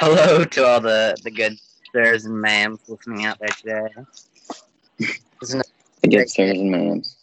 [0.00, 1.58] Hello to all the the good
[1.92, 5.14] sirs and ma'ams listening out there today.
[5.42, 5.62] Isn't
[6.00, 7.16] The good sirs and ma'ams.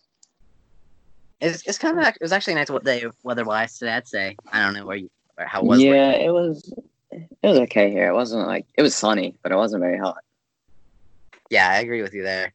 [1.42, 3.94] It's, it's kind of it was actually nice what day weather wise today.
[3.94, 5.10] I'd say I don't know where you
[5.40, 5.82] or how it was.
[5.82, 6.72] yeah, it was.
[7.12, 8.10] It was okay here.
[8.10, 10.24] It wasn't like it was sunny, but it wasn't very hot.
[11.50, 12.54] Yeah, I agree with you there.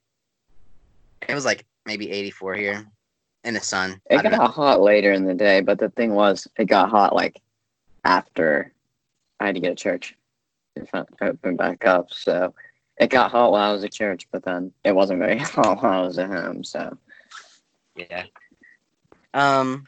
[1.29, 2.86] It was like maybe 84 here
[3.43, 4.00] in the sun.
[4.09, 4.46] It got know.
[4.46, 7.41] hot later in the day, but the thing was, it got hot like
[8.04, 8.71] after
[9.43, 10.16] I had to get to church.
[10.77, 12.54] Fin- opened back up, so
[12.96, 16.04] it got hot while I was at church, but then it wasn't very hot while
[16.04, 16.62] I was at home.
[16.62, 16.96] So
[17.96, 18.25] Yeah.
[19.34, 19.86] Um.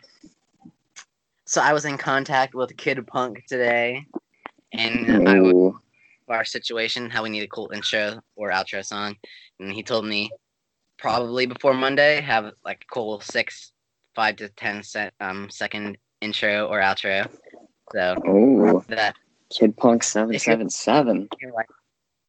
[1.46, 4.04] So I was in contact with Kid Punk today,
[4.72, 5.74] and I was
[6.28, 9.14] our situation, how we need a cool intro or outro song,
[9.60, 10.32] and he told me
[10.98, 13.72] probably before Monday have like a cool six,
[14.16, 17.30] five to ten set, um second intro or outro.
[17.92, 19.14] So Ooh, that
[19.54, 21.28] Kid Punk seven seven seven.
[21.40, 21.66] you're like,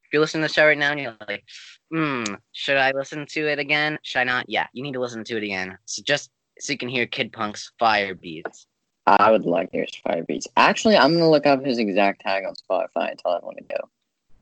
[0.04, 1.44] if you're listening to the show right now and you're like,
[1.92, 3.98] hmm, should I listen to it again?
[4.04, 4.46] Should I not?
[4.48, 5.78] Yeah, you need to listen to it again.
[5.86, 8.68] So just so you can hear Kid Punk's fire beats.
[9.08, 10.48] I would like to hear his fire beats.
[10.58, 13.90] Actually, I'm gonna look up his exact tag on Spotify and tell everyone to go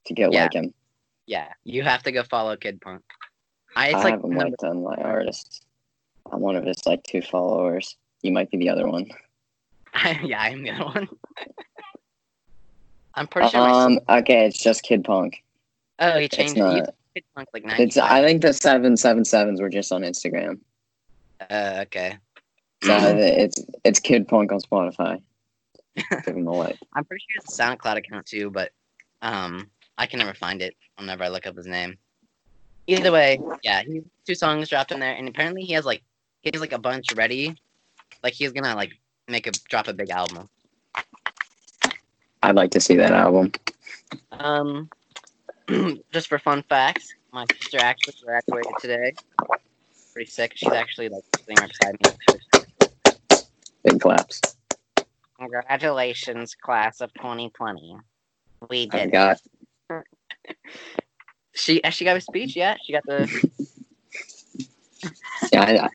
[0.06, 0.44] to get Yeah.
[0.44, 0.74] like him.
[1.26, 3.02] Yeah, you have to go follow Kid Punk.
[3.76, 5.62] I, it's I like have him liked on my artists.
[6.32, 7.96] I'm one of his like two followers.
[8.22, 9.10] You might be the other one.
[10.24, 11.08] yeah, I'm the other one.
[13.16, 13.60] I'm pretty sure.
[13.62, 14.00] my Um.
[14.10, 15.44] Okay, it's just Kid Punk.
[16.00, 16.60] oh, he It's changed it.
[16.60, 16.96] Not.
[17.14, 17.88] Kid Punk like 95.
[17.88, 17.98] It's.
[17.98, 20.60] I think the seven seven sevens were just on Instagram.
[21.50, 22.18] uh, okay.
[22.84, 25.22] So it's it's Kid Punk on Spotify.
[26.26, 26.78] Give him a like.
[26.94, 28.72] I'm pretty sure it's a SoundCloud account too, but
[29.22, 31.98] um, I can never find it whenever I look up his name.
[32.88, 36.04] Either way, yeah, he two songs dropped in there, and apparently he has like
[36.42, 37.56] he has like a bunch ready.
[38.24, 38.92] Like he's gonna like
[39.28, 40.50] make a drop a big album.
[42.44, 43.54] I'd like to see that album.
[44.32, 44.90] Um,
[46.12, 49.14] just for fun facts, my sister actually graduated today.
[50.12, 50.52] Pretty sick.
[50.56, 53.40] She's actually like sitting right beside me.
[53.86, 54.42] Big claps.
[55.40, 57.96] Congratulations, class of 2020.
[58.70, 59.08] We did.
[59.08, 59.12] it.
[59.12, 59.42] got.
[61.56, 62.56] She she got a speech.
[62.56, 63.30] Yeah, she got the.
[65.54, 65.90] Yeah, I, I,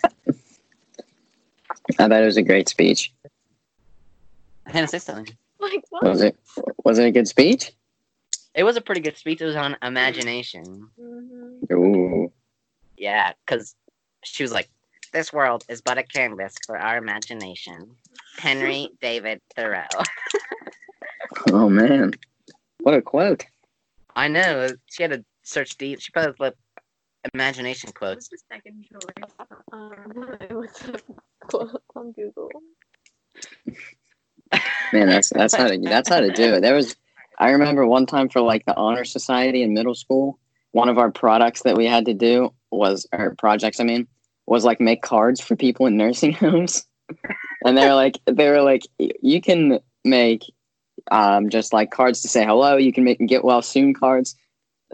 [1.99, 3.13] I bet it was a great speech.
[4.65, 5.37] I had to say something.
[5.61, 6.05] Like what?
[6.05, 6.37] Was it?
[6.85, 7.73] Was it a good speech?
[8.55, 9.41] It was a pretty good speech.
[9.41, 10.89] It was on imagination.
[10.99, 11.73] Mhm.
[11.73, 12.33] Ooh.
[12.97, 13.75] Yeah, because
[14.23, 14.69] she was like,
[15.13, 17.97] "This world is but a canvas for our imagination."
[18.39, 19.87] Henry David Thoreau.
[21.53, 22.13] Oh man,
[22.81, 23.45] what a quote!
[24.17, 24.69] I know.
[24.87, 26.01] She had to search deep.
[26.01, 26.57] She probably put
[27.35, 28.31] imagination quotes.
[28.31, 28.43] What's quotes.
[28.43, 29.33] the second choice?
[29.73, 31.01] Um, what's the
[31.41, 32.51] quote on Google?
[34.93, 36.61] Man, that's that's how to that's how to do it.
[36.61, 36.97] There was,
[37.39, 40.39] I remember one time for like the honor society in middle school.
[40.73, 44.07] One of our products that we had to do was, or projects, I mean,
[44.47, 46.87] was like make cards for people in nursing homes.
[47.65, 50.45] And they're like, they were like, you can make
[51.11, 52.77] um, just like cards to say hello.
[52.77, 54.37] You can make get well soon cards.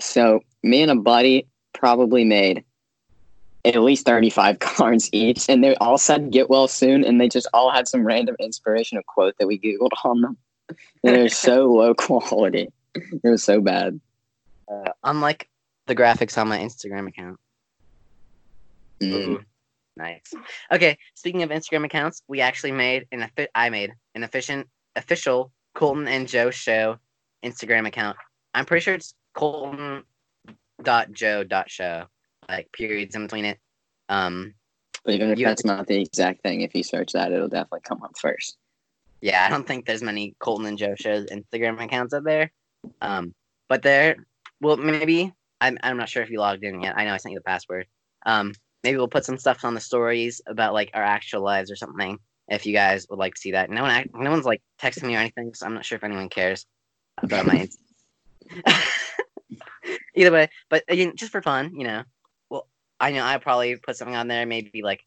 [0.01, 2.65] So me and a buddy probably made
[3.65, 7.49] at least 35 cards each and they all said get well soon and they just
[7.55, 10.37] all had some random inspirational quote that we googled on them
[10.69, 14.01] and they're so low quality it was so bad
[14.69, 15.49] Uh, unlike
[15.87, 17.39] the graphics on my Instagram account.
[19.01, 19.13] Mm.
[19.13, 19.45] Ooh,
[19.97, 20.33] nice.
[20.73, 26.09] Okay, speaking of Instagram accounts, we actually made an I made an efficient official Coltin
[26.09, 26.99] and Joe show
[27.45, 28.17] Instagram account.
[28.55, 30.05] I'm pretty sure it's Coltin
[30.83, 32.07] dot Joe dot show,
[32.49, 33.59] like periods in between it.
[34.09, 34.55] Um,
[35.06, 38.12] even if that's not the exact thing if you search that it'll definitely come up
[38.19, 38.56] first
[39.25, 42.53] yeah, I don't think there's many Coltin and Joe shows Instagram accounts up there.
[43.00, 43.34] Um,
[43.71, 44.16] but there,
[44.60, 45.32] well, maybe
[45.62, 46.99] I'm I'm not sure if you logged in yet.
[46.99, 47.87] I know I sent you the password.
[48.27, 51.76] Um, maybe we'll put some stuff on the stories about like our actual lives or
[51.76, 52.19] something.
[52.49, 55.16] If you guys would like to see that, no one, no one's like texting me
[55.16, 56.66] or anything, so I'm not sure if anyone cares
[57.22, 57.66] about my.
[60.14, 62.02] Either way, but again, just for fun, you know.
[63.05, 65.05] I know I probably put something on there, maybe like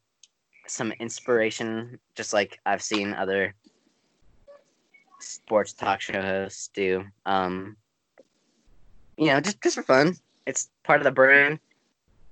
[0.67, 3.55] some inspiration, just like I've seen other
[5.19, 7.03] sports talk show hosts do.
[7.25, 7.75] Um,
[9.17, 10.15] you know, just just for fun.
[10.45, 11.57] It's part of the brand.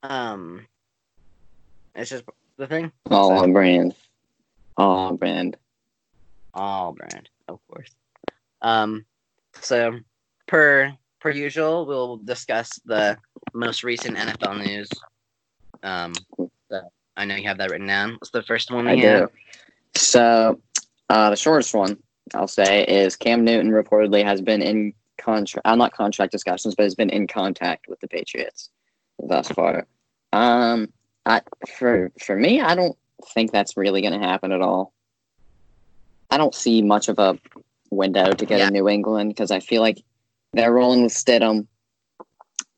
[0.04, 0.68] Um,
[1.96, 2.26] it's just
[2.58, 2.92] the thing.
[3.10, 3.96] all So- on brand
[4.78, 5.58] all on brand
[6.54, 7.90] all brand, of course.
[8.62, 9.04] Um,
[9.62, 9.98] so
[10.46, 13.18] per per usual, we'll discuss the
[13.56, 14.90] most recent NFL news.
[15.86, 16.14] Um,
[16.70, 16.82] so
[17.16, 18.14] I know you have that written down.
[18.14, 18.88] What's the first one?
[18.88, 19.30] i have?
[19.30, 19.36] do
[19.96, 20.60] so
[21.10, 21.98] uh, the shortest one
[22.34, 26.84] i'll say is cam newton reportedly has been in contract, uh, not contract discussions, but
[26.84, 28.70] has been in contact with the Patriots
[29.20, 29.88] thus far.
[30.34, 30.92] Um,
[31.26, 31.42] I,
[31.78, 32.98] for for me, I don't
[33.34, 34.94] think that's really going to happen at all.
[36.30, 37.40] I don't see much of a
[37.92, 38.68] window to get Yeah.
[38.68, 40.04] in New England because I feel like
[40.54, 41.68] they're rolling with Stidham.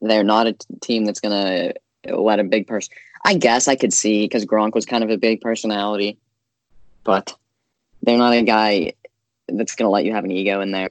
[0.02, 1.74] They're not a t- team that's going to
[2.08, 2.94] let a big person.
[3.26, 6.18] I guess I could see because Gronk was kind of a big personality,
[7.04, 7.36] but
[8.04, 8.94] they're not a guy
[9.48, 10.90] that's going to let you have an ego in there.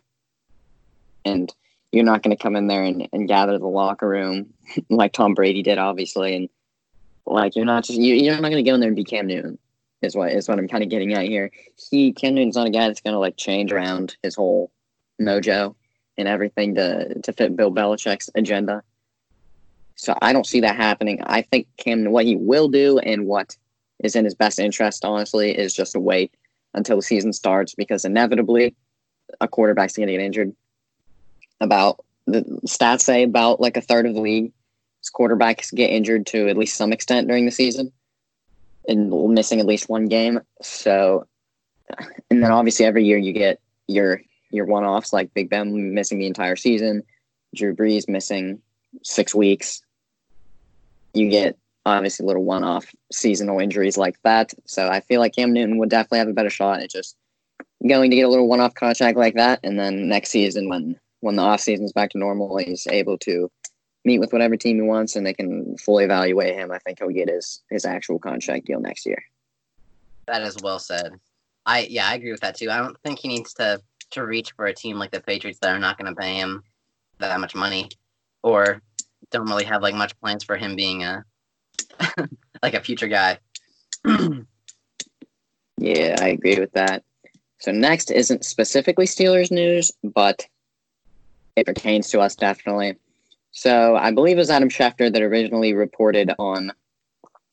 [1.25, 1.53] And
[1.93, 4.53] you're not going to come in there and, and gather the locker room
[4.91, 6.37] like Tom Brady did, obviously.
[6.37, 6.49] And
[7.25, 9.27] like, you're not just, you, you're not going to go in there and be Cam
[9.27, 9.59] Newton,
[10.03, 11.51] is what, is what I'm kind of getting at here.
[11.91, 14.71] He, Cam Newton's not a guy that's going to like change around his whole
[15.21, 15.75] mojo
[16.19, 18.83] and everything to, to fit Bill Belichick's agenda.
[19.97, 21.21] So I don't see that happening.
[21.25, 23.57] I think Cam, what he will do and what
[24.05, 26.33] is in his best interest, honestly, is just to wait
[26.75, 28.75] until the season starts because inevitably
[29.41, 30.55] a quarterback's going to get injured.
[31.61, 34.53] About the stats say about like a third of the league
[35.11, 37.93] quarterbacks get injured to at least some extent during the season
[38.89, 40.41] and missing at least one game.
[40.63, 41.27] So,
[42.31, 44.21] and then obviously every year you get your
[44.51, 47.03] your one offs like Big Ben missing the entire season,
[47.55, 48.61] Drew Brees missing
[49.03, 49.83] six weeks.
[51.17, 54.53] You get obviously little one off seasonal injuries like that.
[54.67, 57.17] So I feel like Cam Newton would definitely have a better shot at just
[57.89, 59.61] going to get a little one off contract like that.
[59.63, 63.51] And then next season, when when the off season's back to normal, he's able to
[64.05, 66.71] meet with whatever team he wants and they can fully evaluate him.
[66.71, 69.23] I think he'll get his his actual contract deal next year.
[70.27, 71.13] That is well said.
[71.67, 72.71] I yeah, I agree with that too.
[72.71, 73.81] I don't think he needs to
[74.11, 76.63] to reach for a team like the Patriots that are not going to pay him
[77.19, 77.91] that much money,
[78.43, 78.83] or
[79.31, 81.25] don't really have like much plans for him being a
[82.63, 83.39] like a future guy.
[85.79, 87.05] Yeah, I agree with that.
[87.59, 90.47] So next isn't specifically Steelers news, but
[91.55, 92.97] it pertains to us definitely.
[93.53, 96.73] So I believe it was Adam Schefter that originally reported on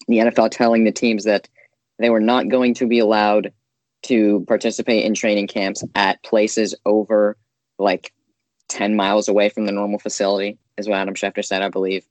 [0.08, 1.48] the NFL telling the teams that
[2.00, 3.54] they were not going to be allowed
[4.04, 7.38] to participate in training camps at places over
[7.80, 8.14] like
[8.68, 12.06] 10 miles away from the normal facility, is what Adam Schefter said, I believe.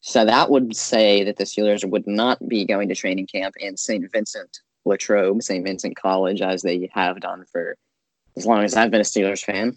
[0.00, 3.76] So that would say that the Steelers would not be going to training camp in
[3.76, 4.10] St.
[4.10, 5.64] Vincent Latrobe, St.
[5.64, 7.76] Vincent College, as they have done for
[8.36, 9.76] as long as I've been a Steelers fan.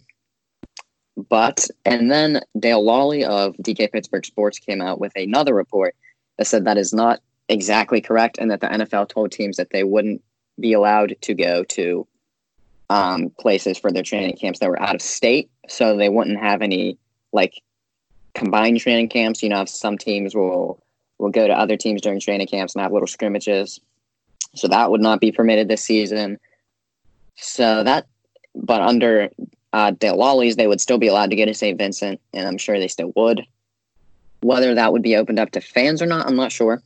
[1.30, 5.96] But, and then Dale Lolley of DK Pittsburgh Sports came out with another report
[6.38, 9.84] that said that is not exactly correct and that the NFL told teams that they
[9.84, 10.22] wouldn't
[10.60, 12.08] be allowed to go to
[12.90, 15.50] um, places for their training camps that were out of state.
[15.68, 16.98] So they wouldn't have any
[17.32, 17.62] like
[18.34, 19.44] combined training camps.
[19.44, 20.82] You know, some teams will
[21.18, 23.80] will go to other teams during training camps and have little scrimmages.
[24.56, 26.40] So that would not be permitted this season.
[27.36, 28.08] So that,
[28.56, 29.30] but under
[29.74, 31.78] uh, Dale Lolley's, they would still be allowed to go to St.
[31.78, 33.46] Vincent, and I'm sure they still would.
[34.42, 36.82] Whether that would be opened up to fans or not, I'm not sure.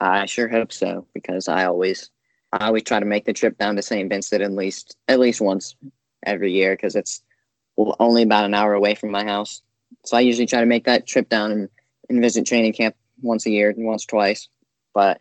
[0.00, 2.10] I sure hope so because I always,
[2.52, 4.08] I always try to make the trip down to St.
[4.08, 5.74] Vincent at least at least once
[6.24, 7.22] every year because it's
[7.76, 9.62] only about an hour away from my house.
[10.04, 11.68] So I usually try to make that trip down and,
[12.08, 14.48] and visit training camp once a year, and once twice.
[14.94, 15.20] But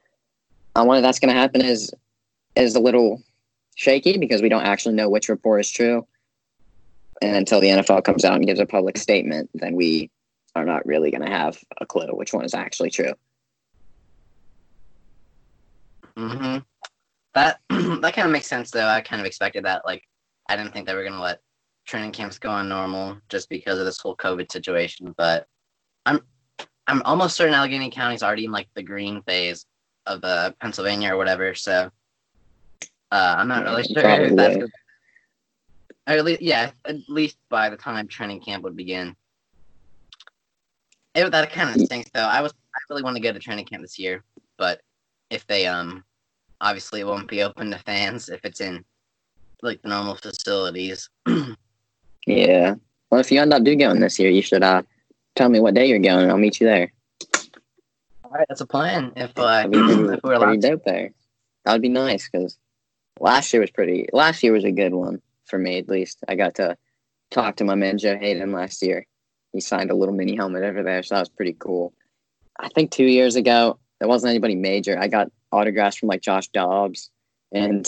[0.75, 1.91] uh, whether that's going to happen is
[2.55, 3.21] is a little
[3.75, 6.07] shaky because we don't actually know which report is true.
[7.21, 10.11] And until the NFL comes out and gives a public statement, then we
[10.55, 13.13] are not really going to have a clue which one is actually true.
[16.15, 16.57] hmm
[17.33, 18.87] That that kind of makes sense though.
[18.87, 19.85] I kind of expected that.
[19.85, 20.03] Like,
[20.49, 21.41] I didn't think they were gonna let
[21.87, 25.15] training camps going normal just because of this whole COVID situation.
[25.17, 25.47] But
[26.05, 26.21] I'm
[26.85, 29.65] I'm almost certain Allegheny County is already in like the green phase
[30.05, 31.55] of uh, Pennsylvania or whatever.
[31.55, 31.89] So
[33.11, 34.57] uh, I'm not really sure if that's
[36.07, 39.15] or at least yeah, at least by the time training camp would begin.
[41.15, 42.21] It, that kind of stinks though.
[42.21, 44.23] I was I really want to go to training camp this year,
[44.57, 44.81] but
[45.29, 46.03] if they um
[46.61, 48.83] obviously it won't be open to fans if it's in
[49.61, 51.09] like the normal facilities.
[52.27, 52.75] Yeah.
[53.09, 54.83] Well, if you end up do going this year, you should uh
[55.35, 56.91] tell me what day you're going, and I'll meet you there.
[58.23, 59.13] All right, that's a plan.
[59.15, 61.11] If uh, be if we're allowed, dope there.
[61.65, 62.57] That would be nice because
[63.19, 64.07] last year was pretty.
[64.13, 66.19] Last year was a good one for me, at least.
[66.27, 66.77] I got to
[67.31, 69.05] talk to my man Joe Haden last year.
[69.53, 71.93] He signed a little mini helmet over there, so that was pretty cool.
[72.59, 74.99] I think two years ago, there wasn't anybody major.
[74.99, 77.09] I got autographs from like Josh Dobbs
[77.51, 77.87] and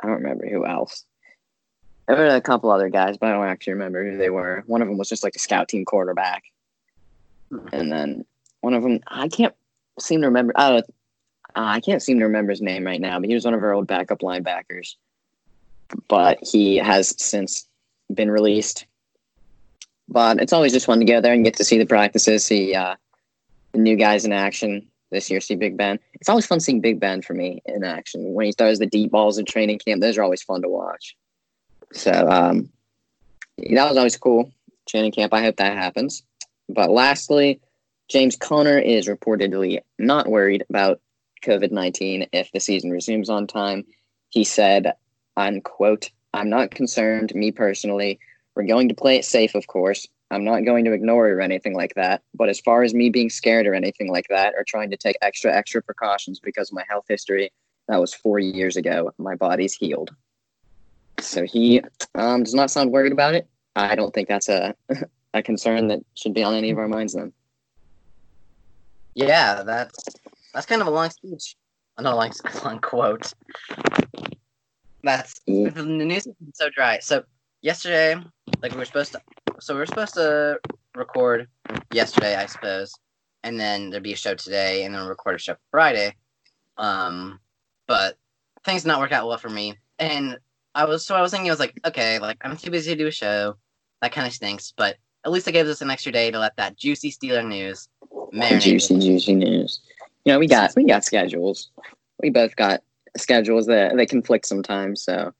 [0.00, 1.04] I don't remember who else.
[2.08, 4.64] There were a couple other guys, but I don't actually remember who they were.
[4.66, 6.42] One of them was just like a scout team quarterback,
[7.72, 8.24] and then
[8.60, 9.54] one of them I can't
[10.00, 10.52] seem to remember.
[10.56, 10.82] Uh,
[11.54, 13.62] uh, I can't seem to remember his name right now, but he was one of
[13.62, 14.96] our old backup linebackers.
[16.08, 17.66] But he has since
[18.12, 18.86] been released.
[20.08, 22.74] but it's always just fun to go there and get to see the practices, see
[22.74, 22.96] uh,
[23.72, 24.86] the new guys in action.
[25.10, 25.98] This year, see Big Ben.
[26.14, 29.10] It's always fun seeing Big Ben for me in action when he throws the deep
[29.10, 30.00] balls in training camp.
[30.00, 31.14] Those are always fun to watch.
[31.92, 32.70] So um,
[33.58, 34.52] that was always cool.
[34.88, 35.32] Training camp.
[35.32, 36.22] I hope that happens.
[36.68, 37.60] But lastly,
[38.08, 41.00] James Conner is reportedly not worried about
[41.44, 43.84] COVID 19 if the season resumes on time.
[44.30, 44.94] He said,
[45.36, 48.18] unquote, I'm not concerned, me personally.
[48.54, 50.06] We're going to play it safe, of course.
[50.30, 52.22] I'm not going to ignore it or anything like that.
[52.34, 55.16] But as far as me being scared or anything like that, or trying to take
[55.20, 57.52] extra, extra precautions because of my health history,
[57.88, 59.12] that was four years ago.
[59.18, 60.14] My body's healed.
[61.20, 61.80] So he
[62.14, 63.46] um, does not sound worried about it.
[63.76, 64.74] I don't think that's a,
[65.34, 67.32] a concern that should be on any of our minds then.
[69.14, 70.04] Yeah, that's
[70.54, 71.56] that's kind of a long speech.
[71.98, 72.32] Not a long,
[72.64, 73.32] long quote.
[75.02, 75.70] That's Yeah.
[75.70, 76.98] the news has been so dry.
[77.00, 77.24] So
[77.60, 78.16] yesterday,
[78.62, 79.20] like we were supposed to,
[79.60, 80.58] so we were supposed to
[80.94, 81.48] record
[81.92, 82.92] yesterday, I suppose,
[83.42, 86.14] and then there'd be a show today, and then record a show Friday.
[86.78, 87.38] Um,
[87.86, 88.16] but
[88.64, 90.38] things did not work out well for me, and
[90.74, 92.96] I was so I was thinking I was like, okay, like I'm too busy to
[92.96, 93.56] do a show.
[94.00, 96.56] That kind of stinks, but at least it gives us an extra day to let
[96.56, 97.88] that juicy Steeler news
[98.34, 98.62] marinate.
[98.62, 99.80] Juicy, juicy news.
[100.24, 101.70] You know, we got we got schedules.
[102.20, 102.82] We both got
[103.16, 105.02] schedules that they conflict sometimes.
[105.02, 105.32] So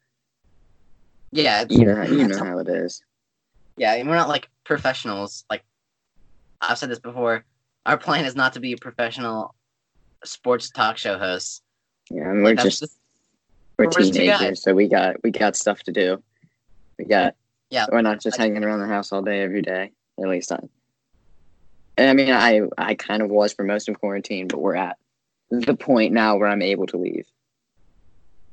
[1.32, 3.02] Yeah, it's, you know, you know how it is.
[3.76, 5.44] yeah, and we're not like professionals.
[5.50, 5.64] Like
[6.60, 7.44] I've said this before,
[7.86, 9.54] our plan is not to be professional
[10.24, 11.62] sports talk show hosts.
[12.10, 12.84] Yeah, mean, we're Like, just
[13.86, 16.22] we're we're just two teenagers, so we got we got stuff to do.
[16.98, 17.34] We got
[17.70, 17.86] Yeah.
[17.90, 19.92] We're not just hanging around the house all day every day.
[20.20, 20.58] At least I.
[21.96, 24.96] and I mean, I I kind of was for most of quarantine, but we're at
[25.50, 27.26] the point now where I'm able to leave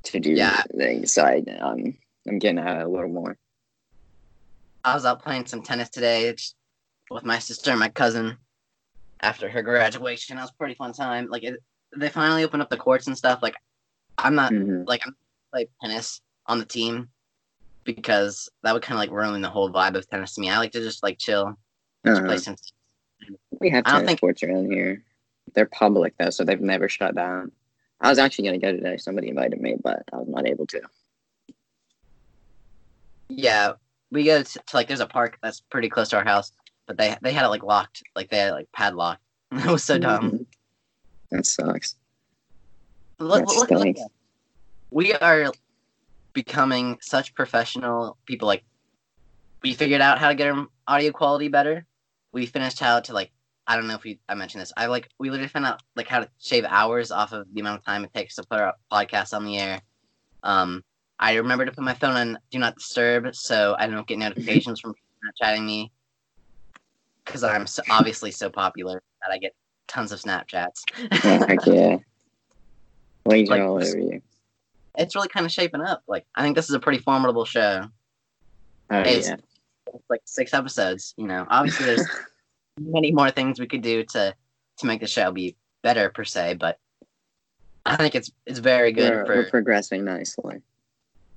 [0.05, 0.61] to do Yeah.
[0.77, 1.13] things.
[1.13, 3.37] So I, um, I'm getting out a little more.
[4.83, 6.33] I was out playing some tennis today
[7.11, 8.37] with my sister and my cousin
[9.21, 10.37] after her graduation.
[10.37, 11.27] That was a pretty fun time.
[11.29, 11.59] Like it,
[11.95, 13.39] they finally opened up the courts and stuff.
[13.41, 13.55] Like
[14.23, 14.87] I'm not Mhm.
[14.87, 15.15] like I'm
[15.51, 17.09] play tennis on the team
[17.83, 20.49] because that would kind of like ruin the whole vibe of tennis to me.
[20.49, 21.57] I like to just like chill,
[22.05, 22.37] just Uh-huh.
[22.37, 22.55] some.
[23.59, 25.03] We have tennis think- courts around here.
[25.53, 27.51] They're public though, so they've never shut down.
[28.01, 28.97] I was actually gonna go today.
[28.97, 30.81] Somebody invited me, but I was not able to.
[33.27, 33.73] Yeah,
[34.11, 36.51] we go to, to like there's a park that's pretty close to our house,
[36.87, 39.21] but they they had it like locked, like they had it, like padlocked.
[39.51, 40.31] it was so dumb.
[40.31, 40.45] Mhm.
[41.31, 41.95] That sucks.
[43.19, 43.97] Look, look, look,
[44.91, 45.51] we are
[46.33, 48.47] becoming such professional people.
[48.47, 48.63] Like,
[49.61, 51.85] we figured out how to get our audio quality better.
[52.31, 53.31] We finished how to like.
[53.67, 54.73] I don't know if we I mentioned this.
[54.77, 57.79] I like we literally found out like how to shave hours off of the amount
[57.79, 59.81] of time it takes to put our podcast on the air.
[60.41, 60.83] Um,
[61.19, 64.79] I remember to put my phone on do not disturb so I don't get notifications
[64.79, 65.91] from people chatting me.
[67.25, 69.53] Because I'm so, obviously so popular that I get
[69.87, 70.83] tons of Snapchats.
[71.23, 71.97] Oh, yeah.
[73.29, 74.21] Like- are all over you.
[74.97, 76.03] it's really kind of shaping up.
[76.07, 77.85] Like I think this is a pretty formidable show.
[78.91, 79.35] Oh It's- yeah.
[79.93, 81.13] It's like six episodes.
[81.17, 82.07] You know, obviously there's
[82.79, 84.35] many more things we could do to
[84.77, 86.77] to make the show be better per se, but
[87.85, 90.61] I think it's it's very good We're, for we're progressing nicely.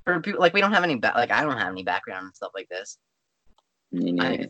[0.05, 0.41] for people.
[0.41, 2.69] Like we don't have any ba- like I don't have any background and stuff like
[2.69, 2.99] this.
[3.91, 4.49] You know, I-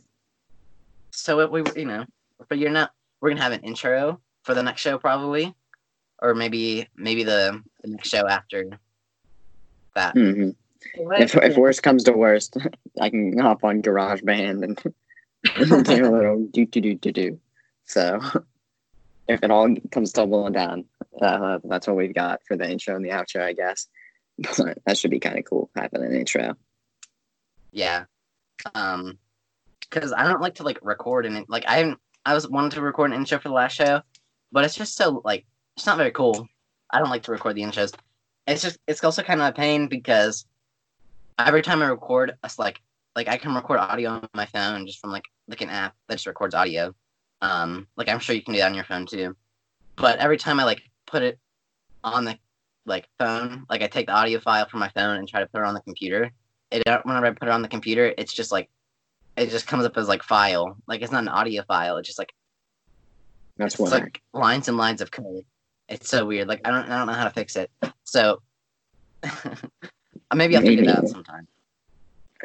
[1.13, 2.05] So it, we you know
[2.39, 5.55] we're figuring out we're gonna have an intro for the next show probably,
[6.23, 8.79] or maybe maybe the, the next show after
[9.95, 10.15] that.
[10.15, 10.51] hmm
[10.95, 12.57] If, if worst comes to worst,
[13.01, 14.77] I can hop on GarageBand and
[15.85, 17.41] do a little do do do do do.
[17.85, 18.21] So
[19.29, 20.85] if it all comes tumbling down,
[21.21, 23.89] uh, that's what we've got for the intro and the outro, I guess.
[24.57, 26.57] But that should be kind of cool having an intro.
[27.71, 28.05] Yeah.
[28.75, 29.19] Um,
[29.81, 31.99] because I don't like to like record and like I haven't.
[32.25, 34.01] I was wanted to record an intro for the last show,
[34.53, 35.45] but it's just so like
[35.77, 36.49] it's not very cool.
[36.91, 37.95] I don't like to record the intros.
[38.47, 40.47] It's just it's also kind of a pain because
[41.39, 42.81] every time I record, it's like
[43.17, 46.15] like I can record audio on my phone just from like like an app that
[46.15, 46.95] just records audio.
[47.41, 49.37] Um, like I'm sure you can do that on your phone too.
[49.97, 51.39] But every time I like put it
[52.05, 52.39] on the
[52.87, 55.61] like phone, like I take the audio file from my phone and try to put
[55.61, 56.31] it on the computer,
[56.71, 58.69] it whenever I put it on the computer, it's just like
[59.37, 60.77] it just comes up as like file.
[60.87, 61.97] Like it's not an audio file.
[61.99, 62.33] It's just like
[63.57, 65.45] That's it's like lines and lines of code.
[65.93, 66.49] It's so weird.
[66.49, 67.71] Like I don't I don't know how to fix it.
[68.05, 68.41] So
[70.35, 71.47] maybe I'll figure it out sometime.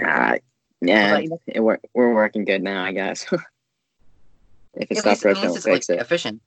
[0.03, 0.37] uh,
[0.81, 3.25] yeah, But, you know, it, we're, we're working good now, I guess.
[4.75, 5.99] if it's at not least, broken, we'll it's like fix it.
[5.99, 6.41] efficient.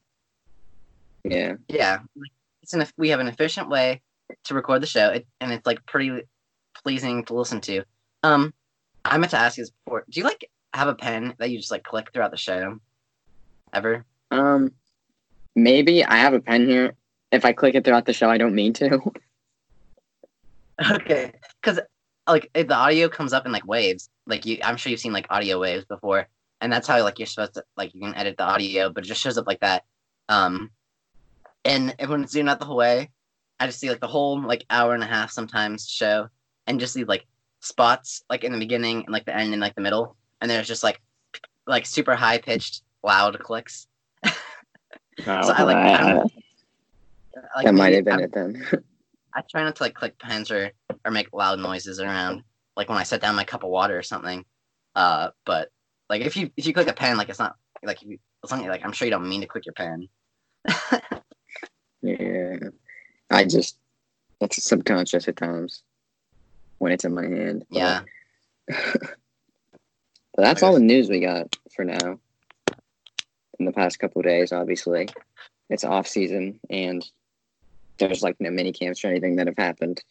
[1.25, 1.55] Yeah.
[1.69, 2.01] Yeah,
[2.63, 4.03] it's an we have an efficient way
[4.45, 6.23] to record the show, it, and it's like pretty
[6.83, 7.83] pleasing to listen to.
[8.23, 8.55] Um,
[9.05, 10.05] I meant to ask you this before.
[10.09, 12.79] Do you like have a pen that you just like click throughout the show?
[13.73, 14.05] Ever?
[14.31, 14.73] Um,
[15.57, 16.95] maybe I have a pen here.
[17.33, 19.01] If I click it throughout the show, I don't mean to.
[20.91, 21.79] Okay, because
[22.27, 25.13] like if the audio comes up in like waves, like you, I'm sure you've seen
[25.13, 26.27] like audio waves before,
[26.61, 29.07] and that's how like you're supposed to like you can edit the audio, but it
[29.09, 29.85] just shows up like that.
[30.29, 30.71] Um,
[31.65, 33.11] and when it's zoomed out the whole way,
[33.59, 36.29] I just see like the whole like hour and a half sometimes show,
[36.67, 37.27] and just see like
[37.61, 40.69] spots like in the beginning and like the end and like the middle, and there's
[40.69, 41.01] just like
[41.67, 43.87] like super high pitched loud clicks.
[45.25, 46.25] So I like- I- I-
[47.57, 48.67] Like, that might have been I'm- it then.
[49.35, 50.73] I try not to like click pens or
[51.05, 52.43] or make loud noises around,
[52.77, 54.45] like when I set down my cup of water or something.
[54.97, 55.71] Uh, but
[56.09, 58.51] like if you if you click a pen, like it's not like if you, it's
[58.53, 60.09] not like I'm sure you don't mean to click your pen.
[62.03, 62.57] yeah,
[63.31, 63.77] I just
[64.41, 65.83] it's subconscious at times
[66.79, 67.65] when it's in my hand.
[67.71, 68.01] but- Yeah,
[70.35, 72.19] But that's all the news we got for now.
[73.61, 75.07] In the past couple of days, obviously,
[75.69, 77.07] it's off season and
[77.99, 80.03] there's like no mini camps or anything that have happened.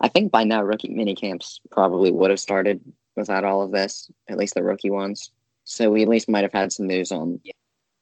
[0.00, 2.80] I think by now rookie mini camps probably would have started
[3.16, 5.30] without all of this, at least the rookie ones.
[5.64, 7.40] So we at least might have had some news on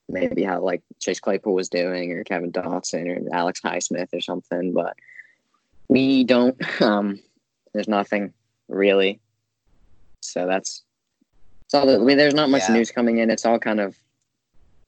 [0.09, 4.73] maybe how like Chase Claypool was doing or Kevin Dotson or Alex Highsmith or something,
[4.73, 4.95] but
[5.87, 7.19] we don't um
[7.73, 8.33] there's nothing
[8.67, 9.19] really.
[10.21, 10.83] So that's
[11.67, 11.81] so.
[11.81, 12.73] I mean, there's not much Yeah.
[12.73, 13.29] news coming in.
[13.29, 13.95] It's all kind of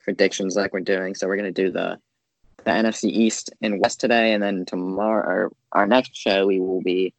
[0.04, 1.16] predictions like we're doing.
[1.16, 2.00] So we're gonna do the
[2.64, 6.82] the NFC East and West today, and then tomorrow, or our next show, we will
[6.82, 7.14] be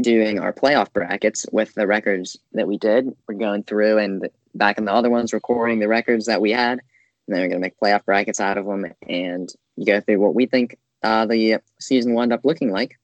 [0.00, 3.14] doing our playoff brackets with the records that we did.
[3.28, 6.80] We're going through and back in the other ones, recording the records that we had,
[7.26, 10.34] and then we're gonna make playoff brackets out of them and you go through what
[10.34, 12.98] we think uh, the season will end up looking like.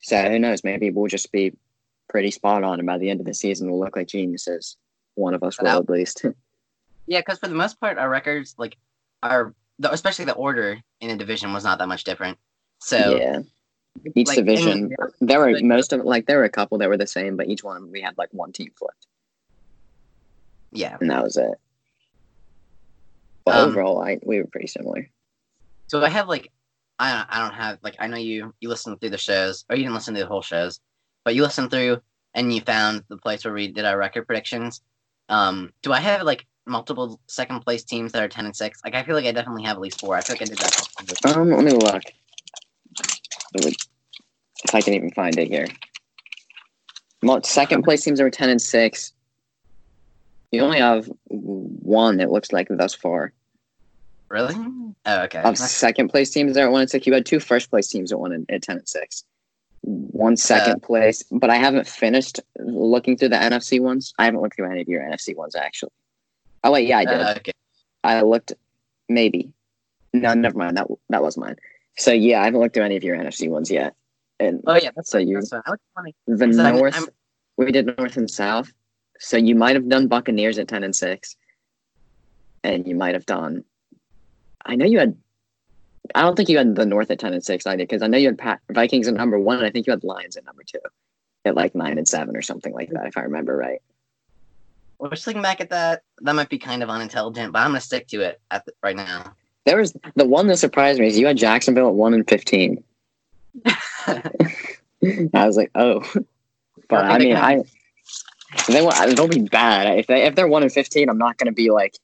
[0.00, 0.64] So who knows?
[0.64, 1.54] Maybe we'll just be
[2.08, 4.76] pretty spot on, and by the end of the season, we'll look like geniuses.
[5.14, 6.24] One of us will, at least.
[7.06, 8.76] yeah, because for the most part, our records like
[9.22, 12.38] are the, especially the order in a division was not that much different.
[12.78, 13.40] So yeah,
[14.14, 14.94] each like, division.
[15.20, 17.48] There were like- most of like there were a couple that were the same, but
[17.48, 19.06] each one we had like one team flipped,
[20.72, 20.96] yeah.
[21.00, 21.58] and that was it.
[23.44, 25.08] But Um, overall, I we were pretty similar.
[25.88, 26.50] So I have like
[26.98, 29.76] I don't, I don't have like I know you you listened through the shows or
[29.76, 30.80] you didn't listen to the whole shows,
[31.24, 32.00] but you listened through
[32.34, 34.80] and you found the place where we did our record predictions.
[35.28, 38.80] Um, do I have like multiple second place teams that are ten and six?
[38.84, 40.16] Like I feel like I definitely have at least four.
[40.16, 41.36] I feel like I did that.
[41.36, 42.02] Um, let me look.
[43.56, 45.66] If I can even find it here.
[47.42, 49.12] Second place teams are ten and six.
[50.52, 53.32] You only have one that looks like thus far.
[54.28, 54.54] Really?
[55.06, 55.42] Oh, okay.
[55.42, 58.12] Of second place teams that are one and six, you had two first place teams
[58.12, 59.24] at one and at ten and six.
[59.82, 64.14] One second place, but I haven't finished looking through the NFC ones.
[64.18, 65.92] I haven't looked through any of your NFC ones actually.
[66.64, 67.20] Oh wait, yeah, I did.
[67.20, 67.52] Uh, okay.
[68.02, 68.54] I looked,
[69.08, 69.52] maybe.
[70.12, 70.76] No, never mind.
[70.76, 71.56] That that was mine.
[71.96, 73.94] So yeah, I haven't looked through any of your NFC ones yet.
[74.40, 75.62] And Oh yeah, that's So you- that's fine.
[75.66, 76.14] I look funny.
[76.26, 77.06] the So North, I'm-
[77.56, 78.72] we did North and South.
[79.20, 81.36] So you might have done Buccaneers at ten and six,
[82.64, 83.64] and you might have done.
[84.64, 85.16] I know you had.
[86.14, 88.18] I don't think you had the North at ten and six either, because I know
[88.18, 90.62] you had Pat, Vikings at number one, and I think you had Lions at number
[90.64, 90.80] two,
[91.44, 93.80] at like nine and seven or something like that, if I remember right.
[95.10, 98.08] Just looking back at that, that might be kind of unintelligent, but I'm gonna stick
[98.08, 99.34] to it at the, right now.
[99.64, 102.82] There was the one that surprised me is you had Jacksonville at one and fifteen.
[103.66, 106.02] I was like, oh,
[106.88, 107.62] but I mean, I
[108.68, 111.08] they won't, they'll be bad if they if they're one and fifteen.
[111.08, 111.98] I'm not going to be like,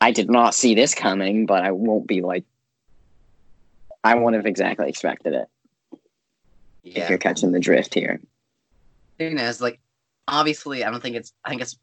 [0.00, 2.44] I did not see this coming, but I won't be like,
[4.04, 5.48] I wouldn't have exactly expected it.
[6.84, 8.20] If you're catching the drift here,
[9.18, 9.80] thing is, like,
[10.28, 11.32] obviously, I don't think it's.
[11.44, 11.76] I think it's.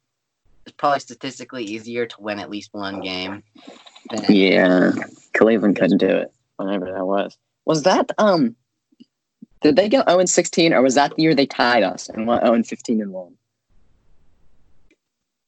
[0.65, 3.43] It's probably statistically easier to win at least one game.
[4.09, 4.91] Than, yeah,
[5.35, 6.33] Cleveland couldn't do it.
[6.57, 8.55] Whenever that was, was that um,
[9.61, 12.27] did they go zero and sixteen, or was that the year they tied us and
[12.27, 13.33] went zero and fifteen and one?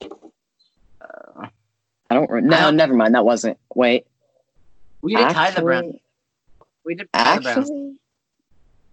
[0.02, 1.46] uh,
[2.10, 2.30] I don't.
[2.30, 3.14] re- No, I don't- never mind.
[3.14, 3.58] That wasn't.
[3.74, 4.06] Wait,
[5.02, 5.96] we did tie the Browns.
[6.84, 7.58] We did tie the Browns.
[7.58, 7.96] Actually,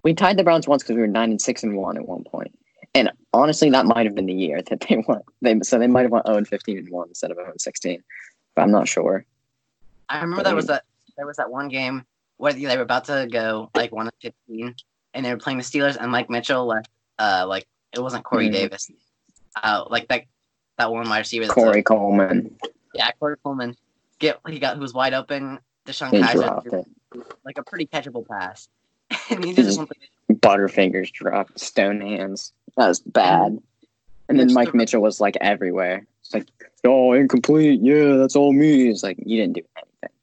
[0.04, 2.24] we tied the Browns once because we were nine and six and one at one
[2.24, 2.58] point.
[2.95, 5.21] And honestly, that might have been the year that they won.
[5.41, 7.62] They so they might have won zero and fifteen and one instead of zero and
[7.62, 8.03] sixteen.
[8.56, 9.25] But I'm not sure.
[10.10, 10.84] I remember that was that.
[11.17, 12.06] There was that one game
[12.38, 14.75] where they were about to go like one of fifteen,
[15.13, 16.89] and they were playing the Steelers, and Mike Mitchell left.
[17.17, 18.53] Uh, like it wasn't Corey Mhm.
[18.53, 18.91] Davis.
[19.62, 20.23] Uh, like that.
[20.79, 21.45] That one wide receiver.
[21.47, 22.56] Corey a- Coleman,
[22.95, 23.75] yeah, Corey Coleman.
[24.17, 25.60] Get he got who was wide open.
[25.86, 26.86] Deshaun he Kizer
[27.45, 28.69] like a pretty catchable pass,
[29.30, 29.56] and he.
[30.32, 31.60] Butterfingers dropped.
[31.60, 32.54] Stone hands.
[32.78, 33.60] That was bad.
[34.30, 36.06] And then Mike Mitchell was like everywhere.
[36.22, 36.48] It's like,
[36.86, 37.82] oh, incomplete.
[37.84, 38.90] Yeah, that's all me.
[38.90, 40.18] It's like you didn't do anything.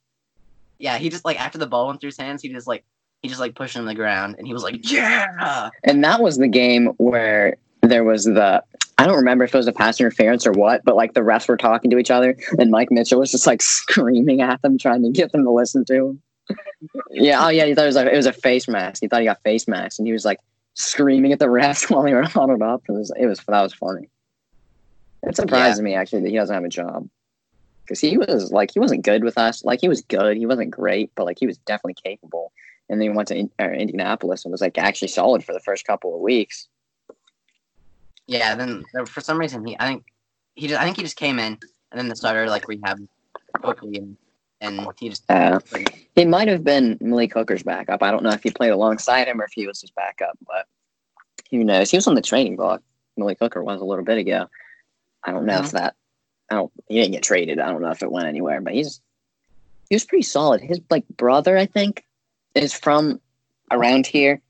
[0.79, 2.85] Yeah, he just like after the ball went through his hands, he just like
[3.23, 6.23] he just like pushed him on the ground, and he was like, "Yeah!" And that
[6.23, 8.65] was the game where there was the
[8.99, 11.49] I don't remember if it was a pass interference or what, but like the refs
[11.49, 15.03] were talking to each other, and Mike Mitchell was just like screaming at them, trying
[15.03, 16.23] to get them to listen to him.
[17.11, 19.01] Yeah, oh yeah, he thought it was like it was a face mask.
[19.01, 20.39] He thought he got face mask, and he was like
[20.75, 22.83] screaming at the refs while they were huddled up.
[22.89, 24.09] It was it was that was funny.
[25.23, 27.09] It surprised me actually that he doesn't have a job
[27.85, 29.65] because he was like he wasn't good with us.
[29.65, 32.53] Like he was good, he wasn't great, but like he was definitely capable.
[32.89, 35.61] And then he went to in, uh, Indianapolis and was like actually solid for the
[35.61, 36.69] first couple of weeks.
[38.27, 40.05] Yeah, then uh, for some reason he I think
[40.55, 41.59] he just I think he just came in
[41.91, 42.99] and then the starter like rehab
[43.61, 44.17] quickly and
[44.61, 45.61] and he just uh,
[46.15, 48.03] he might have been Malik Hooker's backup.
[48.03, 50.67] I don't know if he played alongside him or if he was his backup, but
[51.51, 51.91] who knows?
[51.91, 52.83] He was on the training block.
[53.17, 54.47] Malik Hooker was a little bit ago.
[55.25, 55.95] I don't know if that.
[56.51, 56.73] I don't.
[56.89, 57.59] He didn't get traded.
[57.59, 59.01] I don't know if it went anywhere, but he's
[59.89, 60.61] he was pretty solid.
[60.61, 62.05] His like brother, I think,
[62.55, 63.21] is from
[63.71, 64.41] around here,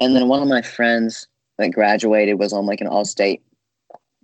[0.00, 1.26] and then one of my friends
[1.58, 3.42] that graduated was on like an all-state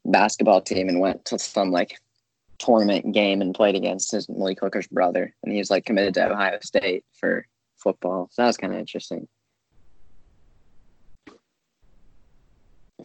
[0.04, 1.98] basketball team and went to some like
[2.62, 6.31] tournament game and played against his Malik Hooker's brother, and he was like committed to
[6.31, 7.46] Ohio State for
[7.77, 8.29] football.
[8.31, 9.29] So that was kind of interesting.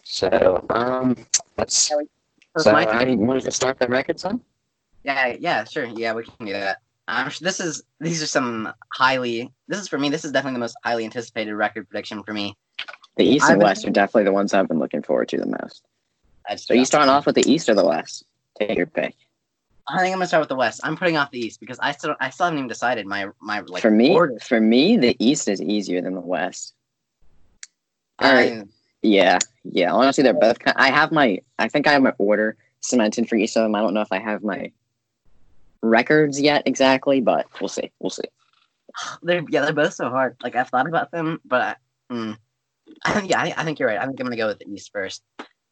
[0.04, 1.16] So, um,
[1.58, 1.76] let's.
[1.76, 2.02] So,
[2.58, 4.42] So my I wanted to start the record, son.
[5.04, 5.86] Yeah, yeah, sure.
[5.86, 6.78] Yeah, we can do that.
[7.08, 9.52] Um, this is these are some highly.
[9.68, 10.10] This is for me.
[10.10, 12.56] This is definitely the most highly anticipated record prediction for me.
[13.16, 15.38] The East I've and been- West are definitely the ones I've been looking forward to
[15.38, 15.84] the most.
[16.48, 18.26] That's So you starting off with the East or the West?
[18.60, 19.16] Take your pick.
[19.90, 20.82] I think I'm gonna start with the West.
[20.84, 23.62] I'm putting off the East because I still I still haven't even decided my my
[23.62, 24.38] like for me, order.
[24.40, 26.74] for me, the East is easier than the West.
[28.22, 28.54] Alright.
[28.54, 28.64] I-
[29.02, 29.94] Yeah, yeah.
[29.94, 30.60] Honestly, they're both.
[30.60, 31.40] Kind I have my.
[31.60, 33.76] I think I have my order cemented for each of them.
[33.76, 34.72] I don't know if I have my
[35.82, 37.92] records yet exactly, but we'll see.
[38.00, 38.24] We'll see.
[39.22, 40.36] they're yeah they're both so hard.
[40.44, 42.38] Like I've thought about them, but I, mm,
[43.06, 44.00] I think yeah I, I think you're right.
[44.00, 45.24] I think I'm gonna go with the East first.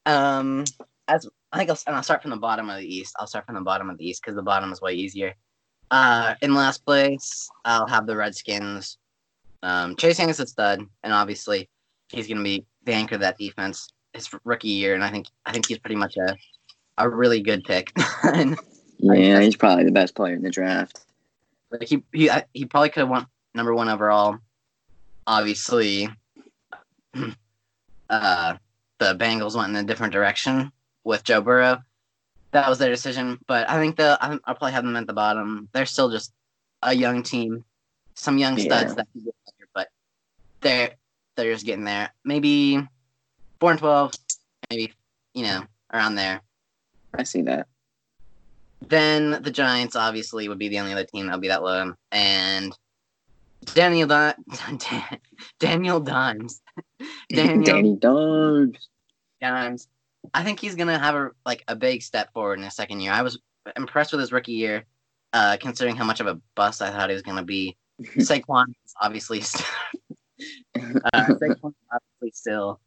[0.06, 0.64] Um,
[1.08, 3.16] as I think I'll, and I'll start from the bottom of the East.
[3.20, 5.34] I'll start from the bottom of the East because the bottom is way easier.
[5.92, 8.98] Uh, in last place, I'll have the Redskins.
[9.64, 11.70] Um, Chase Young is a stud, and obviously
[12.10, 15.52] he's gonna be the anchor of that defense his rookie year, and I think I
[15.52, 16.36] think he's pretty much a
[16.98, 17.92] a really good pick.
[18.24, 18.58] and
[19.00, 21.06] Yeah, he's probably the best player in the draft.
[21.72, 24.38] Like he he he probably could have won number one overall.
[25.28, 26.10] Obviously,
[28.10, 28.56] uh,
[29.00, 30.72] the Bengals went in a different direction
[31.06, 31.82] with Joe Burrow.
[32.52, 35.08] That was their decision, but I think the I think I'll probably have them at
[35.08, 35.70] the bottom.
[35.72, 36.34] They're still just
[36.82, 37.64] a young team,
[38.16, 38.96] some young studs Yeah.
[38.96, 39.88] that can get better, but
[40.62, 40.92] they're
[41.36, 42.12] they're just getting there.
[42.24, 42.86] Maybe
[43.60, 44.14] four and twelve,
[44.70, 44.94] maybe
[45.34, 45.64] you know
[45.94, 46.42] around there.
[47.14, 47.68] I see that.
[48.88, 51.94] Then the Giants obviously would be the only other team that would be that low,
[52.12, 52.78] and
[53.74, 54.38] Daniel Dan-
[55.60, 56.62] Daniel Dimes,
[57.30, 58.88] Daniel Danny Dogs.
[59.42, 59.88] Dimes.
[60.34, 63.12] I think he's gonna have a like a big step forward in his second year.
[63.12, 63.40] I was
[63.76, 64.86] impressed with his rookie year,
[65.34, 67.76] uh, considering how much of a bust I thought he was gonna be.
[68.18, 69.68] Saquon is obviously, st-
[71.14, 72.80] uh, Saquon obviously still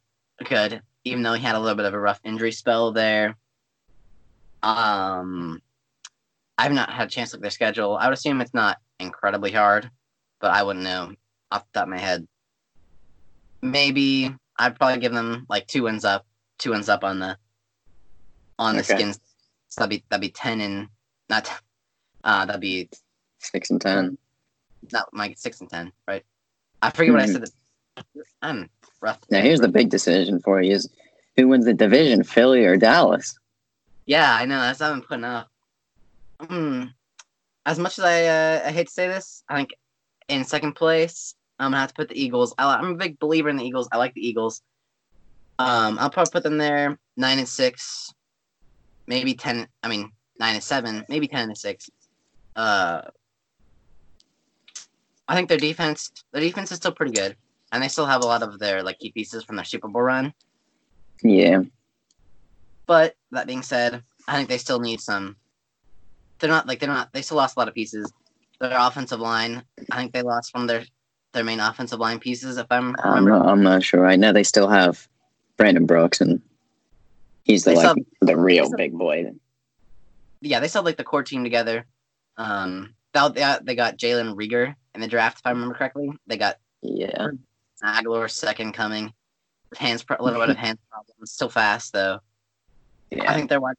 [0.44, 3.36] good, even though he had a little bit of a rough injury spell there.
[4.62, 5.60] Um,
[6.58, 7.96] I've not had a chance to look at their schedule.
[7.96, 9.90] I would assume it's not incredibly hard,
[10.40, 11.12] but I wouldn't know
[11.50, 12.26] off the top of my head.
[13.62, 16.26] Maybe I'd probably give them like two wins up,
[16.58, 17.38] two wins up on the
[18.58, 18.94] on the Okay.
[18.94, 19.20] skins.
[19.68, 20.88] So that'd be that'd be ten and
[21.28, 21.50] not
[22.24, 22.88] uh that'd be
[23.40, 24.18] Six and ten.
[24.92, 26.24] not my six and ten, right?
[26.82, 27.44] I forget what I said.
[28.42, 29.18] I'm rough.
[29.30, 30.88] Now here's the big decision for you: is
[31.36, 33.38] who wins the division, Philly or Dallas?
[34.06, 34.58] Yeah, I know.
[34.60, 35.48] That's what I've been putting up.
[36.40, 36.84] Hmm.
[37.66, 39.70] As much as I, uh, I hate to say this, I think
[40.28, 42.54] in second place, I'm gonna have to put the Eagles.
[42.56, 43.88] I, I'm a big believer in the Eagles.
[43.92, 44.62] I like the Eagles.
[45.58, 48.12] Um, I'll probably put them there nine and six,
[49.06, 49.66] maybe ten.
[49.82, 51.90] I mean nine and seven, maybe ten and six.
[52.56, 53.02] Uh,
[55.26, 57.36] I think their defense, their defense is still pretty good,
[57.72, 60.02] and they still have a lot of their like key pieces from their Super Bowl
[60.02, 60.32] run.
[61.22, 61.62] Yeah,
[62.86, 65.36] But that being said, I think they still need some.
[66.38, 67.12] They're not like they're not.
[67.12, 68.12] They still lost a lot of pieces.
[68.60, 69.64] Their offensive line.
[69.90, 70.84] I think they lost from their
[71.32, 72.56] their main offensive line pieces.
[72.56, 74.06] If I'm I'm not, I'm not sure.
[74.06, 75.08] I know they still have
[75.58, 76.40] Brandon Brooks, and
[77.44, 79.32] he's the They like the real big boy.
[80.40, 81.84] yeah, they have, like the core team together.
[82.38, 86.10] Um, they they got, they got Jalen Reagor in the draft, if I remember correctly.
[86.26, 87.28] They got Yeah,
[87.84, 89.12] Agholor second coming.
[89.76, 91.32] Hands a little bit of hands problems.
[91.32, 92.20] Still fast though.
[93.10, 93.30] Yeah.
[93.30, 93.74] I think their wide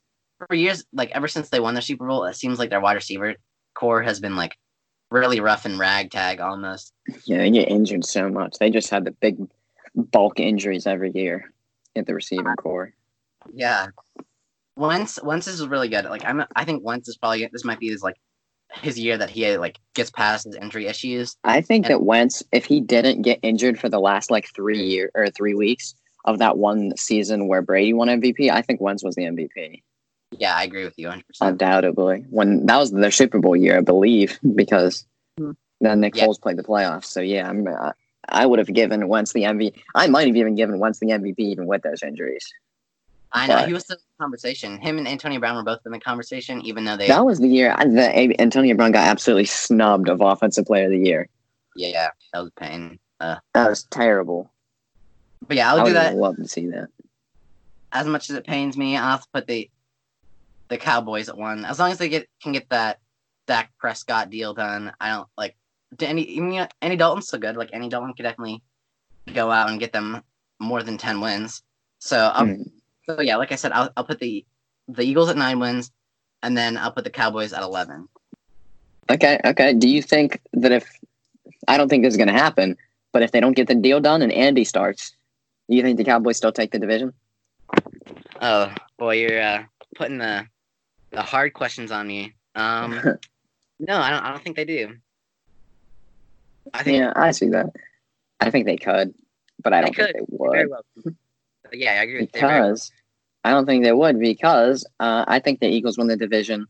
[0.48, 2.94] for years, like ever since they won the Super Bowl, it seems like their wide
[2.94, 3.36] receiver
[3.74, 4.58] core has been like
[5.10, 6.94] really rough and ragtag almost.
[7.26, 8.58] Yeah, they get injured so much.
[8.60, 9.38] They just have the big
[9.96, 11.52] bulk injuries every year
[11.96, 12.94] at the receiving core.
[13.54, 13.88] Yeah.
[14.76, 16.06] Wentz Wentz is really good.
[16.06, 18.16] Like I'm I think Wentz is probably this might be his like
[18.82, 21.36] his year that he like gets past his injury issues.
[21.44, 24.82] I think And- that Wentz, if he didn't get injured for the last like three
[24.84, 29.04] year or three weeks of that one season where Brady won MVP, I think Wentz
[29.04, 29.82] was the MVP.
[30.38, 31.22] Yeah, I agree with you 100%.
[31.42, 35.06] Undoubtedly, when that was their Super Bowl year, I believe, because
[35.38, 35.52] Hmm.
[35.82, 36.26] then Nick Yeah.
[36.28, 37.06] Foles played the playoffs.
[37.06, 37.94] So yeah, I'm, uh,
[38.32, 39.74] I would have given Wentz the MVP.
[39.96, 42.46] I might have even given Wentz the MVP even with those injuries.
[43.32, 44.80] I know but- he was in the conversation.
[44.80, 47.48] Him and Antonio Brown were both in the conversation, even though they That was the
[47.48, 51.28] year that Antonio Brown got absolutely snubbed of Offensive Player of the Year.
[51.76, 53.00] yeah, that was pain.
[53.20, 54.52] Uh, That was terrible.
[55.48, 56.16] but yeah, I I'll do would that.
[56.16, 56.88] love to see that.
[57.92, 59.70] As much as it pains me, I'll have to put the
[60.70, 61.66] the Cowboys at one.
[61.66, 63.00] As long as they get can get that
[63.48, 65.56] Dak Prescott deal done, I don't like
[66.00, 67.56] any Andy Dalton's still good.
[67.58, 68.62] Like Andy Dalton could definitely
[69.34, 70.22] go out and get them
[70.60, 71.64] more than ten wins.
[72.00, 72.62] So I'll, Hmm.
[73.06, 74.46] so yeah, like I said, I'll I'll put the
[74.88, 75.92] the Eagles at nine wins,
[76.44, 78.08] and then I'll put the Cowboys at eleven.
[79.12, 79.74] Okay, okay.
[79.74, 80.88] Do you think that if
[81.68, 82.78] I don't think this is going to happen,
[83.12, 85.16] but if they don't get the deal done and Andy starts,
[85.70, 87.14] do you think the Cowboys still take the division?
[88.42, 89.64] Oh boy, you're uh,
[89.96, 90.46] putting the
[91.12, 92.34] the hard questions on me.
[92.56, 93.00] Um,
[93.80, 94.24] no, I don't.
[94.24, 94.96] I don't think they do.
[96.74, 97.68] I think yeah, I see that.
[98.40, 99.14] I think they could,
[99.62, 101.14] but I don't think they very would well.
[101.72, 102.42] Yeah, I agree with you.
[102.42, 102.70] very well.
[102.70, 102.92] because
[103.44, 106.68] I don't think they would because uh, I think the Eagles win the division,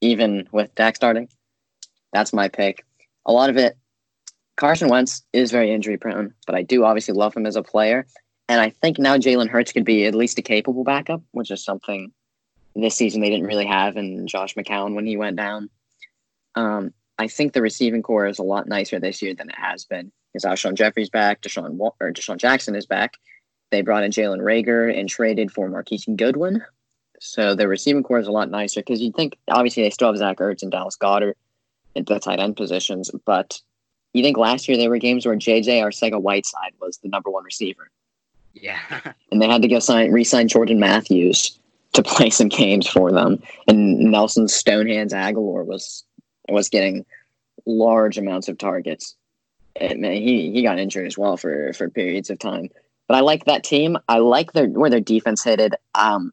[0.00, 1.28] even with Dak starting.
[2.12, 2.84] That's my pick.
[3.26, 3.76] A lot of it,
[4.56, 8.06] Carson Wentz is very injury prone, but I do obviously love him as a player,
[8.48, 11.64] and I think now Jalen Hurts could be at least a capable backup, which is
[11.64, 12.12] something
[12.74, 15.70] this season they didn't really have in Josh McCown when he went down.
[16.54, 19.84] Um, I think the receiving core is a lot nicer this year than it has
[19.84, 20.10] been.
[20.32, 23.18] Because Alshon Jeffery's back, DeSean or DeSean Jackson is back.
[23.70, 26.62] They brought in Jalen Reagor and traded for Marquise Goodwin.
[27.20, 30.16] So their receiving core is a lot nicer because you'd think obviously they still have
[30.16, 31.34] Zach Ertz and Dallas Goedert
[31.96, 33.60] at the tight end positions, but
[34.12, 37.44] you think last year there were games where JJ Arcega Whiteside was the number one
[37.44, 37.90] receiver,
[38.54, 38.78] Yeah,
[39.30, 41.58] and they had to go sign re-sign Jordan Matthews
[41.92, 46.04] to play some games for them, and Nelson Stonehands Agholor was
[46.48, 47.04] was getting
[47.66, 49.16] large amounts of targets.
[49.76, 52.68] And he he got injured as well for for periods of time.
[53.08, 53.96] But I like that team.
[54.08, 55.74] I like their where their defense headed.
[55.94, 56.32] Um,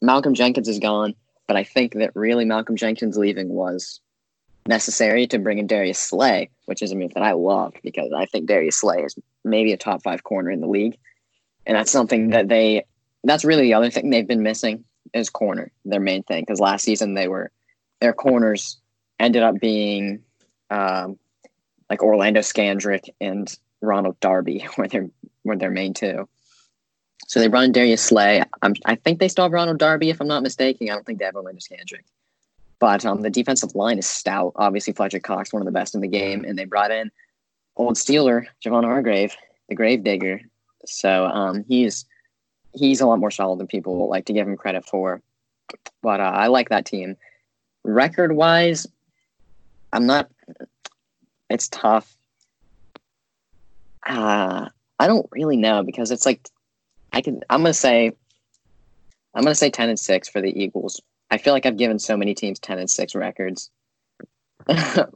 [0.00, 1.14] Malcolm Jenkins is gone,
[1.46, 4.00] but I think that really Malcolm Jenkins leaving was
[4.66, 8.26] necessary to bring in Darius Slay, which is a move that I love because I
[8.26, 10.98] think Darius Slay is maybe a top five corner in the league,
[11.66, 12.84] and that's something that they.
[13.24, 14.84] That's really the other thing they've been missing
[15.14, 16.42] is corner, their main thing.
[16.42, 17.52] Because last season they were
[18.00, 18.78] their corners
[19.22, 20.22] ended up being
[20.68, 21.18] um,
[21.88, 25.08] like Orlando Scandrick and Ronald Darby were their
[25.44, 26.28] were their main two.
[27.28, 28.42] So they run Darius Slay.
[28.60, 30.90] I'm, I think they still have Ronald Darby, if I'm not mistaken.
[30.90, 32.04] I don't think they have Orlando Scandrick.
[32.78, 34.52] But um, the defensive line is stout.
[34.56, 37.10] Obviously, Fletcher Cox, one of the best in the game, and they brought in
[37.76, 39.34] old Steeler Javon Hargrave,
[39.68, 40.40] the grave digger.
[40.84, 42.04] So um, he's
[42.74, 45.22] he's a lot more solid than people like to give him credit for.
[46.02, 47.16] But uh, I like that team.
[47.84, 48.86] Record wise,
[49.92, 50.30] I'm not.
[51.50, 52.16] It's tough.
[54.06, 56.48] Uh, I don't really know because it's like
[57.12, 57.40] I can.
[57.50, 58.12] I'm gonna say.
[59.34, 61.00] I'm gonna say ten and six for the Eagles.
[61.30, 63.70] I feel like I've given so many teams ten and six records.
[64.68, 65.06] uh,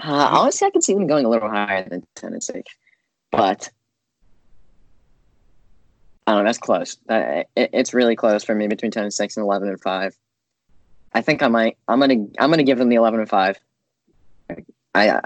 [0.00, 2.72] honestly, I could see them going a little higher than ten and six,
[3.30, 3.70] but
[6.26, 6.48] I don't know.
[6.48, 6.96] That's close.
[7.08, 10.16] Uh, it, it's really close for me between ten and six and eleven and five.
[11.12, 11.76] I think I might.
[11.86, 12.26] I'm gonna.
[12.38, 13.58] I'm gonna give them the eleven and five.
[14.94, 15.20] I.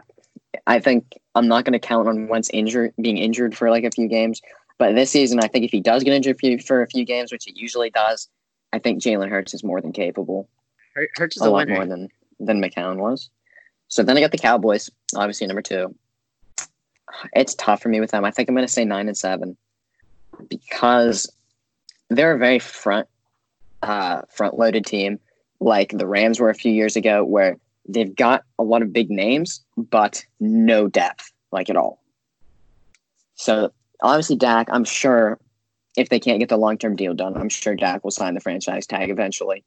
[0.66, 4.08] I think I'm not gonna count on Wentz injured being injured for like a few
[4.08, 4.40] games.
[4.78, 7.44] But this season, I think if he does get injured for, a few games, which
[7.44, 8.28] he usually does,
[8.72, 10.48] I think Jalen Hurts is more than capable.
[10.94, 11.74] Hurt- Hurts is A a lot winner.
[11.74, 13.28] more than than McCown was.
[13.88, 15.94] So then I got the Cowboys, obviously number two.
[17.32, 18.24] It's tough for me with them.
[18.24, 19.56] I think I'm going to say nine and seven
[20.48, 21.30] because
[22.10, 23.08] they're a very front
[23.82, 25.18] uh, front loaded team,
[25.60, 27.56] like the Rams were a few years ago, where
[27.88, 32.02] they've got a lot of big names but no depth, like at all.
[33.34, 33.72] So
[34.02, 35.38] obviously, Dak, I'm sure
[35.96, 38.40] if they can't get the long term deal done, I'm sure Dak will sign the
[38.40, 39.64] franchise tag eventually.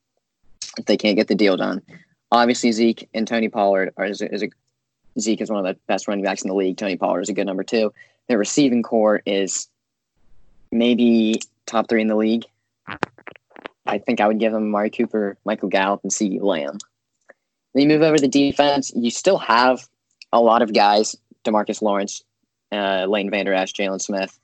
[0.77, 1.81] If they can't get the deal done,
[2.31, 4.49] obviously Zeke and Tony Pollard are is is a
[5.19, 6.77] Zeke is one of the best running backs in the league.
[6.77, 7.91] Tony Pollard is a good number two.
[8.29, 9.67] Their receiving core is
[10.71, 12.45] maybe top three in the league.
[13.85, 16.77] I think I would give them Mari Cooper, Michael Gallup, and CeeDee Lamb.
[17.73, 18.91] Then you move over the defense.
[18.95, 19.87] You still have
[20.31, 22.23] a lot of guys: Demarcus Lawrence,
[22.71, 24.37] uh, Lane Vander Esch, Jaylon Smith,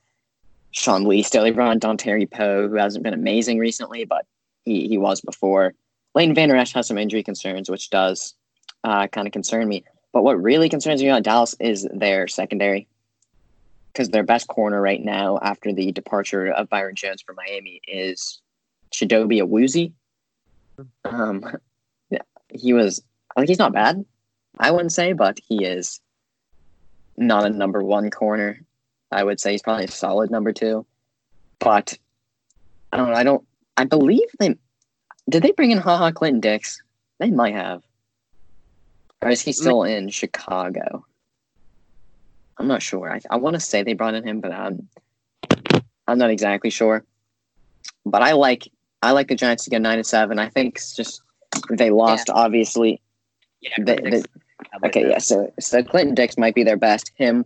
[0.71, 4.25] Sean Lee, still Dontari Poe, who hasn't been amazing recently, but
[4.63, 5.73] he, he was before.
[6.13, 8.33] Lane Vander Esch has some injury concerns, which does
[8.83, 9.83] uh, kind of concern me.
[10.13, 12.87] But what really concerns me about Dallas is their secondary.
[13.91, 18.41] Because their best corner right now, after the departure of Byron Jones from Miami, is
[18.91, 19.93] Chidobe Awuzie.
[21.03, 21.43] Um,
[22.11, 23.01] yeah, he was
[23.38, 24.04] like he's not bad,
[24.60, 26.02] I wouldn't say, but he is
[27.15, 28.62] not a number one corner.
[29.12, 30.86] I would say he's probably a solid number two.
[31.60, 31.97] But
[32.91, 33.15] I don't know.
[33.15, 33.45] I don't.
[33.78, 34.56] I believe they
[35.30, 35.43] did.
[35.43, 36.82] They bring in Ha Ha Clinton-Dix.
[37.19, 37.84] They might have.
[39.21, 41.06] Or is he still in Chicago?
[42.58, 43.12] I'm not sure.
[43.12, 44.88] I, I want to say they brought in him, but I'm
[46.08, 47.04] I'm not exactly sure.
[48.06, 48.67] But I like
[49.02, 50.39] I like the Giants to get nine and seven.
[50.39, 51.21] I think it's just
[51.69, 53.02] they lost, obviously.
[53.69, 53.75] Yeah.
[53.93, 54.25] I believe
[54.86, 55.10] Okay, that.
[55.10, 55.17] yeah.
[55.19, 57.12] So so Clinton-Dix might be their best.
[57.15, 57.45] Him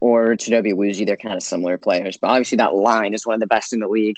[0.00, 2.16] or Chidobe Awuzie, they're kind of similar players.
[2.16, 4.16] But obviously that line is one of the best in the league.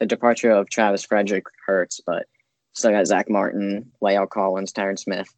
[0.00, 2.26] The departure of Travis Frederick hurts, but
[2.74, 5.28] still got Zack Martin, La'el Collins, Tyron Smith.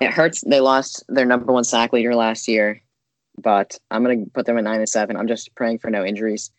[0.00, 0.42] It hurts.
[0.42, 2.80] They lost their number one sack leader last year,
[3.38, 5.16] but I'm gonna put them at nine and seven.
[5.16, 6.50] I'm just praying for no injuries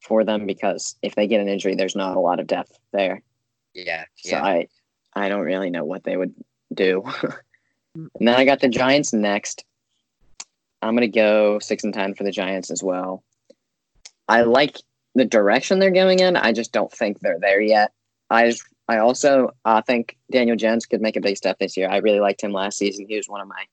[0.00, 3.22] for them because if they get an injury, there's not a lot of depth there.
[3.74, 4.04] Yeah.
[4.16, 4.44] So Yeah.
[4.44, 4.68] I
[5.12, 6.34] I don't really know what they would
[6.72, 7.02] do.
[7.98, 9.64] and then I got the Giants next.
[10.82, 13.22] I'm gonna go six and ten for the Giants as well.
[14.28, 14.76] I like
[15.14, 16.36] the direction they're going in.
[16.36, 17.92] I just don't think they're there yet.
[18.30, 18.54] I
[18.88, 21.88] I also uh, think Daniel Jones could make a big step this year.
[21.90, 23.06] I really liked him last season.
[23.08, 23.64] He was one of my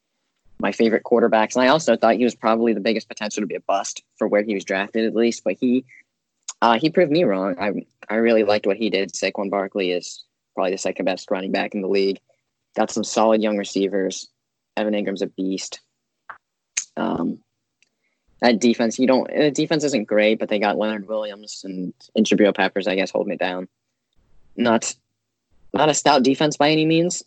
[0.59, 3.55] my favorite quarterbacks, and I also thought he was probably the biggest potential to be
[3.55, 5.43] a bust for where he was drafted, at least.
[5.43, 5.85] But he
[6.61, 7.55] uh, he proved me wrong.
[7.59, 9.13] I I really liked what he did.
[9.13, 10.23] Saquon Barkley is
[10.55, 12.19] probably the second best running back in the league.
[12.75, 14.27] Got some solid young receivers.
[14.77, 15.79] Evan Engram's a beast.
[16.97, 17.39] Um,
[18.41, 19.27] that defense, you don't.
[19.27, 22.87] The defense isn't great, but they got Leonard Williams and Jabril Peppers.
[22.87, 23.67] I guess hold me down.
[24.57, 24.93] Not
[25.73, 27.23] not a stout defense by any means.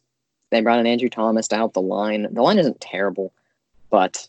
[0.50, 2.26] They brought in Andrew Thomas to help the line.
[2.32, 3.32] The line isn't terrible,
[3.90, 4.28] but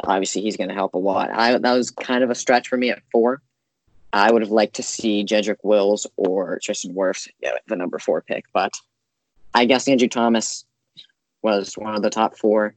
[0.00, 1.30] obviously he's going to help a lot.
[1.30, 3.40] I that was kind of a stretch for me at four.
[4.12, 7.28] I would have liked to see Jedrick Wills or Tristan Wirfs
[7.66, 8.72] the number four pick, but
[9.54, 10.64] I guess Andrew Thomas
[11.42, 12.74] was one of the top four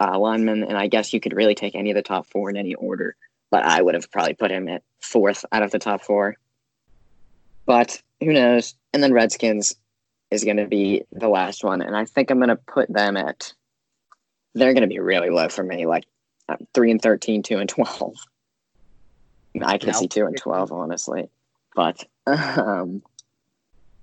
[0.00, 2.56] uh, linemen, and I guess you could really take any of the top four in
[2.56, 3.14] any order,
[3.50, 6.36] but I would have probably put him at fourth out of the top four.
[7.66, 8.74] But who knows?
[8.92, 9.74] And then Redskins
[10.30, 13.16] is going to be the last one, and I think I'm going to put them
[13.16, 13.52] at.
[14.54, 16.04] They're going to be really low for me, like
[16.48, 18.16] uh, three and 13, two and twelve.
[19.60, 19.98] I can No.
[19.98, 21.28] see two and twelve, honestly,
[21.74, 23.02] but um,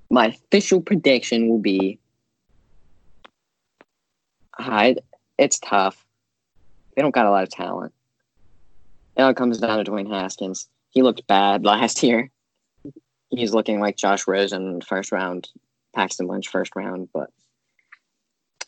[0.10, 2.00] my official prediction will be.
[4.58, 4.98] I,
[5.38, 6.06] it's tough.
[6.96, 7.94] They don't got a lot of talent.
[9.16, 10.68] It all comes down to Dwayne Haskins.
[10.90, 12.30] He looked bad last year.
[13.30, 15.50] He's looking like Josh Rosen first round,
[15.96, 17.30] Paxton Lynch first round, but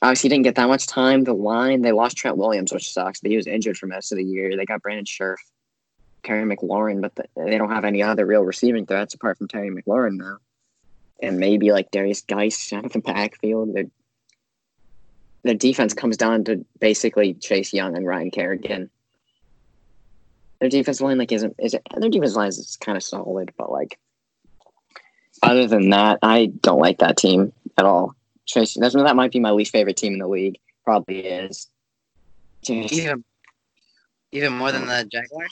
[0.01, 1.23] obviously he didn't get that much time.
[1.23, 4.19] The line, they lost Trent Williams, which sucks, but he was injured for most of
[4.19, 4.55] the year.
[4.55, 5.39] They got Brandon Scherff,
[6.23, 9.71] Terry McLaurin, but the, they don't have any other real receiving threats apart from Terry
[9.71, 10.37] McLaurin now.
[11.21, 13.73] And maybe like Derrius Guice out of the backfield.
[13.75, 13.85] Their,
[15.43, 18.89] their defense comes down to basically Chase Young and Ryan Kerrigan.
[20.59, 23.71] Their defense line like isn't is it, their defense line is kind of solid, but
[23.71, 23.97] like
[25.41, 28.15] other than that, I don't like that team at all.
[28.45, 30.59] Chase, that's, that might be my least favorite team in the league.
[30.83, 31.67] Probably is.
[32.63, 33.23] Just- Even
[34.31, 35.51] even more than the Jaguars.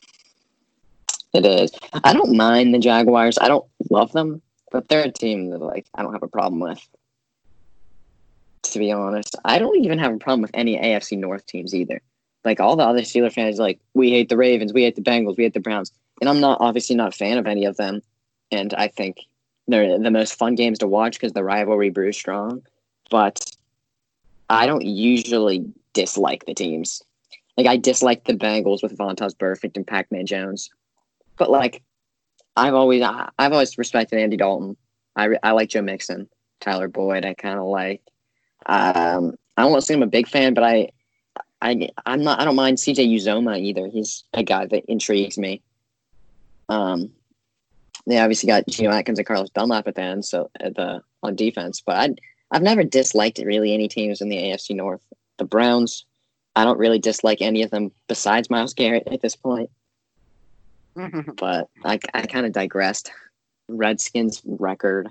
[1.34, 1.72] It is.
[2.04, 3.38] I don't mind the Jaguars.
[3.40, 6.88] I don't love them, but they're team that like I don't have a problem with.
[8.64, 12.02] To be honest, I don't even have a problem with any AFC North teams either.
[12.46, 15.38] Like all the other Steeler fans, like we hate the Ravens, we hate the Bengals,
[15.38, 18.02] we hate the Browns, and I'm not obviously not a fan of any of them.
[18.52, 19.26] And I think
[19.68, 22.64] they're the most fun games to watch because the rivalry brews strong.
[23.10, 23.52] But
[24.50, 27.04] I don't usually dislike the teams.
[27.58, 30.70] Like I dislike the Bengals with Vontaze Burfict and Pac-Man Jones
[31.40, 31.82] but like
[32.60, 34.76] I've always I- I've always respected Andy Dalton.
[35.16, 36.30] I I like Joe Mixon,
[36.60, 37.26] Tyler Boyd.
[37.26, 38.02] I kind of like.
[38.66, 40.90] Um, I don't want to say I'm a big fan, but I,
[41.62, 42.40] I I'm not.
[42.40, 43.88] I don't mind CJ Uzomah either.
[43.88, 45.62] He's a guy that intrigues me.
[46.68, 47.12] Um,
[48.06, 51.36] they obviously got Geno Atkins and Carlos Dunlap at the end, so at the on
[51.36, 51.82] defense.
[51.86, 52.10] But I
[52.52, 55.02] I've never disliked really any teams in the AFC North.
[55.38, 56.06] The Browns,
[56.56, 59.70] I don't really dislike any of them besides Myles Garrett at this point
[61.00, 61.32] Mm-hmm.
[61.38, 63.12] but I, I kind of digressed.
[63.70, 65.08] Redskins record.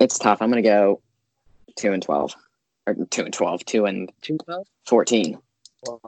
[0.00, 0.40] It's tough.
[0.40, 1.00] I'm going to go
[1.76, 2.34] 2 and 12.
[2.86, 3.64] Or 2 and 12.
[3.64, 5.38] 2 and two twelve, fourteen.
[5.88, 6.00] Oh,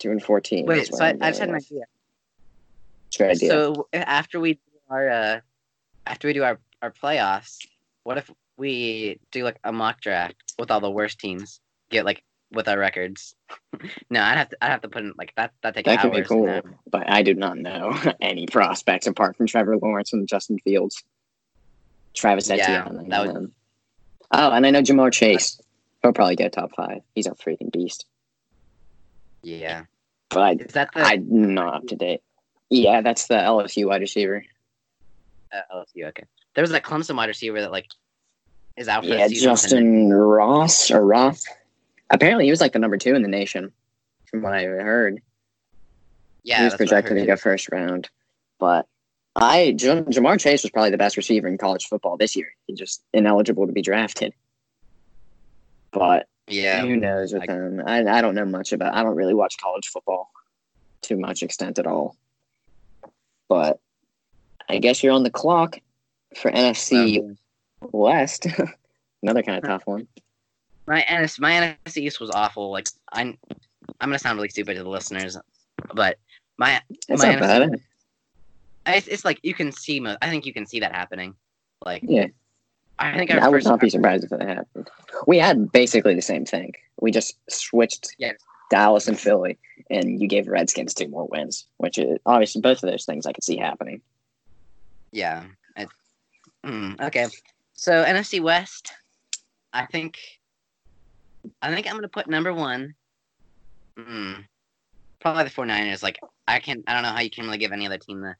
[0.00, 0.66] 2 and 14.
[0.66, 1.84] Wait, so I, I just had an idea.
[3.18, 3.50] Idea.
[3.50, 4.60] So after we do
[4.90, 5.40] our, uh,
[6.06, 7.66] after we do our, our playoffs,
[8.02, 11.60] what if we do like a mock draft with all the worst teams?
[11.88, 12.22] Get like
[12.52, 13.34] with our records.
[14.10, 16.12] no, I'd have to I'd have to put in like that that take that could
[16.12, 20.58] be cool, but I do not know any prospects apart from Trevor Lawrence and Justin
[20.60, 21.02] Fields.
[22.14, 22.54] Travis Yeah,
[22.86, 23.08] Etienne.
[23.08, 23.52] That would-.
[24.32, 25.60] Oh, and I know Ja'Marr Chase.
[26.02, 27.02] He'll probably get top five.
[27.14, 28.06] He's a freaking beast.
[29.42, 29.84] Yeah.
[30.28, 32.22] But Is that the I'm not up to date.
[32.68, 34.44] Yeah, that's the LSU wide receiver.
[35.52, 36.06] uh, LSU?
[36.08, 36.24] Okay.
[36.54, 37.86] There was that Clemson wide receiver that like
[38.76, 39.52] is out for Yeah, the season.
[40.10, 41.44] Justyn Ross or Roth.
[42.10, 43.72] Apparently, he was like the number two in the nation,
[44.30, 45.20] from what I heard.
[46.44, 48.08] Yeah, he was that's what I projected to go first round.
[48.60, 48.86] But
[49.34, 52.48] I, Jam- Ja'Marr Chase was probably the best receiver in college football this year.
[52.66, 54.32] He's just ineligible to be drafted.
[55.90, 56.80] But Yeah.
[56.82, 57.82] who knows with I- him?
[57.84, 58.94] I, I don't know much about.
[58.94, 60.30] I don't really watch college football
[61.02, 62.16] to much extent at all.
[63.48, 63.80] But
[64.68, 65.78] I guess you're on the clock
[66.36, 67.36] for NFC Um,
[67.92, 68.46] West.
[69.22, 70.06] Another kind of tough one.
[70.86, 72.70] My NS my NFC East was awful.
[72.70, 73.38] Like I'm
[74.00, 75.36] I'm gonna sound really stupid to the listeners,
[75.94, 76.18] but
[76.58, 77.70] my It's my not bad.
[78.86, 81.34] It's, it's like you can see mo- I think you can see that happening.
[81.84, 82.26] Like Yeah.
[82.98, 84.88] I think our I would not be surprised if that happened.
[85.26, 86.72] We had basically the same thing.
[87.00, 88.32] We just switched Yeah.
[88.70, 89.58] Dallas and Philly,
[89.90, 93.32] and you gave Redskins two more wins, which is obviously both of those things I
[93.32, 94.00] could see happening.
[95.12, 95.44] Yeah.
[95.76, 95.88] It,
[96.64, 97.26] mm, okay.
[97.74, 98.92] So NFC West,
[99.72, 100.18] I think
[101.62, 102.94] I think I'm gonna put number one.
[103.98, 104.44] Mm,
[105.20, 106.02] probably the 49ers.
[106.02, 108.36] Like I can I don't know how you can really give any other team the,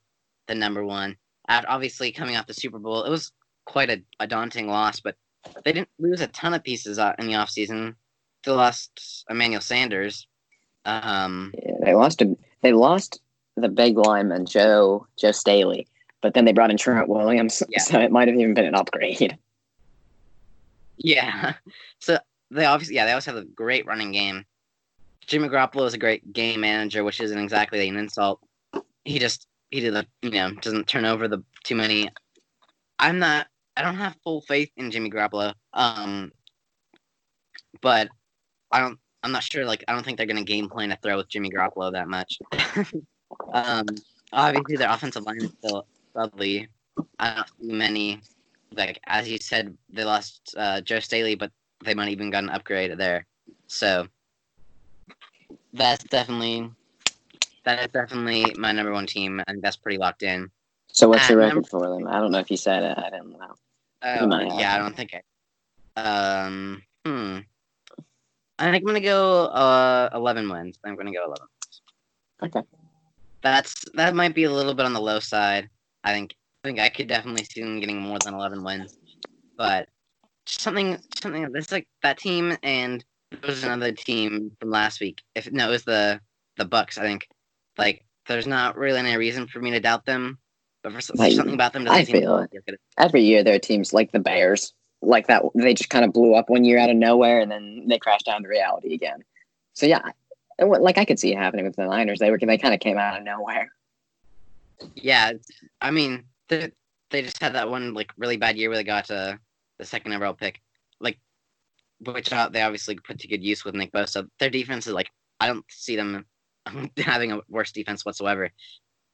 [0.47, 1.17] the number one.
[1.47, 3.31] After, obviously coming off the Super Bowl, it was
[3.65, 5.15] quite a, a daunting loss, but
[5.63, 7.95] they didn't lose a ton of pieces uh, in the offseason.
[8.43, 10.27] They lost Emmanuel Sanders.
[10.85, 13.21] Um Yeah, they lost a, they lost
[13.55, 15.87] the big lineman Joe Joe Staley,
[16.21, 17.79] but then they brought in Trent Williams, Yeah.
[17.81, 19.37] so it might have even been an upgrade.
[20.97, 21.53] Yeah.
[21.99, 22.19] So
[22.51, 24.45] they obviously, yeah, they always have a great running game.
[25.25, 28.39] Jimmy Garoppolo is a great game manager, which isn't exactly an insult.
[29.03, 32.09] He just he did the you know doesn't turn over the too many.
[32.99, 33.47] I'm not.
[33.75, 35.53] I don't have full faith in Jimmy Garoppolo.
[35.73, 36.31] Um,
[37.81, 38.07] but
[38.71, 38.97] I don't.
[39.23, 39.65] I'm not sure.
[39.65, 42.39] Like I don't think they're gonna game plan to throw with Jimmy Garoppolo that much.
[43.53, 43.85] um,
[44.31, 45.85] obviously their offensive line is still
[46.15, 46.69] ugly.
[47.19, 48.21] I don't see many
[48.75, 51.51] like as you said, they lost uh, Joe Staley, but
[51.83, 53.25] they might even got an upgrade there.
[53.67, 54.07] So
[55.73, 56.69] that's definitely
[57.63, 60.49] that is definitely my number one team, and that's pretty locked in.
[60.87, 62.07] So what's Uh, your number- record for them?
[62.07, 62.97] I don't know if you said it.
[62.97, 63.55] I didn't know.
[64.01, 64.59] Have.
[64.59, 65.21] yeah, I don't think I.
[65.99, 67.39] Um, hmm.
[68.59, 70.79] I think I'm gonna go uh 11 wins.
[70.83, 71.47] I'm gonna go 11.
[72.43, 72.61] Okay.
[73.41, 75.69] That's that might be a little bit on the low side.
[76.03, 78.97] I think I think I could definitely see them getting more than 11 wins,
[79.57, 79.89] but
[80.47, 85.21] something something that's like that team and there was another team from last week.
[85.35, 86.19] If no, it was the
[86.57, 86.97] the Bucks.
[86.97, 87.27] I think
[87.77, 90.39] like there's not really any reason for me to doubt them,
[90.83, 92.79] but for, I- something about them I feel it.
[92.97, 95.43] Every year there are teams like the Bears, like that.
[95.55, 98.25] They just kind of blew up one year out of nowhere, and then they crashed
[98.25, 99.23] down to reality again.
[99.73, 100.11] So yeah,
[100.57, 102.19] it like I could see it happening with the Niners.
[102.19, 103.71] They were they kind of came out of nowhere.
[104.95, 105.33] Yeah,
[105.81, 106.71] I mean, they
[107.09, 109.35] they just had that one like really bad year where they got uh,
[109.79, 110.61] the second overall pick,
[110.99, 111.17] like
[111.99, 114.27] which uh, they obviously put to good use with Nick Bosa.
[114.39, 115.09] Their defense is like
[115.39, 116.25] I don't see them
[116.97, 118.49] having a worse defense whatsoever.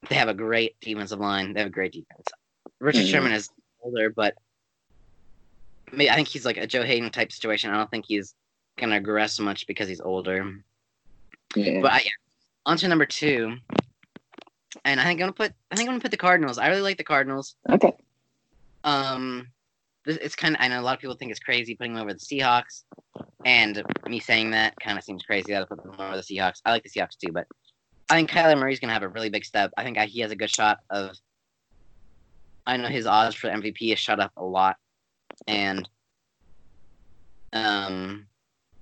[0.09, 1.53] They have a great defensive line.
[1.53, 2.28] They have a great defense.
[2.80, 3.11] Richard Mhm.
[3.11, 3.49] Sherman is
[3.82, 4.36] older, but
[5.91, 7.70] I, mean, I think he's like a Joe Haden type situation.
[7.70, 8.36] I don't think he's
[8.78, 10.59] gonna regress much because he's older.
[11.55, 11.82] Yeah.
[11.82, 12.11] But I, yeah,
[12.66, 13.55] on to number two,
[14.84, 16.57] and I think I'm gonna put I think I'm gonna put the Cardinals.
[16.57, 17.55] I really like the Cardinals.
[17.70, 17.93] okay.
[18.84, 19.47] Um,
[20.06, 22.14] it's kind of I know a lot of people think it's crazy putting them over
[22.14, 22.84] the Seahawks,
[23.45, 26.62] and me saying that kind of seems crazy I put them over the Seahawks.
[26.66, 27.47] I like the Seahawks too, but
[28.10, 29.72] I think Kyler Murray's gonna have a really big step.
[29.78, 31.12] I think he has a good shot of.
[32.66, 34.78] I know his odds for MVP has shot up a lot,
[35.47, 35.88] and
[37.54, 38.26] um,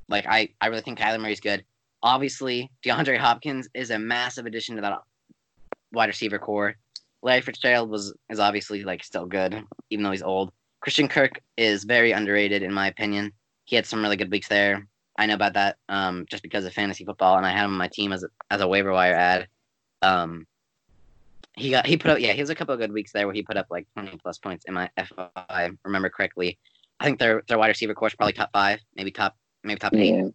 [0.09, 1.63] like I I really think Kyler Murray's good.
[2.03, 4.99] Obviously, DeAndre Hopkins is a massive addition to that
[5.91, 6.75] wide receiver core.
[7.21, 10.51] Larry Fitzgerald was is obviously like still good, even though he's old.
[10.81, 13.31] Christian Kirk is very underrated in my opinion.
[13.65, 14.87] He had some really good weeks there.
[15.17, 17.77] I know about that um, just because of fantasy football, and I had him on
[17.77, 19.47] my team as a, as a waiver wire ad.
[20.01, 20.47] Um,
[21.55, 23.33] he got he put up yeah he has a couple of good weeks there where
[23.33, 26.57] he put up like 20 plus points in my if I remember correctly.
[26.99, 30.15] I think their their wide receiver course probably top five, maybe top maybe top eight.
[30.15, 30.27] Yeah,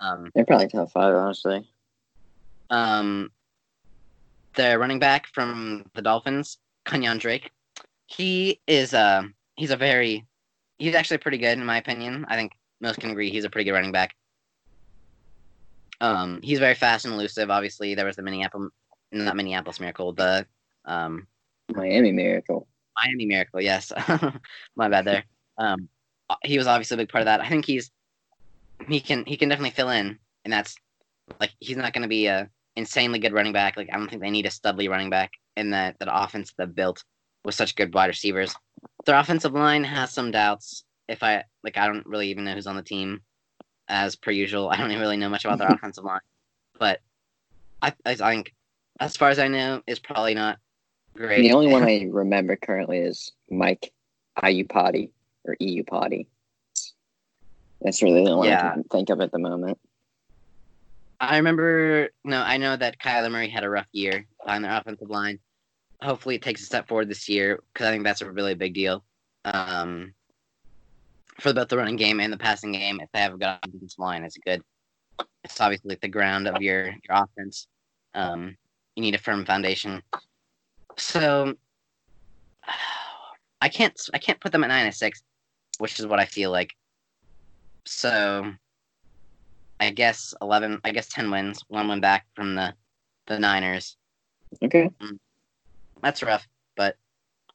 [0.00, 1.66] Um, they're probably top five, honestly.
[2.70, 3.30] um,
[4.54, 7.50] the running back from the Dolphins, Kenyan Drake.
[8.06, 9.22] He is uh
[9.56, 10.26] he's a very
[10.78, 12.24] he's actually pretty good in my opinion.
[12.28, 14.14] I think most can agree he's a pretty good running back.
[16.00, 17.50] Um, he's very fast and elusive.
[17.50, 18.70] Obviously, there was the Minneapolis,
[19.12, 20.46] not Minneapolis Miracle, the
[20.84, 21.26] um
[21.72, 22.66] Miami Miracle.
[22.96, 23.60] Miami Miracle.
[23.60, 23.92] Yes,
[24.76, 25.24] my bad there.
[25.58, 25.88] Um,
[26.42, 27.40] he was obviously a big part of that.
[27.40, 27.90] I think he's
[28.88, 30.74] he can he can definitely fill in, and that's
[31.40, 33.76] like he's not going to be a insanely good running back.
[33.76, 36.74] Like I don't think they need a studly running back in that that offense that
[36.74, 37.04] built
[37.44, 38.54] with such good wide receivers.
[39.04, 40.84] Their offensive line has some doubts.
[41.08, 43.20] If I like, I don't really even know who's on the team,
[43.88, 44.68] as per usual.
[44.72, 46.20] I don't even really know much about their offensive line,
[46.78, 47.00] but
[47.82, 48.54] I I think
[49.00, 50.58] as far as I know, it's probably not
[51.14, 51.42] great.
[51.42, 53.92] The only one I remember currently is Mike
[54.38, 55.10] Iupati
[55.44, 56.26] or Iupati.
[57.80, 58.70] That's really the only one Yeah.
[58.70, 59.78] I can think of at the moment.
[61.20, 62.10] I remember.
[62.24, 65.38] No, I know that Kyler Murray had a rough year behind their offensive line.
[66.04, 68.74] Hopefully, it takes a step forward this year because I think that's a really big
[68.74, 69.02] deal
[69.46, 70.12] um,
[71.40, 73.00] for both the running game and the passing game.
[73.00, 74.62] If they have a good offensive line, it's good.
[75.42, 77.68] It's obviously like the ground of your your offense.
[78.14, 78.56] Um,
[78.96, 80.02] you need a firm foundation.
[80.96, 81.54] So,
[83.60, 85.22] I can't I can't put them at nine and six,
[85.78, 86.74] which is what I feel like.
[87.86, 88.52] So,
[89.80, 90.80] I guess eleven.
[90.84, 91.64] I guess ten wins.
[91.68, 92.74] One win back from the
[93.26, 93.96] the Niners.
[94.62, 94.90] Okay.
[96.04, 96.46] That's rough,
[96.76, 96.96] but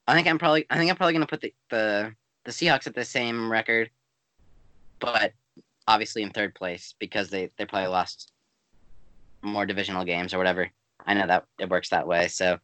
[0.07, 2.95] I think I'm probably I think I'm probably gonna put the the, the Seahawks at
[2.95, 3.91] the same record,
[4.97, 5.33] but
[5.87, 8.31] obviously in third place because they they probably lost
[9.43, 10.67] more divisional games or whatever.
[11.05, 12.27] I know that it works that way.
[12.27, 12.57] So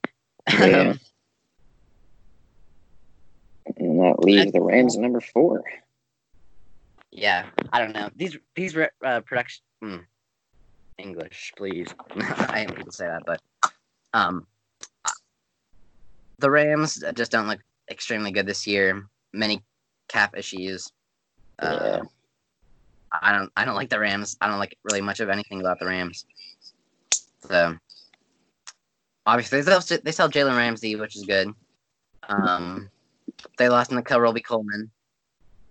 [0.50, 0.96] Yeah.
[3.78, 5.64] and that leaves the Rams at number four.
[7.12, 9.98] yeah, I don't know these these uh, production hmm.
[10.98, 11.94] English, please.
[12.50, 13.40] I am able to say that, but
[14.16, 14.48] um,
[16.40, 17.60] the Rams just don't look
[17.90, 19.08] extremely good this year.
[19.34, 19.64] Many
[20.08, 20.92] cap issues.
[21.60, 22.02] Uh, Yeah.
[23.22, 24.36] I don't I don't like the Rams.
[24.42, 26.26] I don't like really much of anything about the Rams.
[27.48, 27.78] So
[29.26, 31.54] obviously they sell, they sell Jalen Ramsey, which is good.
[32.28, 32.90] Um,
[33.58, 34.90] they lost Nickell Robey-Coleman.